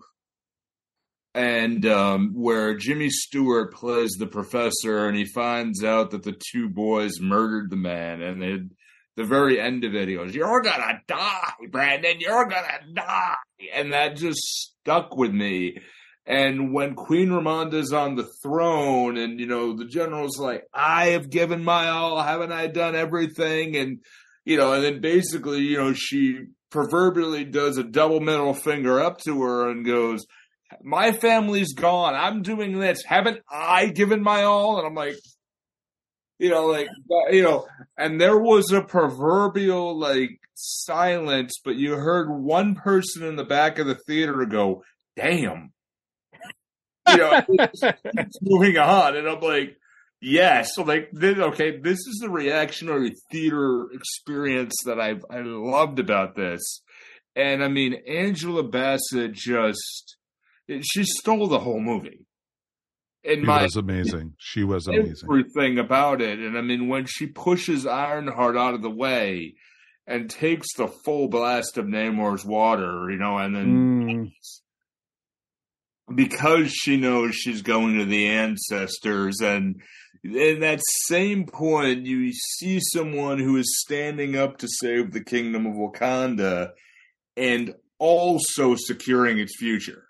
[1.34, 6.68] And um, where Jimmy Stewart plays the professor, and he finds out that the two
[6.68, 8.58] boys murdered the man, and they,
[9.16, 12.20] the very end of it, he goes, "You're gonna die, Brandon.
[12.20, 13.36] You're gonna die,"
[13.74, 15.78] and that just stuck with me.
[16.24, 21.30] And when Queen Ramonda's on the throne, and you know the general's like, "I have
[21.30, 22.22] given my all.
[22.22, 23.98] Haven't I done everything?" And
[24.44, 29.20] you know, and then basically, you know, she proverbially does a double middle finger up
[29.22, 30.24] to her and goes,
[30.82, 32.14] "My family's gone.
[32.14, 33.02] I'm doing this.
[33.04, 35.16] Haven't I given my all?" And I'm like,
[36.38, 36.88] you know, like
[37.32, 37.66] you know,
[37.98, 43.80] and there was a proverbial like silence, but you heard one person in the back
[43.80, 44.84] of the theater go,
[45.16, 45.71] "Damn."
[47.12, 49.76] You know, it's it's moving on, and I'm like,
[50.20, 55.98] yes, so like, this, okay, this is the reactionary theater experience that I've, I loved
[55.98, 56.82] about this,
[57.36, 60.16] and I mean, Angela Bassett just
[60.80, 62.26] she stole the whole movie.
[63.24, 64.34] In She my was amazing.
[64.38, 65.28] She was amazing.
[65.28, 66.38] everything about it.
[66.40, 69.54] And I mean, when she pushes Ironheart out of the way
[70.06, 74.32] and takes the full blast of Namor's water, you know, and then mm.
[76.14, 79.80] Because she knows she's going to the ancestors, and
[80.22, 85.66] in that same point, you see someone who is standing up to save the kingdom
[85.66, 86.70] of Wakanda
[87.36, 90.04] and also securing its future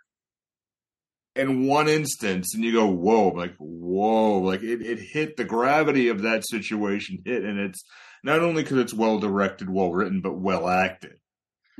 [1.34, 6.08] in one instance and you go whoa like whoa like it, it hit the gravity
[6.08, 7.82] of that situation hit and it's
[8.22, 11.14] not only because it's well directed well written but well acted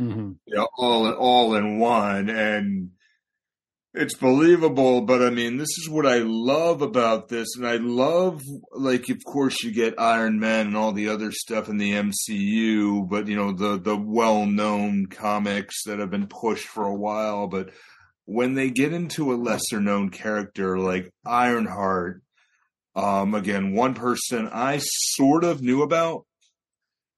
[0.01, 0.33] Mm-hmm.
[0.47, 2.93] you know all all in one and
[3.95, 8.41] it's believable but i mean this is what i love about this and i love
[8.73, 13.07] like of course you get iron man and all the other stuff in the mcu
[13.09, 17.71] but you know the the well-known comics that have been pushed for a while but
[18.25, 22.23] when they get into a lesser known character like ironheart
[22.97, 26.25] um again one person i sort of knew about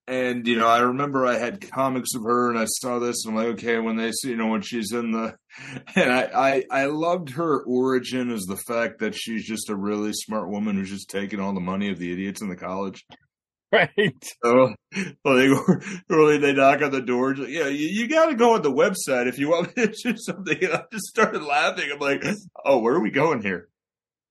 [0.06, 3.36] and you know, I remember I had comics of her, and I saw this, and
[3.36, 5.36] I'm like, okay, when they see, you know, when she's in the,
[5.96, 10.12] and I, I, I loved her origin as the fact that she's just a really
[10.12, 13.04] smart woman who's just taking all the money of the idiots in the college.
[13.72, 14.22] Right.
[14.44, 14.72] So,
[15.24, 15.48] well, they
[16.08, 17.34] really, they knock on the door.
[17.34, 20.16] Yeah, you, you got to go on the website if you want me to do
[20.16, 20.56] something.
[20.62, 21.90] And I just started laughing.
[21.92, 22.22] I'm like,
[22.64, 23.68] oh, where are we going here?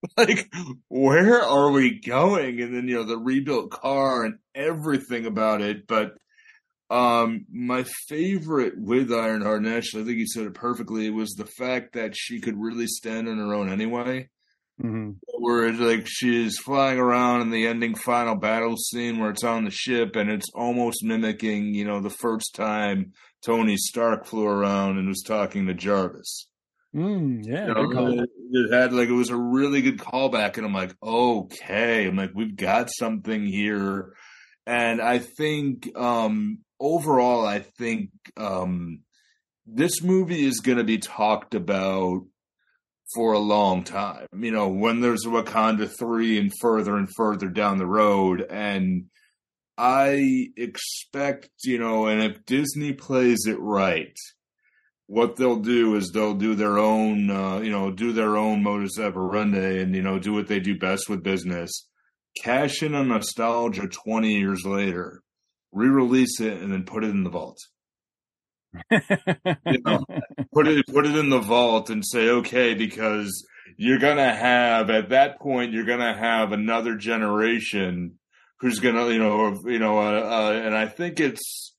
[0.18, 0.52] like
[0.90, 5.88] where are we going and then you know the rebuilt car and everything about it
[5.88, 6.14] but
[6.90, 11.46] um my favorite with ironheart and actually i think you said it perfectly was the
[11.46, 14.28] fact that she could really stand on her own anyway
[14.84, 15.18] Mhm.
[15.38, 19.66] where it's like she's flying around in the ending final battle scene where it's on
[19.66, 23.14] the ship and it's almost mimicking, you know, the first time
[23.46, 26.48] Tony Stark flew around and was talking to Jarvis.
[26.96, 30.74] Mm, yeah, You know, it, had like it was a really good callback, and I'm
[30.74, 34.14] like, okay, I'm like, we've got something here,
[34.68, 39.00] and I think um overall, I think um
[39.66, 42.26] this movie is going to be talked about
[43.16, 44.28] for a long time.
[44.38, 49.06] You know, when there's Wakanda three and further and further down the road, and
[49.78, 54.16] I expect, you know, and if Disney plays it right
[55.08, 59.00] what they'll do is they'll do their own, uh, you know, do their own modus
[59.00, 61.88] operandi and, you know, do what they do best with business.
[62.42, 65.22] Cash in on nostalgia 20 years later,
[65.72, 67.60] re release it, and then put it in the vault.
[68.90, 70.04] You know,
[70.54, 73.46] put it put it in the vault and say okay because
[73.78, 78.18] you're gonna have at that point you're gonna have another generation
[78.60, 81.73] who's gonna you know you know uh, uh, and I think it's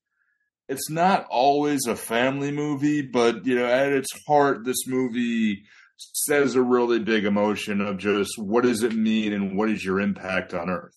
[0.67, 5.63] it's not always a family movie, but you know, at its heart, this movie
[5.97, 9.99] says a really big emotion of just what does it mean and what is your
[9.99, 10.95] impact on Earth.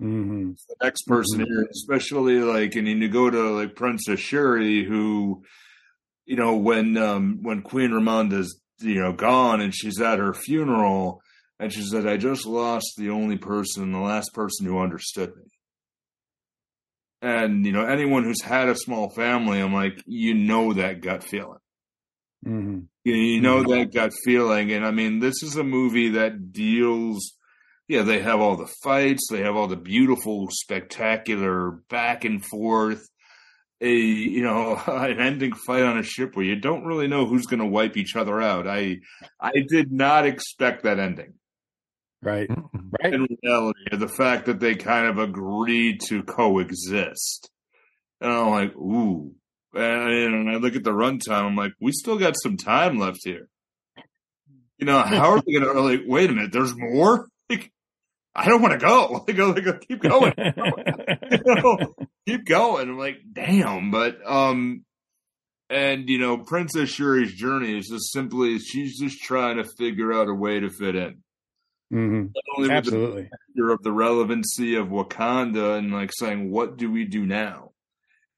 [0.00, 0.52] Mm-hmm.
[0.68, 5.42] The next person here, especially like, and you go to like Princess Shuri, who,
[6.26, 11.22] you know, when um when Queen Ramonda's you know gone and she's at her funeral,
[11.58, 15.55] and she said, "I just lost the only person, the last person who understood me."
[17.26, 21.24] And you know, anyone who's had a small family, I'm like, you know that gut
[21.24, 21.58] feeling.
[22.46, 22.82] Mm-hmm.
[23.02, 27.32] You, you know that gut feeling, and I mean, this is a movie that deals.
[27.88, 29.26] Yeah, they have all the fights.
[29.28, 33.04] They have all the beautiful, spectacular back and forth.
[33.80, 37.46] A you know an ending fight on a ship where you don't really know who's
[37.46, 38.68] going to wipe each other out.
[38.68, 38.98] I
[39.40, 41.34] I did not expect that ending.
[42.22, 42.48] Right.
[42.48, 43.14] Right.
[43.14, 47.50] In reality, the fact that they kind of agreed to coexist,
[48.20, 49.32] and I'm like, ooh.
[49.74, 51.44] And, and I look at the runtime.
[51.44, 53.48] I'm like, we still got some time left here.
[54.78, 56.02] You know, how are we going to like?
[56.06, 57.28] Wait a minute, there's more.
[57.48, 57.70] Like,
[58.34, 59.24] I don't want to go.
[59.28, 60.34] Like, go, like, keep going.
[61.30, 61.94] You know,
[62.26, 62.88] keep going.
[62.88, 63.92] I'm like, damn.
[63.92, 64.84] But um,
[65.70, 70.28] and you know, Princess Shuri's journey is just simply she's just trying to figure out
[70.28, 71.22] a way to fit in.
[71.92, 72.22] Mm-hmm.
[72.34, 73.28] Not only Absolutely.
[73.54, 77.72] the of the relevancy of Wakanda and like saying, what do we do now?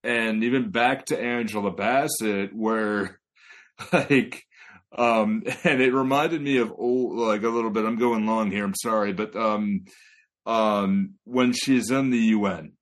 [0.05, 3.19] And even back to Angela Bassett, where
[3.93, 4.45] like,
[4.97, 7.85] um, and it reminded me of old, like a little bit.
[7.85, 8.65] I'm going long here.
[8.65, 9.85] I'm sorry, but um,
[10.47, 12.73] um, when she's in the UN,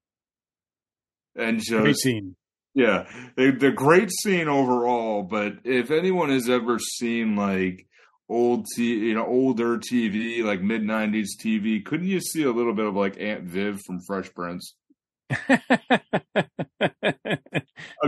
[1.35, 2.37] and just Great scene.
[2.75, 5.23] yeah, the, the great scene overall.
[5.23, 7.87] But if anyone has ever seen like
[8.29, 12.75] old t you know older TV like mid '90s TV, couldn't you see a little
[12.75, 14.75] bit of like Aunt Viv from Fresh Prince?
[15.31, 15.63] Just-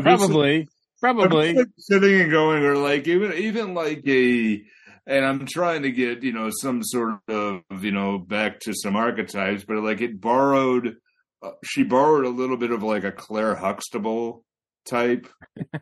[0.03, 0.69] Probably.
[1.01, 1.55] Probably.
[1.55, 4.63] Like, sitting and going, or like even even like a,
[5.07, 8.97] and I'm trying to get you know some sort of you know back to some
[8.97, 10.97] archetypes, but like it borrowed,
[11.41, 14.45] uh, she borrowed a little bit of like a Claire Huxtable
[14.91, 15.29] type,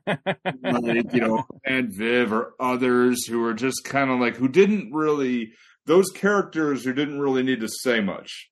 [0.07, 4.93] like you know, and Viv or others who are just kind of like who didn't
[4.93, 5.53] really
[5.87, 8.51] those characters who didn't really need to say much.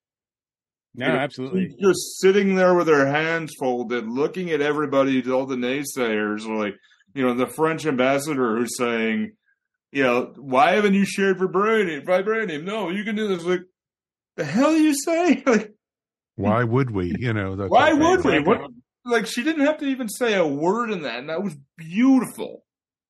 [0.95, 1.77] No, You know, absolutely.
[1.81, 6.75] Just sitting there with their hands folded, looking at everybody, all the naysayers, like,
[7.15, 9.33] you know, the French ambassador who's saying,
[9.91, 12.05] you know, why haven't you shared vibranium?
[12.05, 12.65] Vibranium?
[12.65, 13.45] No, you can do this.
[13.45, 13.63] Like,
[14.37, 15.43] the hell you say?
[15.47, 15.73] Like,
[16.37, 17.15] Why would we?
[17.17, 18.41] You know, that's why would we?
[18.41, 18.71] What,
[19.05, 22.65] like, she didn't have to even say a word in that, and that was beautiful.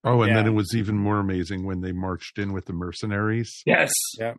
[0.06, 3.62] Oh, and then it was even more amazing when they marched in with the mercenaries.
[3.64, 3.90] Yes.
[4.18, 4.34] Yeah.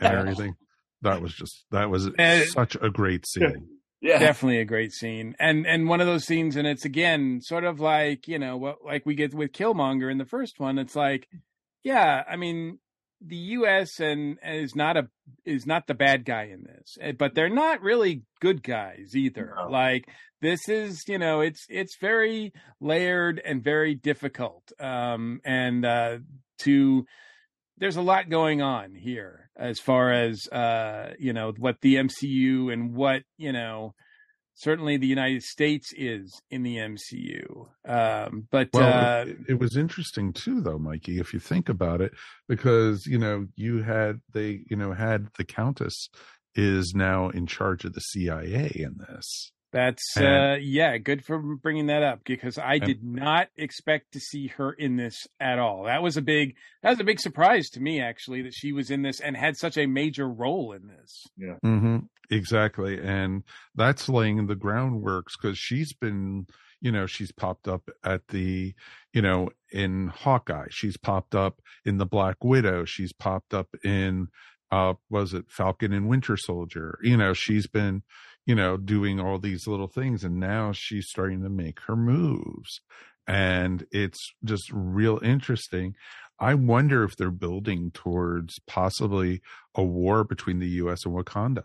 [0.00, 0.54] And everything.
[1.02, 3.68] That was just that was And- such a great scene.
[4.00, 4.18] Yeah.
[4.18, 5.36] Definitely a great scene.
[5.38, 8.78] And and one of those scenes and it's again sort of like, you know, what
[8.84, 10.78] like we get with Killmonger in the first one.
[10.78, 11.28] It's like,
[11.84, 12.78] yeah, I mean,
[13.24, 15.08] the US and is not a
[15.44, 16.98] is not the bad guy in this.
[17.00, 19.54] eh, But they're not really good guys either.
[19.70, 20.08] Like
[20.40, 24.72] this is, you know, it's it's very layered and very difficult.
[24.80, 26.18] Um and uh
[26.60, 27.06] to
[27.78, 32.72] there's a lot going on here as far as uh you know what the MCU
[32.72, 33.94] and what you know
[34.62, 39.76] certainly the United States is in the MCU um but Well, uh it, it was
[39.76, 42.12] interesting too, though, Mikey, if you think about it,
[42.48, 46.08] because you know you had they you know had the Countess
[46.54, 49.52] is now in charge of the CIA in this.
[49.72, 54.20] That's And- uh yeah, good for bringing that up because I did not expect to
[54.20, 55.84] see her in this at all.
[55.84, 58.90] That was a big that was a big surprise to me actually that she was
[58.90, 61.24] in this and had such a major role in this.
[61.36, 61.54] Yeah.
[61.62, 61.98] hmm
[62.30, 62.98] Exactly.
[63.00, 63.42] And
[63.74, 66.46] that's laying the groundworks because she's been,
[66.80, 68.74] you know, she's popped up at the,
[69.12, 70.68] you know, in Hawkeye.
[70.70, 72.86] She's popped up in the Black Widow.
[72.86, 74.28] She's popped up in,
[74.70, 76.98] uh, was it Falcon and Winter Soldier?
[77.02, 78.02] You know, she's been,
[78.46, 82.80] you know, doing all these little things and now she's starting to make her moves.
[83.26, 85.94] And it's just real interesting.
[86.38, 89.42] I wonder if they're building towards possibly
[89.76, 91.64] a war between the US and Wakanda.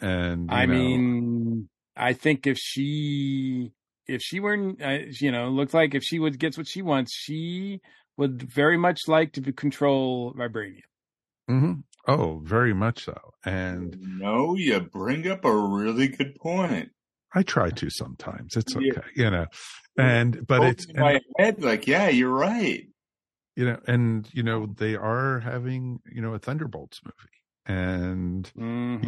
[0.00, 3.72] And I know, mean, I think if she
[4.06, 7.12] if she were uh, you know, looked like if she would gets what she wants,
[7.14, 7.80] she
[8.16, 10.82] would very much like to control vibranium.
[11.48, 11.82] Mhm.
[12.06, 13.16] oh, very much so.
[13.44, 16.90] And No, you bring up a really good point.
[17.34, 18.56] I try to sometimes.
[18.56, 19.24] It's okay, Yeah.
[19.24, 19.46] you know.
[19.98, 22.86] And but it's in my head, like, yeah, you're right.
[23.56, 27.40] you know, and you know, they are having, you know, a Thunderbolts movie.
[27.66, 28.62] And you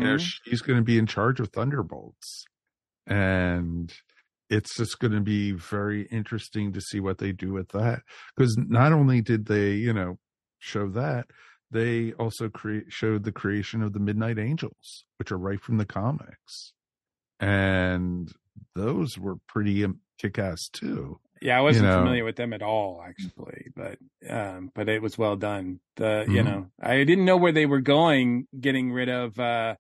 [0.05, 0.33] know, Mhm.
[0.45, 2.45] she's going to be in charge of Thunderbolts.
[3.07, 3.93] And
[4.51, 8.03] it's just going to be very interesting to see what they do with that.
[8.37, 10.19] Because not only did they, you know,
[10.59, 11.27] show that,
[11.71, 15.87] they also create showed the creation of the Midnight Angels, which are right from the
[15.87, 16.73] comics.
[17.39, 18.33] And
[18.75, 21.21] those were pretty um, kick ass too.
[21.41, 21.97] Yeah, I wasn't You know.
[21.99, 23.99] familiar with them at all, actually, but
[24.29, 25.81] um, but it was well done.
[25.97, 26.45] The you Mhm.
[26.45, 29.77] know, I didn't know where they were going, getting rid of uh,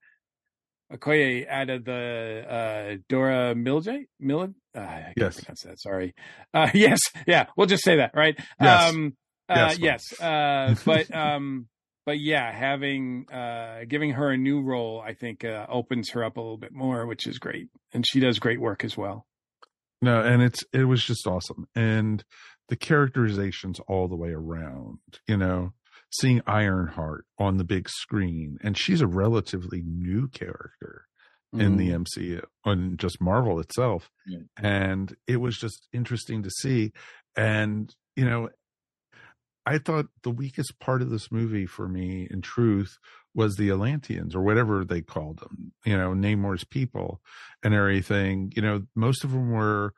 [0.91, 4.07] Okoye out of the uh, Dora Milaje.
[4.19, 4.41] Mil,
[4.75, 5.41] uh, I can't Yes.
[5.45, 5.81] pronounce that.
[5.81, 6.15] Sorry.
[6.55, 8.39] Uh, yes, yeah, we'll just say that, right?
[8.61, 8.91] Yes.
[8.95, 9.17] Um,
[9.49, 10.21] uh, Yes, yes.
[10.21, 11.69] Uh, but um,
[12.07, 16.37] but yeah, having uh, giving her a new role, I think uh, opens her up
[16.37, 19.27] a little bit more, which is great, and she does great work as well.
[20.03, 21.67] No, and it's it was just awesome.
[21.75, 22.25] And
[22.69, 25.73] the characterizations all the way around, you know,
[26.11, 31.07] seeing Ironheart on the big screen, and she's a relatively new character
[31.53, 34.11] in the MCU on just Marvel itself.
[34.27, 34.39] Yeah.
[34.57, 36.93] And it was just interesting to see.
[37.37, 38.51] And, you know,
[39.71, 42.99] I thought the weakest part of this movie for me, in truth,
[43.37, 47.21] was the Atlanteans or whatever they called them, you know, Namor's people
[47.63, 48.53] and everything.
[48.57, 49.95] You know, most of them were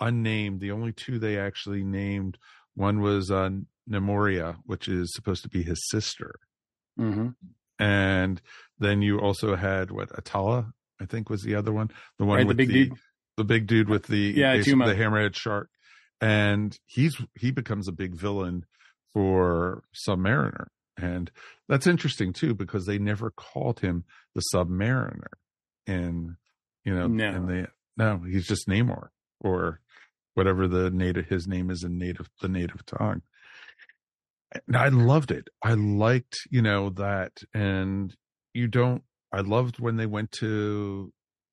[0.00, 0.58] unnamed.
[0.58, 2.38] The only two they actually named,
[2.74, 3.50] one was uh,
[3.88, 6.40] Namora, which is supposed to be his sister.
[6.98, 7.28] Mm-hmm.
[7.78, 8.42] And
[8.80, 11.92] then you also had what Atala, I think was the other one.
[12.18, 12.98] The one Right, the with big dude.
[13.36, 15.70] the big dude with the Yeah, the hammerhead shark.
[16.20, 18.66] And he's he becomes a big villain
[19.14, 20.66] for Submariner.
[20.96, 21.30] And
[21.68, 24.04] that's interesting too, because they never called him
[24.34, 25.32] the Submariner.
[25.86, 26.36] And
[26.84, 27.28] you know, No.
[27.28, 27.66] and they
[27.96, 29.08] no, he's just Namor
[29.40, 29.80] or
[30.34, 33.22] whatever the native his name is in native the native tongue.
[34.66, 35.48] And I loved it.
[35.62, 38.14] I liked, you know, that and
[38.54, 39.02] you don't
[39.32, 41.12] I loved when they went to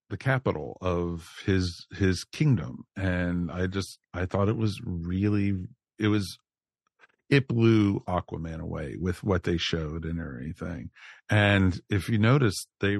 [0.09, 5.53] the capital of his his kingdom and I just I thought it was really
[5.99, 6.37] it was
[7.29, 10.91] it blew Aquaman away with what they showed and everything.
[11.29, 12.97] And if you notice, they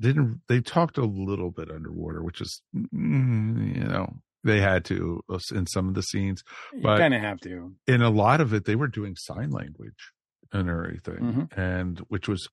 [0.00, 0.40] didn't.
[0.48, 5.22] They talked a little bit underwater, which is mm, you know they had to
[5.52, 7.74] in some of the scenes, You but kind of have to.
[7.86, 10.10] in a lot of it they were doing sign language
[10.52, 12.48] and everything, and which was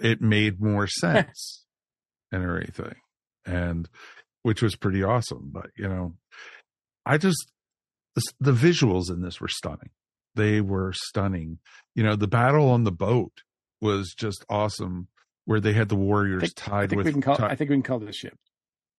[0.00, 1.64] it made more sense
[2.32, 2.94] and everything,
[3.44, 3.88] and
[4.44, 5.50] which was pretty awesome.
[5.52, 6.14] But you know,
[7.04, 7.50] I just
[8.14, 9.90] the, the visuals in this were stunning.
[10.34, 11.58] They were stunning.
[11.94, 13.32] You know, the battle on the boat
[13.80, 15.08] was just awesome,
[15.44, 17.06] where they had the warriors I tied think with.
[17.06, 17.36] we can call.
[17.36, 18.36] ti- I think we can call this ship.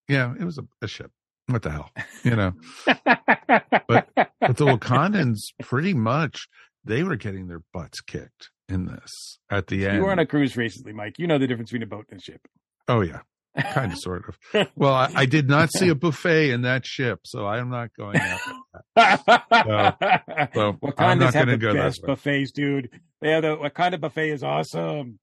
[0.07, 1.11] yeah, it was a, a ship.
[1.47, 1.91] What the hell,
[2.23, 2.53] you know?
[2.85, 6.47] but but the Wakandans pretty much
[6.83, 9.97] they were getting their butts kicked in this at the end.
[9.97, 11.19] You were on a cruise recently, Mike.
[11.19, 12.41] You know the difference between a boat and a ship.
[12.87, 13.21] Oh yeah,
[13.73, 14.67] kind of, sort of.
[14.75, 18.17] Well, I, I did not see a buffet in that ship, so I'm not going
[18.17, 18.51] after
[18.95, 20.51] that.
[20.53, 22.89] So, so I'm not going to go best buffets, dude.
[23.21, 25.19] They have the Wakanda buffet is awesome.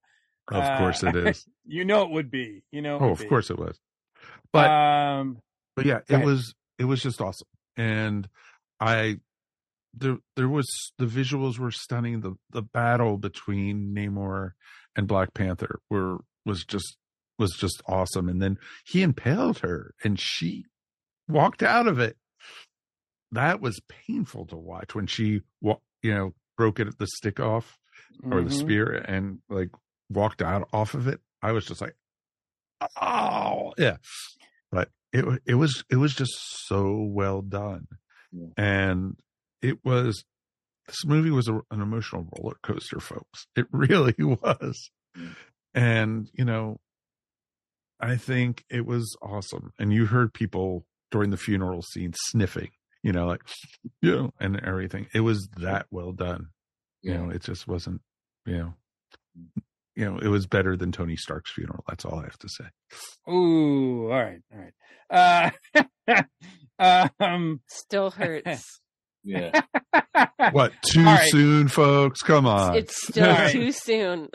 [0.51, 1.45] Of course it is.
[1.65, 2.63] you know it would be.
[2.71, 2.99] You know.
[2.99, 3.25] Oh, of be.
[3.25, 3.79] course it was.
[4.51, 5.37] But um,
[5.75, 6.25] but yeah, it ahead.
[6.25, 7.47] was it was just awesome,
[7.77, 8.27] and
[8.79, 9.17] I
[9.93, 12.21] there there was the visuals were stunning.
[12.21, 14.51] The the battle between Namor
[14.95, 16.97] and Black Panther were was just
[17.43, 20.65] was just awesome, and then he impaled her, and she
[21.27, 22.15] walked out of it.
[23.31, 27.77] That was painful to watch when she you know broke it the stick off
[28.23, 28.59] or the Mhm.
[28.59, 29.69] spear and like
[30.09, 31.19] walked out off of it.
[31.41, 31.95] I was just like,
[33.01, 33.97] oh yeah.
[34.71, 36.33] but it it was it was just
[36.67, 37.87] so well done,
[38.57, 39.17] and
[39.61, 40.23] it was
[40.87, 43.47] this movie was a, an emotional roller coaster, folks.
[43.55, 44.91] It really was,
[45.73, 46.79] and you know,
[47.99, 49.71] I think it was awesome.
[49.79, 52.69] And you heard people during the funeral scene sniffing,
[53.01, 53.41] you know, like
[54.01, 55.07] you know, and everything.
[55.13, 56.47] It was that well done.
[57.01, 58.01] You know, it just wasn't,
[58.45, 58.73] you know,
[59.95, 61.83] you know, it was better than Tony Stark's funeral.
[61.87, 62.65] That's all I have to say.
[63.31, 64.59] Ooh, all right, all
[66.09, 66.25] right.
[66.79, 68.63] Uh, um, Still hurts.
[69.23, 69.61] Yeah.
[70.51, 71.29] What too All right.
[71.29, 72.21] soon, folks?
[72.21, 72.75] Come on.
[72.75, 73.51] It's still All right.
[73.51, 74.29] too soon.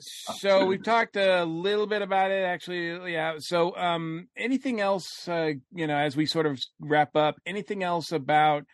[0.00, 3.34] So we've talked a little bit about it actually yeah.
[3.38, 8.12] So um anything else uh you know as we sort of wrap up anything else
[8.12, 8.64] about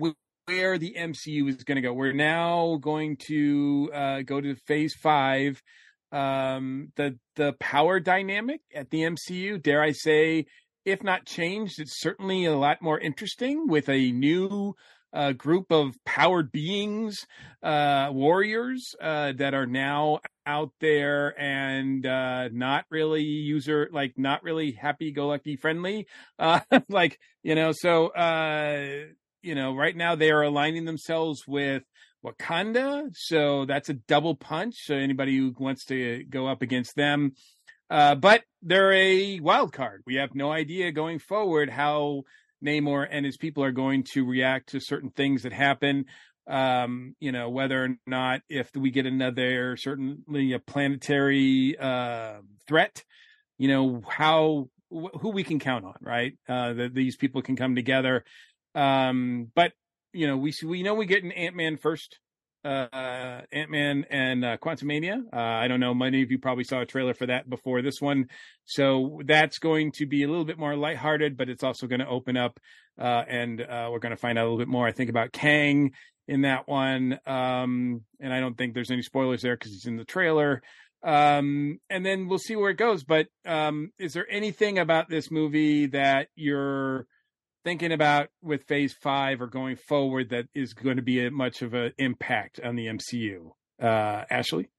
[0.00, 0.12] wh-
[0.46, 1.92] where the mcu is going to go?
[1.92, 5.60] We're now going to uh go to phase five
[6.12, 10.46] um the the power dynamic at the mcu dare i say
[10.86, 14.74] if not changed it's certainly a lot more interesting with a new
[15.12, 17.26] uh, group of powered beings,
[17.62, 24.42] uh, warriors uh, that are now out there and uh, not really user like not
[24.42, 26.06] really happy go lucky friendly.
[26.38, 29.06] Uh, like you know, so uh,
[29.42, 31.82] you know, right now they are aligning themselves with
[32.24, 34.74] Wakanda, so that's a double punch.
[34.84, 37.32] So anybody who wants to go up against them.
[37.90, 40.02] Uh, but they're a wild card.
[40.06, 42.24] We have no idea going forward how
[42.64, 46.06] Namor and his people are going to react to certain things that happen.
[46.46, 53.04] Um, you know, whether or not if we get another certainly a planetary uh, threat,
[53.58, 56.32] you know, how wh- who we can count on, right?
[56.48, 58.24] Uh, that these people can come together.
[58.74, 59.72] Um, but
[60.12, 62.18] you know, we see we know we get an Ant Man first.
[62.64, 65.22] Uh, Ant Man and uh, Quantumania.
[65.32, 65.94] Uh, I don't know.
[65.94, 68.26] Many of you probably saw a trailer for that before this one,
[68.64, 72.08] so that's going to be a little bit more lighthearted, but it's also going to
[72.08, 72.58] open up,
[73.00, 74.86] uh, and uh, we're going to find out a little bit more.
[74.86, 75.92] I think about Kang
[76.26, 79.96] in that one, um, and I don't think there's any spoilers there because he's in
[79.96, 80.62] the trailer.
[81.02, 83.04] Um, and then we'll see where it goes.
[83.04, 87.06] But um, is there anything about this movie that you're
[87.68, 91.60] thinking about with phase five or going forward that is going to be a much
[91.60, 93.50] of an impact on the MCU.
[93.78, 94.70] Uh, Ashley?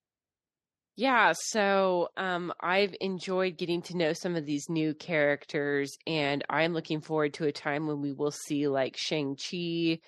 [0.95, 6.73] Yeah, so um, I've enjoyed getting to know some of these new characters, and I'm
[6.73, 9.99] looking forward to a time when we will see like Shang-Chi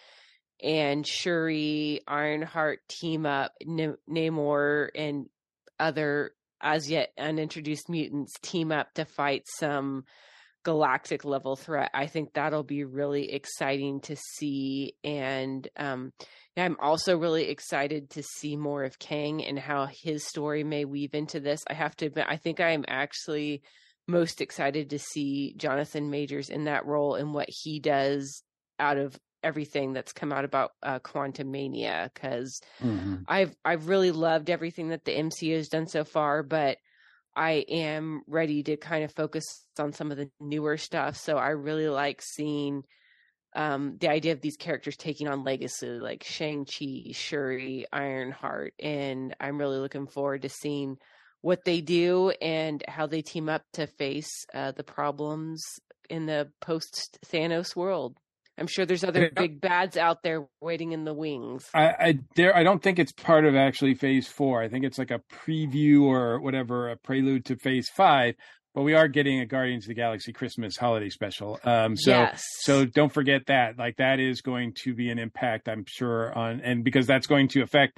[0.64, 5.28] and Shuri, Ironheart team up, N- Namor, and
[5.80, 10.04] other as yet unintroduced mutants team up to fight some
[10.64, 11.92] galactic level threat.
[11.94, 14.94] I think that'll be really exciting to see.
[15.04, 16.14] And um,
[16.56, 20.86] yeah, I'm also really excited to see more of Kang and how his story may
[20.86, 21.62] weave into this.
[21.68, 23.64] I have to admit, I think I am actually
[24.08, 28.44] most excited to see Jonathan Majors in that role and what he does
[28.80, 32.62] out of everything that's come out about uh, Quantumania because
[33.28, 36.78] I've I've really loved everything that the MCU has done so far, but
[37.36, 41.18] I am ready to kind of focus on some of the newer stuff.
[41.18, 42.84] So I really like seeing
[43.56, 49.36] um, the idea of these characters taking on legacy, like Shang Chi, Shuri, Ironheart, and
[49.40, 50.98] I'm really looking forward to seeing
[51.42, 55.64] what they do and how they team up to face uh, the problems
[56.10, 58.18] in the post Thanos world.
[58.62, 61.68] I'm sure there's other big bads out there waiting in the wings.
[61.74, 64.62] I, I there I don't think it's part of actually phase four.
[64.62, 68.36] I think it's like a preview or whatever, a prelude to phase five.
[68.76, 71.60] But we are getting a Guardians of the Galaxy Christmas holiday special.
[71.64, 72.44] Um so Yes.
[72.60, 73.80] so don't forget that.
[73.80, 77.48] Like that is going to be an impact, I'm sure, on and because that's going
[77.50, 77.98] to affect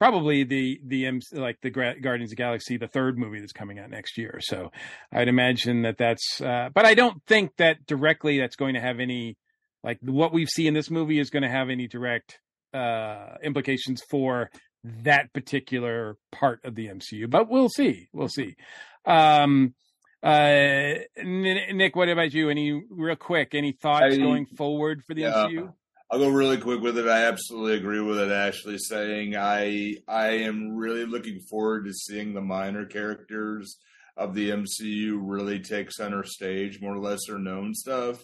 [0.00, 3.78] probably the the M like the Guardians of the Galaxy, the third movie that's coming
[3.78, 4.40] out next year.
[4.40, 4.72] So
[5.12, 6.40] I'd imagine that that's.
[6.40, 9.36] Uh, but I don't think that directly that's going to have any
[9.84, 12.38] like what we see in this movie is going to have any direct
[12.74, 14.50] uh implications for
[14.84, 17.28] that particular part of the MCU.
[17.28, 18.08] But we'll see.
[18.12, 18.56] We'll see.
[19.04, 19.74] Um
[20.22, 22.48] uh Nick, what about you?
[22.48, 25.44] Any real quick, any thoughts I- going forward for the Yeah.
[25.48, 25.72] MCU?
[26.10, 27.08] I'll go really quick with it.
[27.08, 28.30] I absolutely agree with it.
[28.30, 33.78] Ashley saying I I am really looking forward to seeing the minor characters
[34.16, 38.22] of the MCU really take center stage, more lesser known stuff.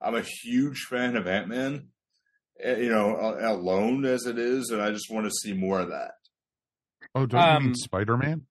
[0.00, 1.88] I'm a huge fan of Ant Man,
[2.64, 6.12] you know, alone as it is, and I just want to see more of that.
[7.14, 8.46] Oh, don't you mean Um, Spider Man?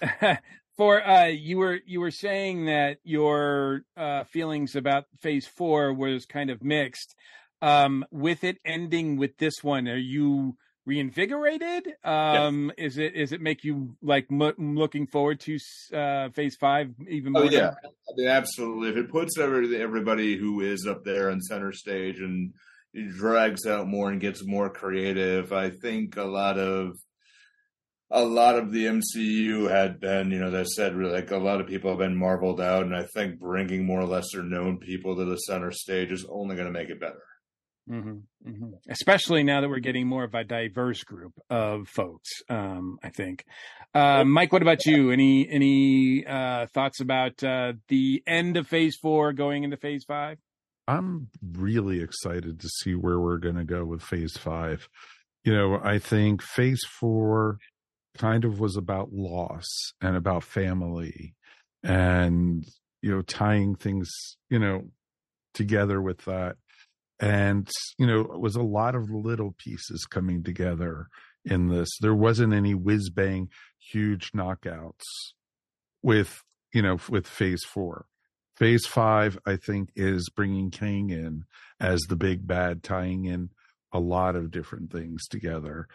[0.76, 6.26] for uh you were you were saying that your uh feelings about phase 4 was
[6.26, 7.14] kind of mixed
[7.62, 10.56] um with it ending with this one are you
[10.88, 11.94] reinvigorated?
[12.02, 15.58] Um, Is it is it make you like m- looking forward to
[15.94, 17.42] uh, Phase Five even more?
[17.42, 18.88] Oh yeah, I mean, absolutely.
[18.88, 22.54] If it puts every, everybody who is up there on center stage and
[23.16, 26.96] drags out more and gets more creative, I think a lot of
[28.10, 31.60] a lot of the MCU had been, you know, that said, really, like a lot
[31.60, 35.26] of people have been marveled out, and I think bringing more lesser known people to
[35.26, 37.20] the center stage is only going to make it better.
[37.88, 42.28] Hmm hmm Especially now that we're getting more of a diverse group of folks.
[42.48, 43.44] Um, I think.
[43.94, 45.10] Uh, Mike, what about you?
[45.10, 50.38] Any any uh, thoughts about uh, the end of Phase Four going into Phase Five?
[50.88, 54.88] I'm really excited to see where we're going to go with phase five.
[55.44, 57.58] You know, I think phase four
[58.16, 59.66] kind of was about loss
[60.00, 61.34] and about family
[61.82, 62.66] and,
[63.02, 64.10] you know, tying things,
[64.48, 64.86] you know,
[65.52, 66.56] together with that.
[67.20, 67.68] And,
[67.98, 71.08] you know, it was a lot of little pieces coming together
[71.44, 71.88] in this.
[72.00, 75.02] There wasn't any whiz bang, huge knockouts
[76.02, 76.42] with,
[76.72, 78.06] you know, with phase four.
[78.56, 81.44] Phase five, I think, is bringing Kang in
[81.80, 83.50] as the big bad, tying in
[83.92, 85.86] a lot of different things together.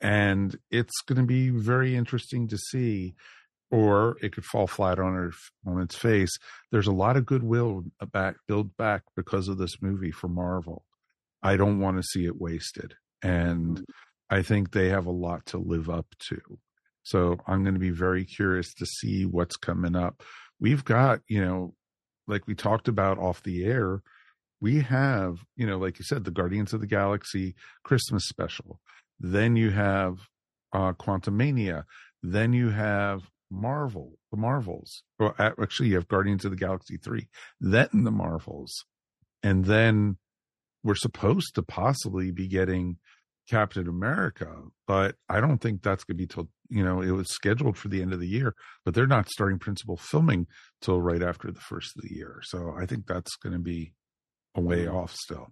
[0.00, 3.14] And it's going to be very interesting to see,
[3.72, 5.32] or it could fall flat on, her,
[5.66, 6.30] on its face.
[6.70, 10.84] There's a lot of goodwill back, built back because of this movie for Marvel.
[11.42, 12.94] I don't want to see it wasted.
[13.22, 13.82] And
[14.28, 16.38] I think they have a lot to live up to.
[17.02, 20.22] So I'm going to be very curious to see what's coming up.
[20.60, 21.74] We've got, you know,
[22.28, 24.02] like we talked about off the air,
[24.60, 27.54] we have, you know, like you said, the Guardians of the Galaxy
[27.84, 28.80] Christmas special.
[29.18, 30.18] Then you have
[30.72, 31.84] uh Quantumania.
[32.22, 33.22] Then you have
[33.52, 35.02] Marvel, the Marvels.
[35.20, 37.28] Uh, actually, you have Guardians of the Galaxy 3,
[37.60, 38.84] then the Marvels.
[39.42, 40.16] And then
[40.82, 42.96] we're supposed to possibly be getting
[43.48, 44.50] Captain America,
[44.86, 47.88] but I don't think that's going to be till you know it was scheduled for
[47.88, 48.54] the end of the year,
[48.84, 50.46] but they're not starting principal filming
[50.80, 52.40] till right after the first of the year.
[52.44, 53.94] So I think that's going to be
[54.54, 55.48] a way off still.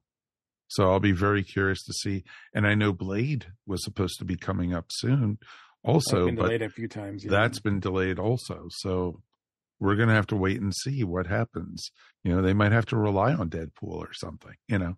[0.69, 2.23] So I'll be very curious to see.
[2.55, 5.39] And I know Blade was supposed to be coming up soon,
[5.85, 7.25] also, been but delayed a few times.
[7.25, 7.31] yeah.
[7.31, 8.67] that's been delayed also.
[8.71, 9.21] So
[9.79, 11.91] we're going to have to wait and see what happens.
[12.23, 14.55] You know, they might have to rely on Deadpool or something.
[14.69, 14.97] You know,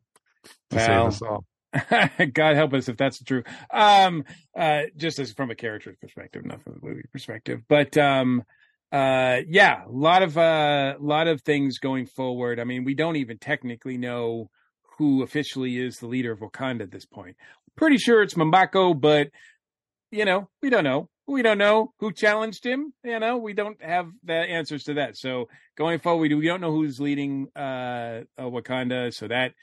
[0.71, 1.45] to save us all.
[2.35, 3.45] God help us if that's true.
[3.73, 4.25] Um,
[4.57, 8.43] uh, just as from a character perspective, not from a movie perspective, but um,
[8.93, 12.61] uh, yeah, a lot of uh, lot of things going forward.
[12.61, 14.51] I mean, we don't even technically know
[14.99, 17.37] who officially is the leader of Wakanda at this point.
[17.75, 19.29] Pretty sure it's M'Baku, but
[20.13, 21.09] you know, we don't know.
[21.27, 22.93] We don't know who challenged him.
[23.03, 25.17] You know, we don't have the answers to that.
[25.17, 29.13] So going forward, we don't know who's leading uh, uh Wakanda.
[29.15, 29.55] So that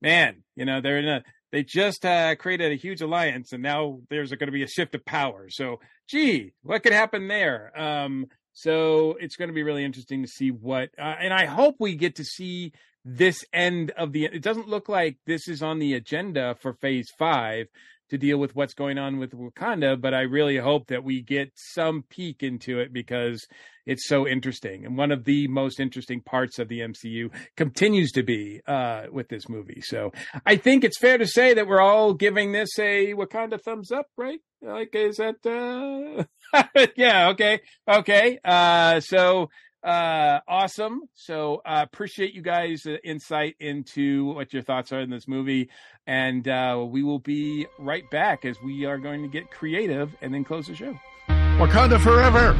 [0.00, 4.00] man, you know, they're in a they just uh, created a huge alliance, and now
[4.10, 5.48] there's going to be a shift of power.
[5.48, 7.72] So, gee, what could happen there?
[7.78, 11.76] Um, so it's going to be really interesting to see what, uh, and I hope
[11.78, 12.72] we get to see
[13.04, 14.26] this end of the.
[14.26, 17.68] It doesn't look like this is on the agenda for Phase Five
[18.10, 21.52] to deal with what's going on with Wakanda, but I really hope that we get
[21.54, 23.46] some peek into it because
[23.86, 24.84] it's so interesting.
[24.84, 29.28] And one of the most interesting parts of the MCU continues to be uh, with
[29.28, 29.80] this movie.
[29.82, 30.12] So
[30.44, 34.06] I think it's fair to say that we're all giving this a Wakanda thumbs up,
[34.16, 34.40] right?
[34.60, 36.62] Like, is that, uh,
[36.96, 38.38] yeah, okay, okay.
[38.44, 39.50] Uh, so,
[39.88, 41.02] uh awesome.
[41.14, 45.70] So uh appreciate you guys uh, insight into what your thoughts are in this movie.
[46.06, 50.32] And uh we will be right back as we are going to get creative and
[50.32, 50.94] then close the show.
[51.28, 52.54] Wakanda forever.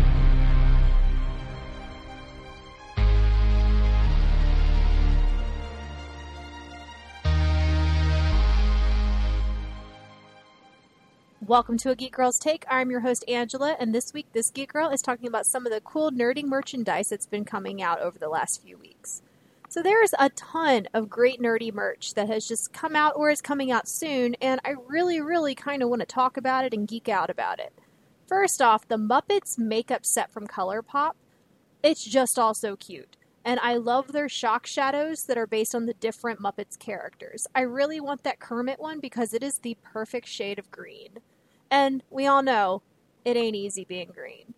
[11.49, 12.67] Welcome to a Geek Girl's Take.
[12.69, 15.73] I'm your host, Angela, and this week, this Geek Girl is talking about some of
[15.73, 19.23] the cool nerding merchandise that's been coming out over the last few weeks.
[19.71, 23.41] So, there's a ton of great nerdy merch that has just come out or is
[23.41, 26.87] coming out soon, and I really, really kind of want to talk about it and
[26.87, 27.73] geek out about it.
[28.27, 31.13] First off, the Muppets makeup set from ColourPop.
[31.83, 33.17] It's just all so cute.
[33.43, 37.47] And I love their shock shadows that are based on the different Muppets characters.
[37.55, 41.21] I really want that Kermit one because it is the perfect shade of green.
[41.71, 42.83] And we all know
[43.25, 44.55] it ain't easy being green.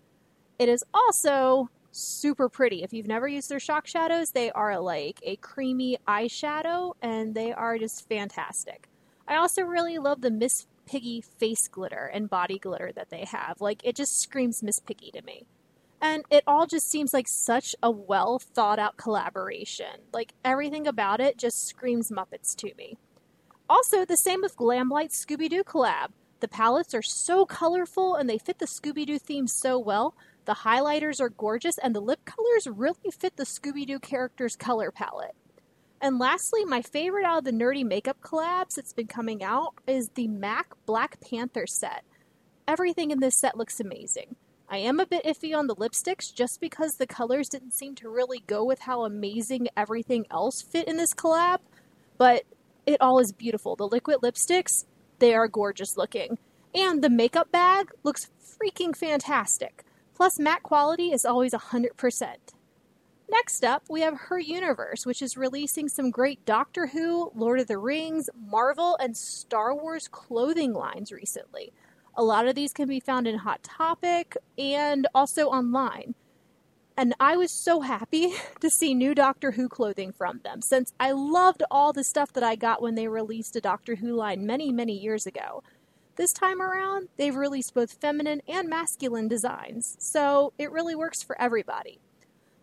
[0.58, 2.82] It is also super pretty.
[2.82, 7.52] If you've never used their shock shadows, they are like a creamy eyeshadow and they
[7.52, 8.88] are just fantastic.
[9.26, 13.60] I also really love the Miss Piggy face glitter and body glitter that they have.
[13.60, 15.46] Like, it just screams Miss Piggy to me.
[16.02, 20.00] And it all just seems like such a well thought out collaboration.
[20.12, 22.96] Like, everything about it just screams Muppets to me.
[23.68, 26.08] Also, the same with Glamlite Scooby Doo collab.
[26.40, 30.14] The palettes are so colorful and they fit the Scooby Doo theme so well.
[30.46, 34.90] The highlighters are gorgeous and the lip colors really fit the Scooby Doo character's color
[34.90, 35.34] palette.
[36.00, 40.08] And lastly, my favorite out of the nerdy makeup collabs that's been coming out is
[40.14, 42.04] the MAC Black Panther set.
[42.66, 44.36] Everything in this set looks amazing.
[44.66, 48.08] I am a bit iffy on the lipsticks just because the colors didn't seem to
[48.08, 51.58] really go with how amazing everything else fit in this collab,
[52.16, 52.44] but
[52.86, 53.76] it all is beautiful.
[53.76, 54.84] The liquid lipsticks,
[55.20, 56.38] they are gorgeous looking.
[56.74, 59.84] And the makeup bag looks freaking fantastic.
[60.14, 62.34] Plus, matte quality is always 100%.
[63.30, 67.68] Next up, we have Her Universe, which is releasing some great Doctor Who, Lord of
[67.68, 71.72] the Rings, Marvel, and Star Wars clothing lines recently.
[72.16, 76.14] A lot of these can be found in Hot Topic and also online.
[77.00, 81.12] And I was so happy to see new Doctor Who clothing from them since I
[81.12, 84.70] loved all the stuff that I got when they released a Doctor Who line many,
[84.70, 85.62] many years ago.
[86.16, 91.40] This time around, they've released both feminine and masculine designs, so it really works for
[91.40, 92.00] everybody.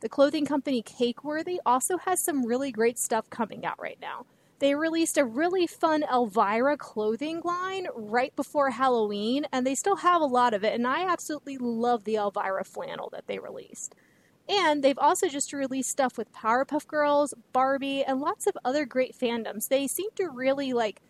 [0.02, 4.28] The clothing company Cakeworthy also has some really great stuff coming out right now.
[4.60, 10.22] They released a really fun Elvira clothing line right before Halloween, and they still have
[10.22, 13.96] a lot of it, and I absolutely love the Elvira flannel that they released.
[14.50, 19.18] And they've also just released stuff with Powerpuff Girls, Barbie, and lots of other great
[19.18, 19.68] fandoms.
[19.68, 21.02] They seem to really like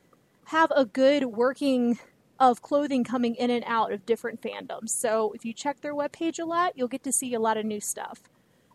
[0.45, 1.99] have a good working
[2.39, 4.89] of clothing coming in and out of different fandoms.
[4.89, 7.65] So if you check their webpage a lot, you'll get to see a lot of
[7.65, 8.21] new stuff.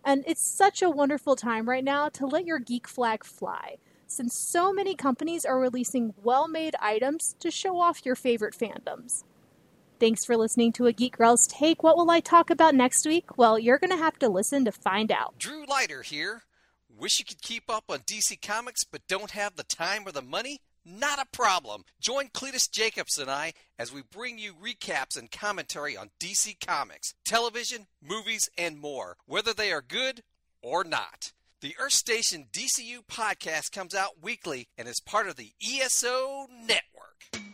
[0.04, 3.76] And it's such a wonderful time right now to let your geek flag fly,
[4.06, 9.24] since so many companies are releasing well made items to show off your favorite fandoms.
[10.02, 11.84] Thanks for listening to A Geek Girl's Take.
[11.84, 13.38] What will I talk about next week?
[13.38, 15.38] Well, you're going to have to listen to find out.
[15.38, 16.42] Drew Leiter here.
[16.88, 20.20] Wish you could keep up on DC Comics but don't have the time or the
[20.20, 20.60] money?
[20.84, 21.84] Not a problem.
[22.00, 27.14] Join Cletus Jacobs and I as we bring you recaps and commentary on DC Comics,
[27.24, 30.24] television, movies, and more, whether they are good
[30.62, 31.30] or not.
[31.60, 37.51] The Earth Station DCU podcast comes out weekly and is part of the ESO network.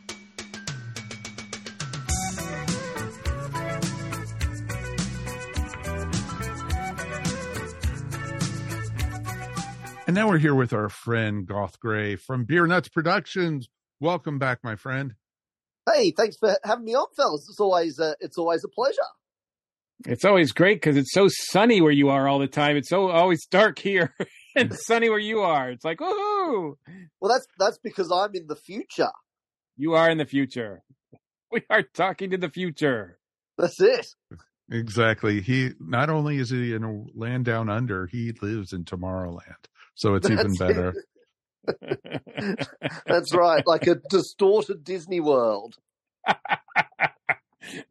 [10.08, 13.68] And now we're here with our friend Gough Gray from Beer Nuts Productions.
[14.00, 15.14] Welcome back, my friend.
[15.86, 17.46] Hey, thanks for having me on, fellas.
[17.46, 19.02] It's always uh, it's always a pleasure.
[20.06, 22.78] It's always great because it's so sunny where you are all the time.
[22.78, 24.14] It's so always dark here
[24.56, 25.68] and sunny where you are.
[25.68, 26.76] It's like woohoo!
[27.20, 29.12] Well, that's that's because I'm in the future.
[29.76, 30.84] You are in the future.
[31.52, 33.18] We are talking to the future.
[33.58, 34.06] That's it.
[34.70, 35.42] Exactly.
[35.42, 39.66] He not only is he in a land down under, he lives in Tomorrowland.
[39.98, 40.94] So it's even That's better.
[43.06, 45.76] That's right, like a distorted Disney World.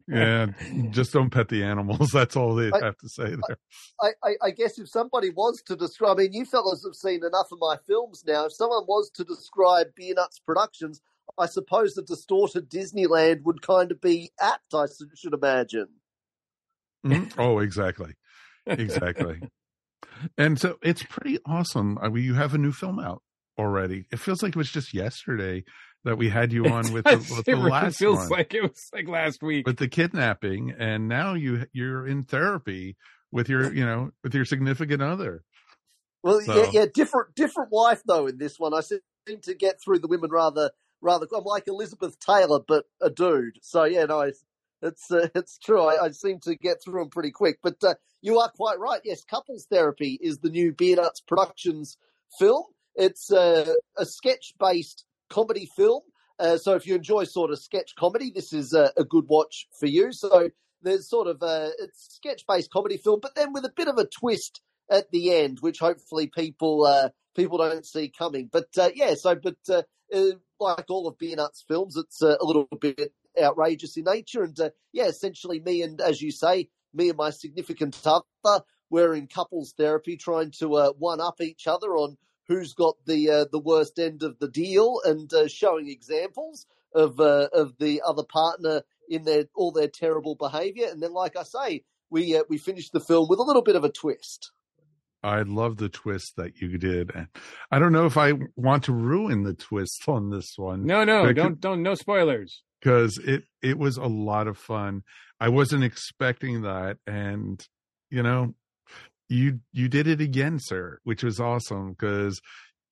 [0.08, 0.46] Yeah,
[0.90, 2.08] just don't pet the animals.
[2.12, 3.58] That's all they I- have to say there.
[4.00, 7.22] I, I, I guess if somebody was to describe, I mean, you fellas have seen
[7.24, 8.46] enough of my films now.
[8.46, 11.00] If someone was to describe Beer Nuts Productions,
[11.38, 14.72] I suppose the distorted Disneyland would kind of be apt.
[14.74, 15.88] I should imagine.
[17.06, 17.32] Mhm.
[17.38, 18.14] Oh, exactly,
[18.66, 19.40] exactly.
[20.36, 21.98] And so it's pretty awesome.
[22.00, 23.22] I mean, you have a new film out
[23.58, 24.04] already.
[24.10, 25.64] It feels like it was just yesterday
[26.04, 28.28] that we had you on with the, with the it really last feels one.
[28.28, 29.66] like it was like last week.
[29.66, 32.96] with the kidnapping, and now you you're in therapy
[33.32, 35.42] with your you know with your significant other.
[36.22, 38.26] Well, So- yeah, yeah, different, different wife though.
[38.26, 39.00] In this one, I seem
[39.42, 40.70] to get through the women rather,
[41.00, 41.26] rather.
[41.36, 43.58] I'm like Elizabeth Taylor, but a dude.
[43.62, 44.44] So yeah, no, it's
[44.82, 45.82] it's, uh, it's true.
[45.82, 47.58] I, I seem to get through them pretty quick.
[47.62, 49.00] But uh, you are quite right.
[49.04, 51.96] Yes, couples therapy is the new Beer Nuts Productions
[52.38, 52.64] film.
[52.94, 56.02] It's uh, a sketch-based comedy film.
[56.38, 59.66] Uh, so if you enjoy sort of sketch comedy, this is a, a good watch
[59.78, 60.12] for you.
[60.12, 60.50] So
[60.82, 64.06] there's sort of a it's sketch-based comedy film, but then with a bit of a
[64.06, 64.60] twist
[64.90, 68.48] at the end, which hopefully people uh, people don't see coming.
[68.50, 69.82] But uh, yeah, so but uh,
[70.14, 74.42] uh, like all of Beer Nuts films, it's uh, a little bit outrageous in nature,
[74.42, 79.14] and uh, yeah, essentially me and as you say, me and my significant other, we're
[79.14, 82.16] in couples therapy, trying to uh, one up each other on
[82.46, 87.20] who's got the uh, the worst end of the deal, and uh, showing examples of
[87.20, 91.42] uh, of the other partner in their all their terrible behaviour, and then like I
[91.42, 94.52] say, we uh, we finished the film with a little bit of a twist.
[95.22, 97.28] I love the twist that you did, and
[97.70, 100.86] I don't know if I want to ruin the twist on this one.
[100.86, 102.62] No, no, don't don't no spoilers.
[102.80, 105.02] Because it it was a lot of fun.
[105.40, 107.64] I wasn't expecting that, and
[108.10, 108.54] you know,
[109.28, 112.40] you you did it again, sir, which was awesome because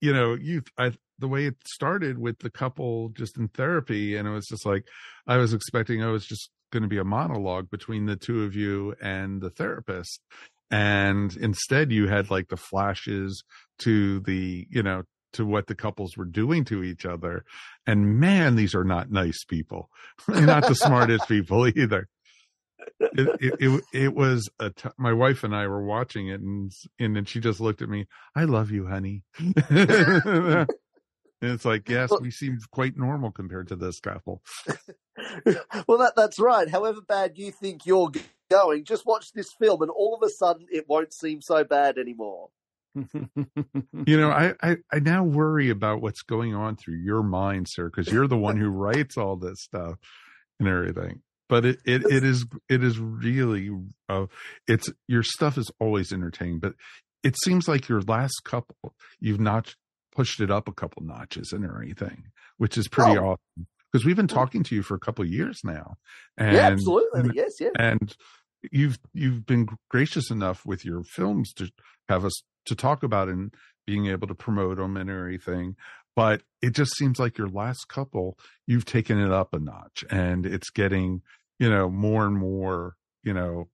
[0.01, 4.27] you know you I the way it started with the couple just in therapy, and
[4.27, 4.85] it was just like
[5.25, 8.55] I was expecting it was just going to be a monologue between the two of
[8.55, 10.21] you and the therapist,
[10.69, 13.43] and instead you had like the flashes
[13.79, 15.03] to the you know
[15.37, 17.45] to what the couples were doing to each other,
[17.85, 19.89] and man, these are not nice people,
[20.27, 22.07] not the smartest people either.
[22.99, 26.71] It, it, it it was a t- my wife and I were watching it and
[26.99, 28.07] and then she just looked at me.
[28.35, 29.23] I love you, honey.
[29.69, 30.67] and
[31.41, 34.41] it's like, yes, we seem quite normal compared to this couple.
[35.87, 36.69] well, that that's right.
[36.69, 38.11] However bad you think you're
[38.49, 41.97] going, just watch this film, and all of a sudden, it won't seem so bad
[41.97, 42.49] anymore.
[44.05, 47.89] You know, I, I I now worry about what's going on through your mind, sir,
[47.89, 49.95] because you're the one who writes all this stuff
[50.59, 51.21] and everything.
[51.49, 53.69] But it, it, it is it is really
[54.09, 54.25] uh,
[54.67, 56.73] it's your stuff is always entertaining, but
[57.23, 59.75] it seems like your last couple you've not
[60.15, 62.23] pushed it up a couple notches and everything,
[62.57, 63.31] which is pretty Oh.
[63.31, 63.67] awesome.
[63.91, 65.95] Because we've been talking to you for a couple of years now,
[66.37, 67.31] and yeah, absolutely.
[67.33, 67.69] Yes, yeah.
[67.79, 68.13] and
[68.71, 71.69] you've you've been gracious enough with your films to
[72.09, 73.53] have us to talk about and
[73.85, 75.75] being able to promote them and everything
[76.15, 80.45] but it just seems like your last couple you've taken it up a notch and
[80.45, 81.21] it's getting
[81.59, 83.67] you know more and more you know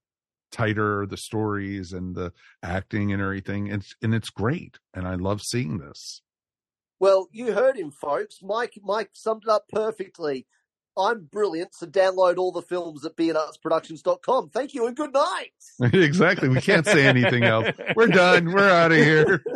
[0.52, 5.42] tighter the stories and the acting and everything it's and it's great and i love
[5.42, 6.22] seeing this
[7.00, 8.38] Well, you heard him, folks.
[8.42, 10.46] Mike Mike summed it up perfectly.
[10.98, 14.50] I'm brilliant, so download all the films at beernutsproductions.com.
[14.50, 15.52] Thank you and good night.
[15.94, 19.44] exactly we can't say anything else we're done we're out of here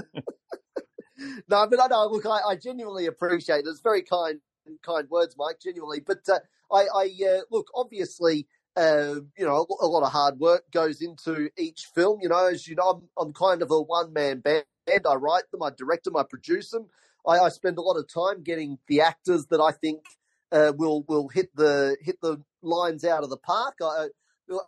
[1.49, 2.07] no, but I know.
[2.07, 3.67] Look, I, I genuinely appreciate it.
[3.67, 4.39] It's very kind,
[4.83, 5.59] kind words, Mike.
[5.61, 6.39] Genuinely, but uh,
[6.71, 7.67] I, I uh, look.
[7.75, 12.19] Obviously, uh, you know, a lot of hard work goes into each film.
[12.21, 14.65] You know, as you know, I'm, I'm kind of a one man band.
[14.89, 16.87] I write them, I direct them, I produce them.
[17.27, 20.03] I, I spend a lot of time getting the actors that I think
[20.51, 23.75] uh, will will hit the hit the lines out of the park.
[23.81, 24.07] I,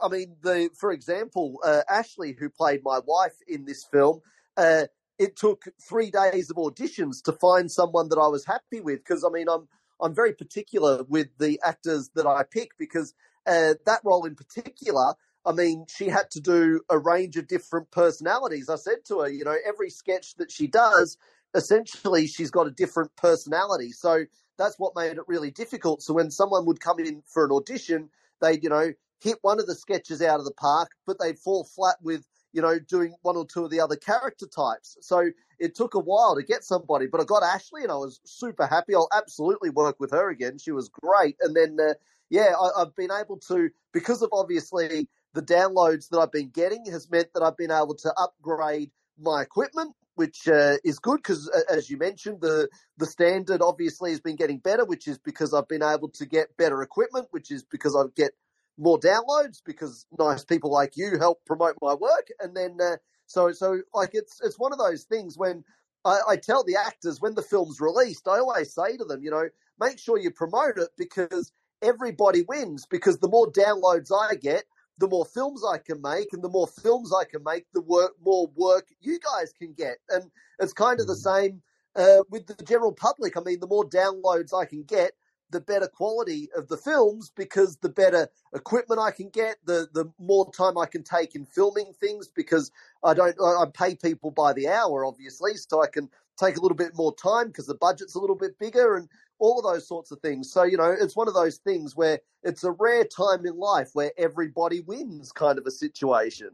[0.01, 4.22] I mean, the for example, uh, Ashley, who played my wife in this film,
[4.57, 4.85] uh,
[5.18, 8.99] it took three days of auditions to find someone that I was happy with.
[8.99, 9.68] Because I mean, I'm
[10.01, 13.14] I'm very particular with the actors that I pick because
[13.45, 15.15] uh, that role in particular.
[15.45, 18.69] I mean, she had to do a range of different personalities.
[18.69, 21.18] I said to her, you know, every sketch that she does,
[21.56, 23.91] essentially, she's got a different personality.
[23.91, 24.26] So
[24.60, 26.03] that's what made it really difficult.
[26.03, 28.10] So when someone would come in for an audition,
[28.41, 28.91] they'd, you know,
[29.22, 32.61] hit one of the sketches out of the park, but they'd fall flat with, you
[32.61, 34.98] know, doing one or two of the other character types.
[35.02, 38.19] So it took a while to get somebody, but I got Ashley and I was
[38.26, 38.94] super happy.
[38.94, 40.57] I'll absolutely work with her again.
[40.57, 41.38] She was great.
[41.41, 41.94] And then, uh,
[42.30, 46.86] yeah, I, I've been able to, because of obviously the downloads that I've been getting
[46.91, 51.49] has meant that I've been able to upgrade my equipment, which uh, is good because,
[51.71, 52.67] as you mentioned, the
[52.97, 56.57] the standard obviously has been getting better, which is because I've been able to get
[56.57, 58.33] better equipment, which is because I get
[58.77, 62.97] more downloads because nice people like you help promote my work, and then uh,
[63.27, 65.63] so so like it's it's one of those things when
[66.03, 69.31] I, I tell the actors when the film's released, I always say to them, you
[69.31, 69.47] know,
[69.79, 74.65] make sure you promote it because everybody wins because the more downloads I get,
[74.99, 78.11] the more films I can make, and the more films I can make, the work
[78.23, 79.97] more work you guys can get.
[80.09, 81.61] And it's kind of the same
[81.95, 83.38] uh, with the general public.
[83.38, 85.13] I mean, the more downloads I can get,
[85.51, 90.11] the better quality of the films because the better equipment I can get, the the
[90.19, 92.71] more time I can take in filming things because
[93.03, 96.61] I don't I I pay people by the hour obviously, so I can take a
[96.61, 99.09] little bit more time because the budget's a little bit bigger and
[99.40, 100.52] all of those sorts of things.
[100.52, 103.90] So, you know, it's one of those things where it's a rare time in life
[103.94, 106.49] where everybody wins kind of a situation.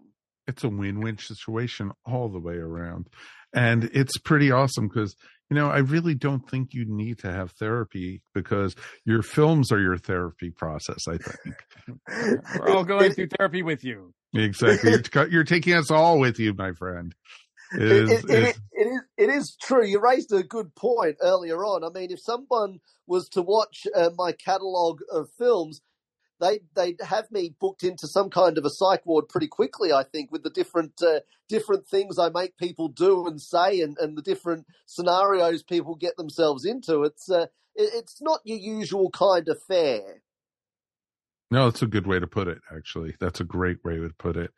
[0.47, 3.07] it's a win-win situation all the way around
[3.53, 5.15] and it's pretty awesome because
[5.49, 8.75] you know i really don't think you need to have therapy because
[9.05, 11.55] your films are your therapy process i think
[12.59, 14.13] We're all going through therapy with you.
[14.33, 17.15] exactly you're, you're taking us all with you my friend
[17.73, 19.85] It is- it, it, is- is- it is it is true.
[19.85, 21.83] You raised a good point earlier on.
[21.83, 25.81] I mean, if someone was to watch uh, my catalogue of films,
[26.39, 29.93] they they'd have me booked into some kind of a psych ward pretty quickly.
[29.93, 33.97] I think with the different uh, different things I make people do and say, and,
[33.99, 37.03] and the different scenarios people get themselves into.
[37.03, 40.21] It's uh, it, it's not your usual kind of fare.
[41.51, 42.57] No, that's a good way to put it.
[42.75, 44.51] Actually, that's a great way to put it,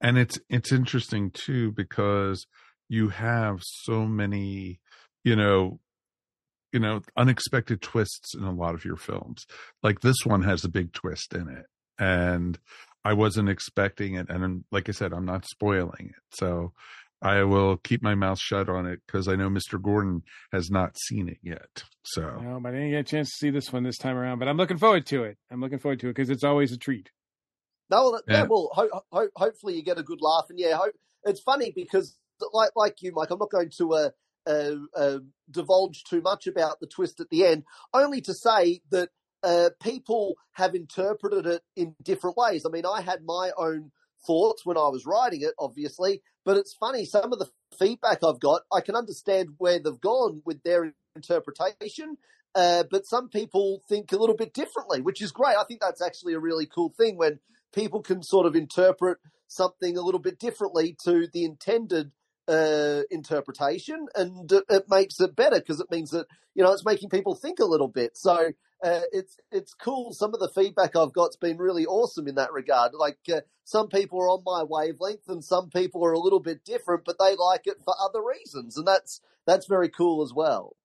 [0.00, 2.46] and it's it's interesting too because
[2.88, 4.80] you have so many,
[5.24, 5.80] you know,
[6.72, 9.46] you know, unexpected twists in a lot of your films.
[9.82, 11.66] Like this one has a big twist in it,
[11.98, 12.58] and
[13.04, 14.28] I wasn't expecting it.
[14.28, 16.72] And like I said, I'm not spoiling it, so
[17.22, 19.80] I will keep my mouth shut on it because I know Mr.
[19.80, 20.22] Gordon
[20.52, 21.84] has not seen it yet.
[22.02, 24.40] So No, but I didn't get a chance to see this one this time around.
[24.40, 25.38] But I'm looking forward to it.
[25.50, 27.10] I'm looking forward to it because it's always a treat.
[27.90, 28.44] No, well, yeah.
[28.48, 30.92] Well, ho- ho- hopefully you get a good laugh, and yeah, ho-
[31.24, 32.16] it's funny because
[32.52, 34.10] like like you, Mike, I'm not going to uh,
[34.46, 35.18] uh, uh,
[35.50, 39.10] divulge too much about the twist at the end, only to say that
[39.42, 42.64] uh, people have interpreted it in different ways.
[42.66, 43.92] I mean, I had my own
[44.26, 47.04] thoughts when I was writing it, obviously, but it's funny.
[47.04, 47.48] Some of the
[47.78, 52.16] feedback I've got, I can understand where they've gone with their interpretation.
[52.54, 55.56] Uh, but some people think a little bit differently, which is great.
[55.56, 57.40] I think that's actually a really cool thing when
[57.74, 62.12] people can sort of interpret something a little bit differently to the intended
[62.48, 67.08] uh, interpretation, and it, makes it better because it means that you know it's making
[67.08, 68.16] people think a little bit.
[68.16, 68.52] So
[68.82, 70.12] uh, it's it's cool.
[70.12, 72.92] Some of the feedback I've got's been really awesome in that regard.
[72.94, 76.64] Like uh, some people are on my wavelength, and some people are a little bit
[76.64, 80.76] different, but they like it for other reasons, and that's that's very cool as well.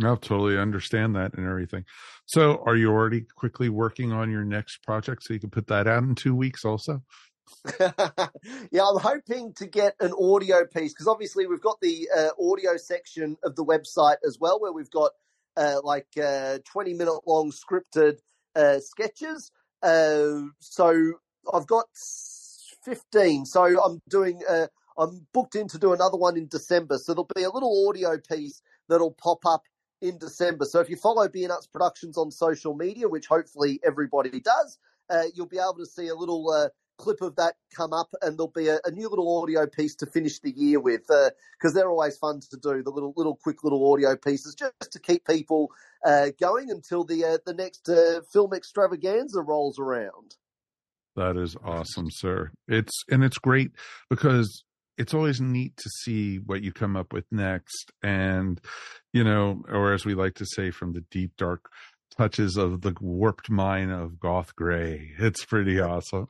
[0.00, 1.84] I totally understand that and everything.
[2.26, 5.88] So, are you already quickly working on your next project so you can put that
[5.88, 6.64] out in two weeks?
[6.64, 7.02] Also,
[7.80, 12.76] yeah, I'm hoping to get an audio piece because obviously we've got the uh, audio
[12.76, 15.12] section of the website as well, where we've got
[15.56, 18.18] uh, like uh, 20 minute long scripted
[18.54, 19.50] uh, sketches.
[19.82, 21.12] Uh, so
[21.52, 21.86] I've got
[22.84, 23.46] 15.
[23.46, 24.40] So I'm doing.
[24.48, 24.66] Uh,
[24.96, 26.98] I'm booked in to do another one in December.
[26.98, 29.62] So there'll be a little audio piece that'll pop up
[30.00, 30.64] in December.
[30.64, 34.78] So if you follow Beer Nuts Productions on social media, which hopefully everybody does,
[35.10, 36.68] uh, you'll be able to see a little uh,
[36.98, 40.06] clip of that come up, and there'll be a, a new little audio piece to
[40.06, 42.82] finish the year with because they're always fun to do.
[42.82, 45.70] The little, little, quick little audio pieces just to keep people
[46.04, 50.36] uh, going until the uh, the next uh, film extravaganza rolls around.
[51.16, 52.50] that is awesome, sir.
[52.66, 53.70] It's and it's great
[54.10, 54.64] because
[54.98, 58.60] it's always neat to see what you come up with next, and
[59.12, 61.70] you know, or as we like to say, from the deep dark
[62.16, 65.12] touches of the warped mind of Gough Gray.
[65.18, 66.28] It's pretty awesome.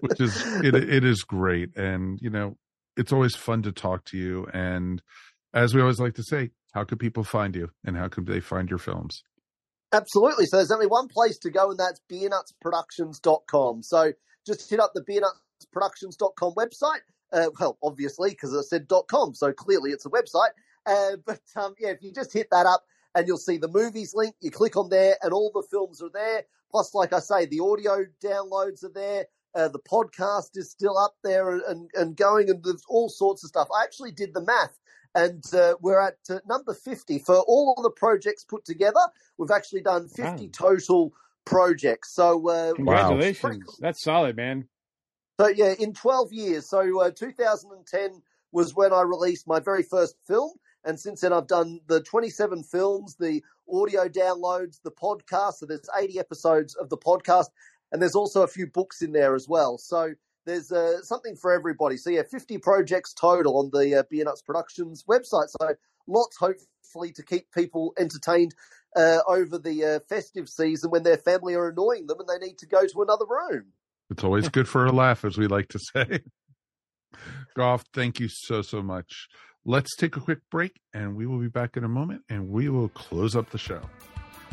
[0.00, 1.76] Which is it it is great.
[1.76, 2.56] And you know,
[2.96, 4.46] it's always fun to talk to you.
[4.52, 5.02] And
[5.52, 8.40] as we always like to say, how could people find you and how could they
[8.40, 9.22] find your films?
[9.92, 10.46] Absolutely.
[10.46, 13.82] So there's only one place to go, and that's beernutsproductions.com.
[13.82, 14.12] So
[14.46, 17.00] just hit up the beernutsproductions.com website.
[17.32, 20.50] Uh, well, obviously, because I said .com, so clearly it's a website.
[20.86, 22.84] Uh, but um, yeah, if you just hit that up
[23.14, 26.10] and you'll see the movies link, you click on there, and all the films are
[26.12, 26.44] there.
[26.70, 29.26] Plus, like I say, the audio downloads are there.
[29.54, 33.42] Uh, the podcast is still up there and, and, and going, and there's all sorts
[33.42, 33.68] of stuff.
[33.74, 34.78] I actually did the math,
[35.14, 39.00] and uh, we're at uh, number 50 for all of the projects put together.
[39.38, 40.50] We've actually done 50 Wow.
[40.52, 41.14] total
[41.46, 42.12] projects.
[42.12, 43.78] So, uh, Congratulations.
[43.80, 44.68] That's solid, man.
[45.38, 46.68] So yeah, in 12 years.
[46.68, 48.22] So uh, 2010
[48.52, 50.52] was when I released my very first film,
[50.84, 53.42] and since then I've done the 27 films, the
[53.72, 55.54] audio downloads, the podcast.
[55.54, 57.48] So there's 80 episodes of the podcast,
[57.92, 59.78] and there's also a few books in there as well.
[59.78, 60.14] So
[60.46, 61.96] there's uh, something for everybody.
[61.96, 65.50] So yeah, 50 projects total on the uh, Beer Nuts Productions website.
[65.60, 65.74] So
[66.06, 68.54] lots, hopefully, to keep people entertained
[68.96, 72.58] uh, over the uh, festive season when their family are annoying them and they need
[72.58, 73.66] to go to another room.
[74.10, 76.20] It's always good for a laugh, as we like to say.
[77.56, 79.28] Gough, thank you so, so much.
[79.64, 82.68] Let's take a quick break and we will be back in a moment and we
[82.68, 83.80] will close up the show.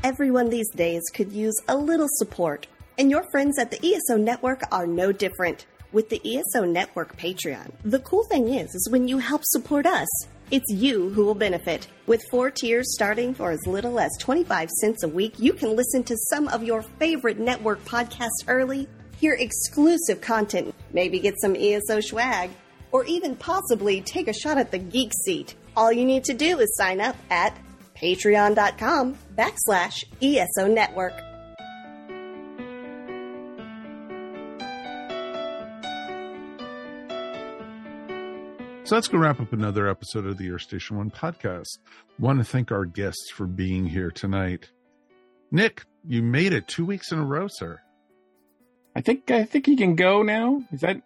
[0.03, 2.67] Everyone these days could use a little support,
[2.97, 5.65] and your friends at the ESO Network are no different.
[5.93, 10.07] With the ESO Network Patreon, the cool thing is, is when you help support us,
[10.51, 11.87] it's you who will benefit.
[12.07, 16.03] With four tiers starting for as little as 25 cents a week, you can listen
[16.03, 18.89] to some of your favorite network podcasts early,
[19.23, 22.49] hear exclusive content, maybe get some ESO swag,
[22.91, 25.55] or even possibly take a shot at the geek seat.
[25.77, 27.57] All you need to do is sign up at
[27.95, 31.13] patreon.com backslash ESO network.
[38.83, 41.77] So that's going to wrap up another episode of the Earth Station One podcast.
[42.19, 44.69] Want to thank our guests for being here tonight.
[45.49, 47.79] Nick, you made it two weeks in a row, sir.
[48.95, 50.63] I think I think he can go now.
[50.71, 51.01] Is that?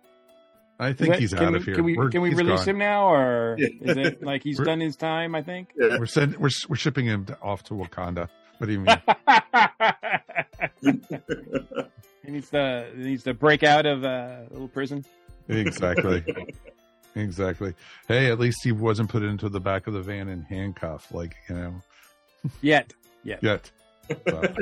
[0.80, 1.76] I think that- he's can out we, of here.
[1.76, 2.69] Can we We're- can we release gone.
[2.69, 3.68] him now, or Yeah.
[3.81, 5.34] is it like he's done his time?
[5.35, 5.72] I think.
[5.77, 8.30] We're send, we're we're shipping him to, off to Wakanda.
[8.57, 8.97] What do you mean?
[12.23, 15.05] he needs to he needs to break out of uh, little prison.
[15.47, 16.23] exactly.
[17.15, 17.73] Exactly.
[18.07, 21.34] Hey, at least he wasn't put into the back of the van and handcuffed, like
[21.49, 21.81] you know.
[22.61, 22.93] Yet,
[23.23, 23.72] yet, Yet.
[24.30, 24.53] So,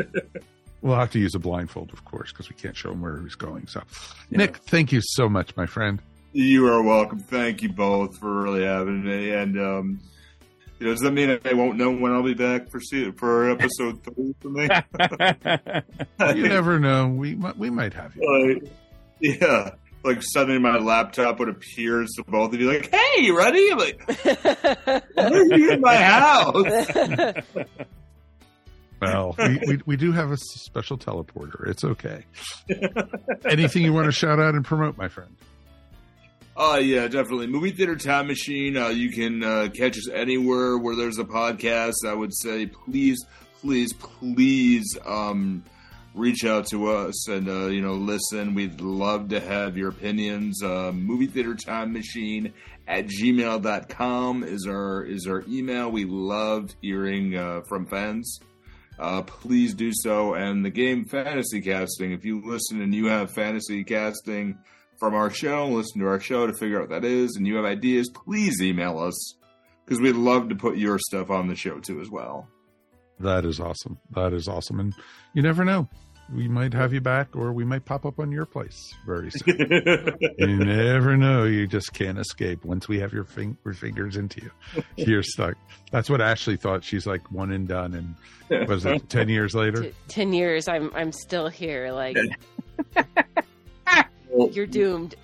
[0.85, 3.35] we'll have to use a blindfold, of course, because we can't show him where he's
[3.35, 3.65] going.
[3.65, 3.81] So,
[4.29, 5.99] Nick, thank you so much, my friend.
[6.31, 7.19] You are welcome.
[7.19, 9.31] Thank you both for really having me.
[9.31, 9.99] And um,
[10.79, 12.79] you know, does that mean I won't know when I'll be back for
[13.17, 14.69] for episode three for me?
[16.39, 17.07] you never know.
[17.07, 18.61] We might, we might have you.
[18.61, 18.71] Like,
[19.19, 19.71] yeah.
[20.03, 23.71] Like suddenly my laptop would appear to both of you like, hey, you ready?
[23.71, 24.01] I'm like,
[25.15, 27.41] why are you in my house?
[29.01, 31.67] Well, we, we, we do have a special teleporter.
[31.67, 32.25] It's okay.
[33.45, 35.35] Anything you want to shout out and promote, my friend?
[36.57, 37.47] Oh yeah, definitely.
[37.47, 38.77] Movie Theater Time Machine.
[38.77, 41.95] Uh, you can uh, catch us anywhere where there's a podcast.
[42.07, 43.19] I would say, please,
[43.61, 45.65] please, please, um,
[46.13, 48.55] reach out to us and uh, you know listen.
[48.55, 50.63] We'd love to have your opinions.
[50.63, 52.53] Uh, Movie Theater Time Machine
[52.87, 55.91] at gmail.com is our is our email.
[55.91, 58.39] We love hearing uh, from fans.
[58.97, 60.33] Uh, please do so.
[60.33, 62.11] And the game fantasy casting.
[62.11, 64.57] If you listen and you have fantasy casting
[64.97, 67.55] from our show, listen to our show to figure out what that is, and you
[67.55, 69.35] have ideas, please email us
[69.85, 72.47] because we'd love to put your stuff on the show too as well.
[73.19, 73.97] That is awesome.
[74.11, 74.79] That is awesome.
[74.79, 74.93] And
[75.33, 75.87] you never know.
[76.33, 79.57] We might have you back or we might pop up on your place very soon.
[80.39, 81.43] you never know.
[81.43, 82.65] You just can't escape.
[82.65, 84.51] Once we have your, fing- your fingers into you,
[84.95, 85.55] you're stuck.
[85.91, 86.83] That's what Ashley thought.
[86.83, 88.15] She's like one and done.
[88.49, 89.83] And was it 10 years later?
[89.83, 91.91] T- Ten years, I'm I'm still here.
[91.91, 92.17] Like
[94.51, 95.15] you're doomed.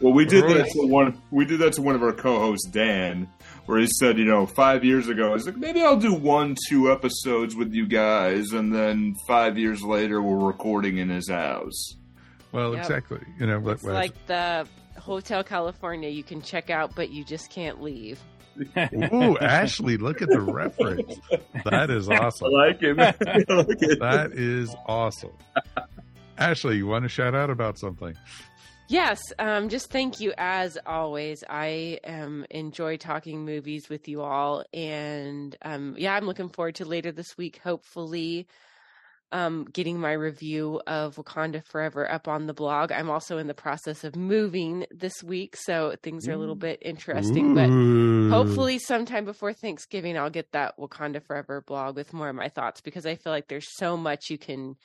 [0.00, 1.20] Well, we did that to one.
[1.30, 3.28] We did that to one of our co-hosts, Dan,
[3.66, 6.90] where he said, you know, five years ago, he's like, maybe I'll do one, two
[6.92, 11.96] episodes with you guys, and then five years later, we're recording in his house.
[12.52, 12.82] Well, Yep.
[12.82, 13.20] exactly.
[13.40, 14.66] You know, but it's like the
[14.98, 16.08] Hotel California.
[16.08, 18.20] You can check out, but you just can't leave.
[19.12, 21.18] Ooh, Ashley, look at the reference.
[21.64, 22.46] That is awesome.
[22.54, 22.94] I like it.
[22.96, 23.14] man.
[23.26, 23.98] I like it.
[23.98, 25.32] That is awesome.
[26.38, 28.14] Ashley, you want to shout out about something?
[28.88, 31.42] Yes, um, just thank you as always.
[31.48, 36.84] I um, enjoy talking movies with you all, and um, yeah, I'm looking forward to
[36.84, 37.60] later this week.
[37.64, 38.46] Hopefully,
[39.32, 42.92] um, getting my review of Wakanda Forever up on the blog.
[42.92, 46.78] I'm also in the process of moving this week, so things are a little bit
[46.82, 47.58] interesting.
[47.58, 48.28] Ooh.
[48.30, 52.50] But hopefully, sometime before Thanksgiving, I'll get that Wakanda Forever blog with more of my
[52.50, 54.76] thoughts because I feel like there's so much you can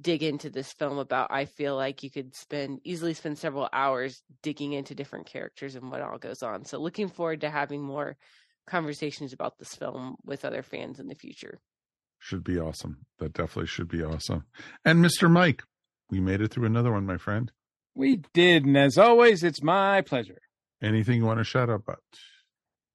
[0.00, 4.22] dig into this film about i feel like you could spend easily spend several hours
[4.42, 8.16] digging into different characters and what all goes on so looking forward to having more
[8.66, 11.58] conversations about this film with other fans in the future
[12.18, 13.06] Should be awesome.
[13.18, 14.44] That definitely should be awesome.
[14.84, 15.30] And Mr.
[15.30, 15.62] Mike,
[16.10, 17.50] we made it through another one, my friend.
[17.94, 20.40] We did, and as always, it's my pleasure.
[20.82, 22.02] Anything you want to shout out about?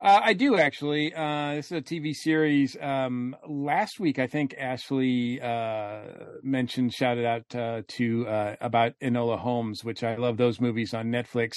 [0.03, 1.13] Uh, I do actually.
[1.13, 2.75] Uh, this is a TV series.
[2.81, 6.01] Um, last week, I think Ashley uh,
[6.43, 11.05] mentioned, shouted out uh, to uh, about Enola Holmes, which I love those movies on
[11.05, 11.53] Netflix.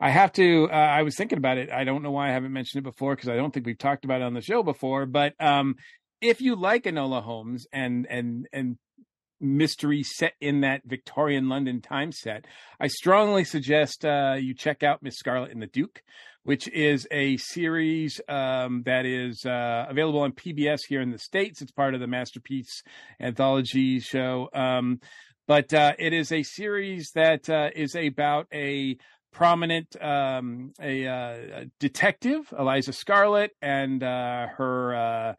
[0.00, 0.70] I have to.
[0.72, 1.70] Uh, I was thinking about it.
[1.70, 4.06] I don't know why I haven't mentioned it before because I don't think we've talked
[4.06, 5.04] about it on the show before.
[5.04, 5.74] But um,
[6.22, 8.78] if you like Enola Holmes and and and
[9.42, 12.46] mystery set in that Victorian London time set,
[12.80, 16.00] I strongly suggest you check out Miss Scarlet and the Duke,
[16.44, 21.60] which is a series um, that is uh, available on PBS here in the States.
[21.60, 22.82] It's part of the Masterpiece
[23.20, 24.48] anthology show.
[24.54, 25.00] Um,
[25.46, 28.96] but uh, it is a series that uh, is about a
[29.32, 35.34] prominent um, a, uh, detective, Eliza Scarlet, and uh, her uh,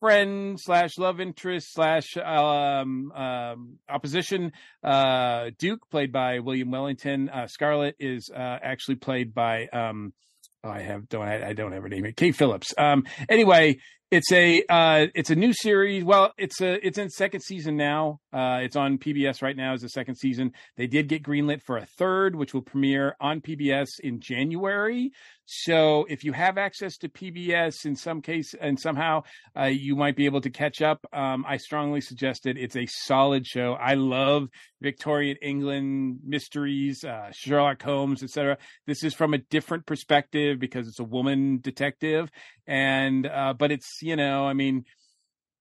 [0.00, 4.52] friend slash love interest slash um, um, opposition
[4.84, 7.28] uh, Duke, played by William Wellington.
[7.28, 10.12] Uh, Scarlet is uh, actually played by um,
[10.68, 12.12] I have don't I, don't have her name.
[12.16, 12.74] Kate Phillips.
[12.78, 13.78] Um, anyway,
[14.10, 16.04] it's a uh, it's a new series.
[16.04, 18.20] Well, it's a it's in second season now.
[18.32, 20.52] Uh, it's on PBS right now as the second season.
[20.76, 25.10] They did get greenlit for a third, which will premiere on PBS in January.
[25.46, 29.22] So if you have access to PBS in some case and somehow
[29.56, 32.58] uh, you might be able to catch up, um, I strongly suggest it.
[32.58, 33.74] It's a solid show.
[33.74, 34.48] I love
[34.82, 38.58] Victorian England mysteries, uh, Sherlock Holmes, etc.
[38.86, 42.28] This is from a different perspective because it's a woman detective,
[42.66, 44.84] and uh, but it's you know, I mean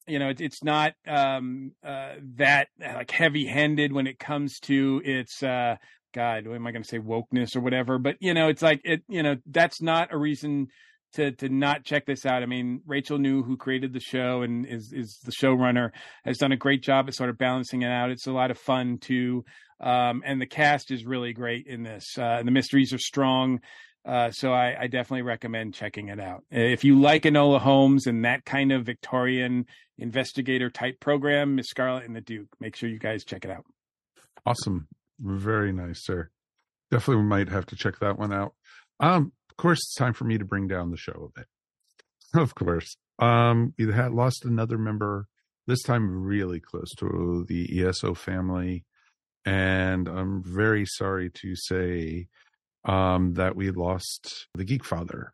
[0.07, 5.41] you know, it, it's not um, uh, that like heavy-handed when it comes to its
[5.41, 5.75] uh,
[6.13, 6.47] God.
[6.47, 6.99] What am I going to say?
[6.99, 7.97] Wokeness or whatever.
[7.97, 9.03] But you know, it's like it.
[9.07, 10.67] You know, that's not a reason
[11.13, 12.43] to to not check this out.
[12.43, 15.89] I mean, Rachel New, who created the show and is is the showrunner,
[16.23, 18.11] has done a great job at sort of balancing it out.
[18.11, 19.43] It's a lot of fun too,
[19.79, 22.05] um, and the cast is really great in this.
[22.17, 23.59] Uh, the mysteries are strong.
[24.05, 26.43] Uh, so I, I definitely recommend checking it out.
[26.51, 29.65] If you like Enola Holmes and that kind of Victorian
[29.97, 33.65] investigator type program, Miss Scarlet and the Duke, make sure you guys check it out.
[34.45, 34.87] Awesome.
[35.19, 36.29] Very nice, sir.
[36.91, 38.53] definitely might have to check that one out.
[38.99, 41.47] Um, of course, it's time for me to bring down the show a bit.
[42.35, 45.27] Of course, um, we had lost another member.
[45.67, 48.83] This time, really close to the ESO family,
[49.45, 52.27] and I'm very sorry to say
[52.85, 55.33] um, that we lost the Geek Father,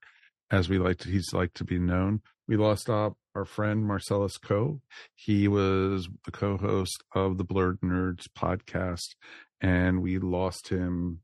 [0.49, 1.09] as we like to.
[1.09, 2.21] He's like to be known.
[2.47, 4.81] We lost uh, our friend Marselles Coe.
[5.15, 9.15] He was the co-host of the Blurred Nerds podcast,
[9.61, 11.21] and we lost him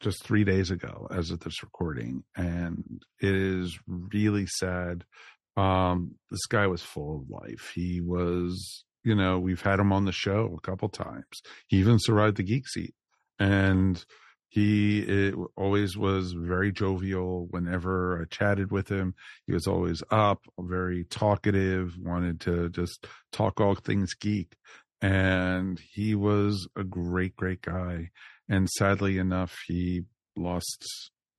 [0.00, 5.04] just three days ago as of this recording and it is really sad
[5.56, 10.04] um this guy was full of life he was you know we've had him on
[10.04, 12.94] the show a couple times he even survived the geek seat
[13.38, 14.04] and
[14.52, 19.14] he it always was very jovial whenever i chatted with him.
[19.46, 24.54] He was always up very talkative wanted to just talk all things geek.
[25.00, 28.10] And he was a great great guy.
[28.46, 30.02] And sadly enough he
[30.36, 30.86] lost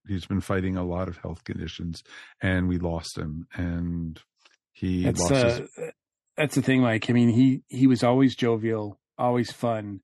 [0.08, 2.02] he's been fighting a lot of health conditions
[2.42, 3.46] and we lost him.
[3.54, 4.20] And
[4.72, 5.70] he That's lost uh, his
[6.36, 6.82] that's the thing.
[6.82, 10.02] Like, I mean, he he was always jovial, always fun,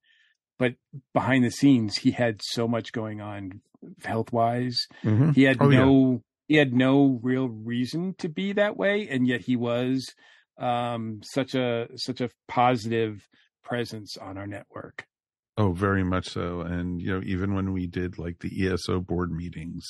[0.59, 0.75] but
[1.13, 3.61] behind the scenes, he had so much going on
[4.03, 4.77] health wise.
[5.03, 5.33] Mhm.
[5.33, 5.79] He had Oh, yeah.
[5.79, 10.13] no he had no real reason to be that way, and yet he was
[10.57, 13.27] um, such a such a positive
[13.63, 15.05] presence on our network.
[15.57, 16.61] Oh, very much so.
[16.61, 19.83] And, you know, even when we did like the ESO board meetings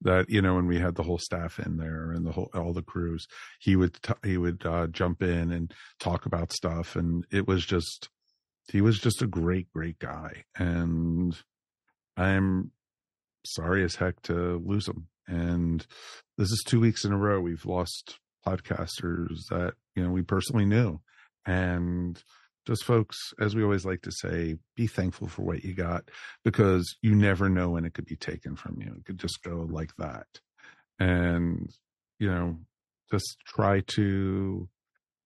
[0.00, 2.72] that, you know, when we had the whole staff in there and the whole, all
[2.72, 3.26] the crews,
[3.58, 6.94] he would, t- he would, uh, jump in and talk about stuff.
[6.94, 8.08] And it was just,
[8.68, 10.44] he was just a great, great guy.
[10.56, 11.36] And
[12.16, 12.70] I'm
[13.44, 15.08] sorry as heck to lose him.
[15.26, 15.86] And
[16.38, 20.66] this is two weeks in a row we've lost podcasters that, you know, we personally
[20.66, 21.00] knew.
[21.44, 22.22] And,
[22.66, 26.10] just folks, as we always like to say, be thankful for what you got
[26.44, 28.92] because you never know when it could be taken from you.
[28.98, 30.26] It could just go like that.
[30.98, 31.70] And,
[32.18, 32.58] you know,
[33.10, 34.68] just try to,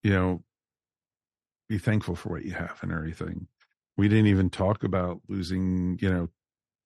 [0.02, 0.42] you know,
[1.70, 3.46] be thankful for what you have and everything.
[3.96, 6.28] We didn't even talk about losing, you know,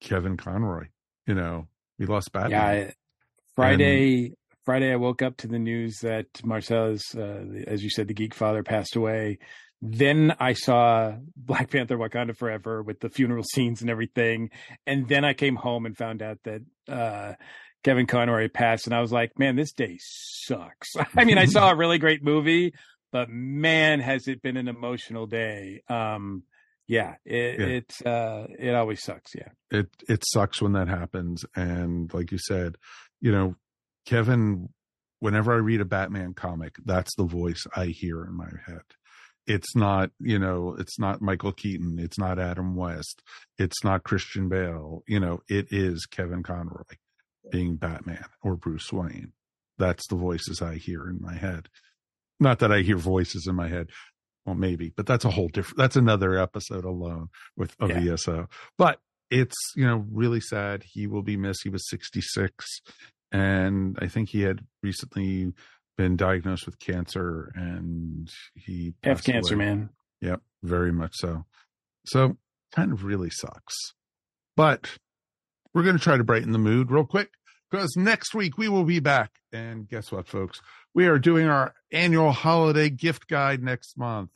[0.00, 0.88] Kevin Conroy.
[1.26, 2.50] You know, we lost Batman.
[2.50, 2.92] Yeah, I,
[3.56, 4.34] Friday.
[4.66, 8.34] Friday, I woke up to the news that Marselles, uh, as you said, the Geek
[8.34, 9.38] Father passed away.
[9.80, 14.50] Then I saw Black Panther: Wakanda Forever with the funeral scenes and everything,
[14.86, 17.34] and then I came home and found out that uh,
[17.84, 21.70] Kevin Conroy passed, and I was like, "Man, this day sucks." I mean, I saw
[21.70, 22.72] a really great movie,
[23.14, 25.82] but man, has it been an emotional day.
[25.88, 26.42] Um,
[26.88, 27.66] yeah, it, Yeah.
[27.66, 29.30] it's uh, it always sucks.
[29.34, 29.48] Yeah.
[29.70, 32.76] it it sucks when that happens and like you said
[33.22, 33.54] you know
[34.04, 34.68] kevin
[35.20, 38.82] whenever i read a batman comic that's the voice i hear in my head
[39.46, 43.22] it's not you know it's not michael keaton it's not adam west
[43.56, 46.82] it's not christian bale you know it is kevin conroy
[47.50, 49.32] being batman or bruce wayne
[49.78, 51.68] that's the voices i hear in my head
[52.40, 53.90] not that i hear voices in my head.
[54.46, 58.12] Well maybe but that's a whole different that's another episode alone with of Yeah.
[58.14, 58.46] eso
[58.76, 59.00] but
[59.30, 60.84] it's you know really sad.
[60.84, 61.62] He will be missed.
[61.64, 62.52] He was 66
[63.32, 65.52] and i think he had recently
[65.96, 69.64] been diagnosed with cancer and he passed cancer, away.
[69.64, 69.88] man.
[70.20, 71.44] yep very much so.
[72.06, 72.36] So
[72.72, 73.74] kind of really sucks.
[74.56, 74.98] But
[75.72, 77.30] we're going to try to brighten the mood real quick
[77.74, 79.32] because next week we will be back.
[79.52, 80.60] And guess what folks?
[80.94, 84.30] We are doing our annual holiday gift guide next month.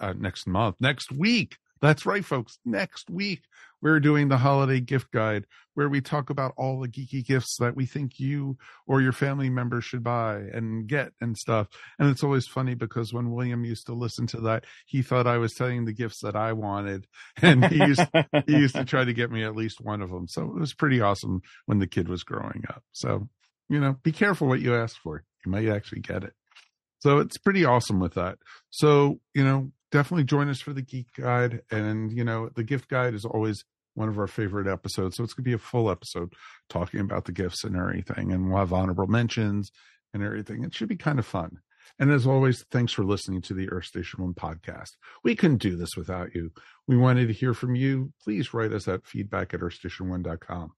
[0.00, 0.76] Uh, next month.
[0.80, 3.42] Next week that's right folks next week
[3.80, 7.76] we're doing the holiday gift guide where we talk about all the geeky gifts that
[7.76, 8.56] we think you
[8.86, 11.68] or your family members should buy and get and stuff.
[11.98, 15.38] And it's always funny because when William used to listen to that, he thought I
[15.38, 17.06] was telling the gifts that I wanted.
[17.40, 18.02] And he used,
[18.46, 20.26] he used to try to get me at least one of them.
[20.26, 22.82] So it was pretty awesome when the kid was growing up.
[22.92, 23.28] So,
[23.68, 25.22] you know, be careful what you ask for.
[25.44, 26.32] You might actually get it.
[26.98, 28.38] So it's pretty awesome with that.
[28.70, 31.62] So, you know, definitely join us for the geek guide.
[31.70, 35.16] And, you know, the gift guide is always one of our favorite episodes.
[35.16, 36.32] So it's going to be a full episode
[36.68, 38.32] talking about the gifts and everything.
[38.32, 39.72] And we'll have honorable mentions
[40.14, 40.64] and everything.
[40.64, 41.58] It should be kind of fun.
[41.98, 44.90] And as always, thanks for listening to the Earth Station One podcast.
[45.24, 46.52] We couldn't do this without you.
[46.86, 48.12] We wanted to hear from you.
[48.22, 50.72] Please write us at feedback at earthstationone.com.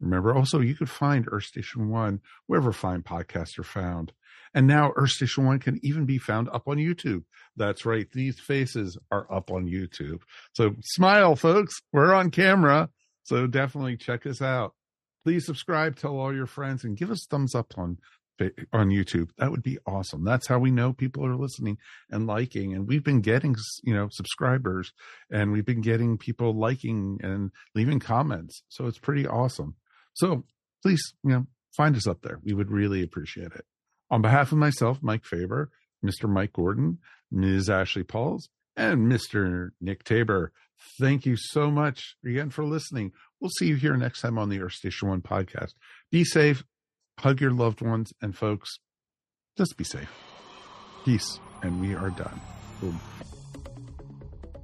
[0.00, 4.12] Remember, also, you could find Earth Station One wherever fine podcasts are found.
[4.54, 7.24] And now Earth Station One can even be found up on YouTube.
[7.56, 8.06] That's right.
[8.12, 10.22] These faces are up on YouTube.
[10.52, 11.74] So smile, folks.
[11.92, 12.88] We're on camera.
[13.24, 14.74] So definitely check us out.
[15.24, 17.98] Please subscribe, tell all your friends, and give us thumbs up on
[18.72, 20.24] on YouTube, that would be awesome.
[20.24, 21.78] That's how we know people are listening
[22.10, 22.74] and liking.
[22.74, 24.92] And we've been getting, you know, subscribers
[25.30, 28.62] and we've been getting people liking and leaving comments.
[28.68, 29.76] So it's pretty awesome.
[30.14, 30.44] So
[30.82, 32.40] please, you know, find us up there.
[32.42, 33.64] We would really appreciate it.
[34.10, 35.70] On behalf of myself, Mike Faber,
[36.04, 36.28] Mr.
[36.28, 36.98] Mike Gordon,
[37.30, 37.70] Ms.
[37.70, 39.70] Ashley Pauls, and Mr.
[39.80, 40.52] Nick Taber,
[41.00, 43.12] thank you so much again for listening.
[43.40, 45.72] We'll see you here next time on the Earth Station One podcast.
[46.10, 46.64] Be safe,
[47.18, 48.78] hug your loved ones, and folks,
[49.56, 50.10] just be safe.
[51.04, 52.40] Peace, and we are done.
[52.80, 53.00] Boom.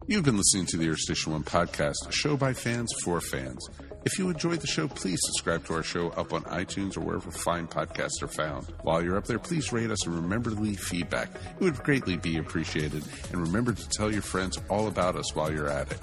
[0.06, 3.68] You've been listening to the Earth Station One podcast, a show by fans for fans.
[4.02, 7.30] If you enjoyed the show, please subscribe to our show up on iTunes or wherever
[7.30, 8.66] fine podcasts are found.
[8.82, 11.28] While you're up there, please rate us and remember to leave feedback.
[11.34, 13.04] It would greatly be appreciated.
[13.30, 15.98] And remember to tell your friends all about us while you're at it.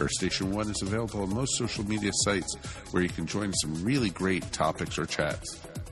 [0.00, 2.54] Earth Station One is available on most social media sites
[2.92, 5.60] where you can join some really great topics or chats.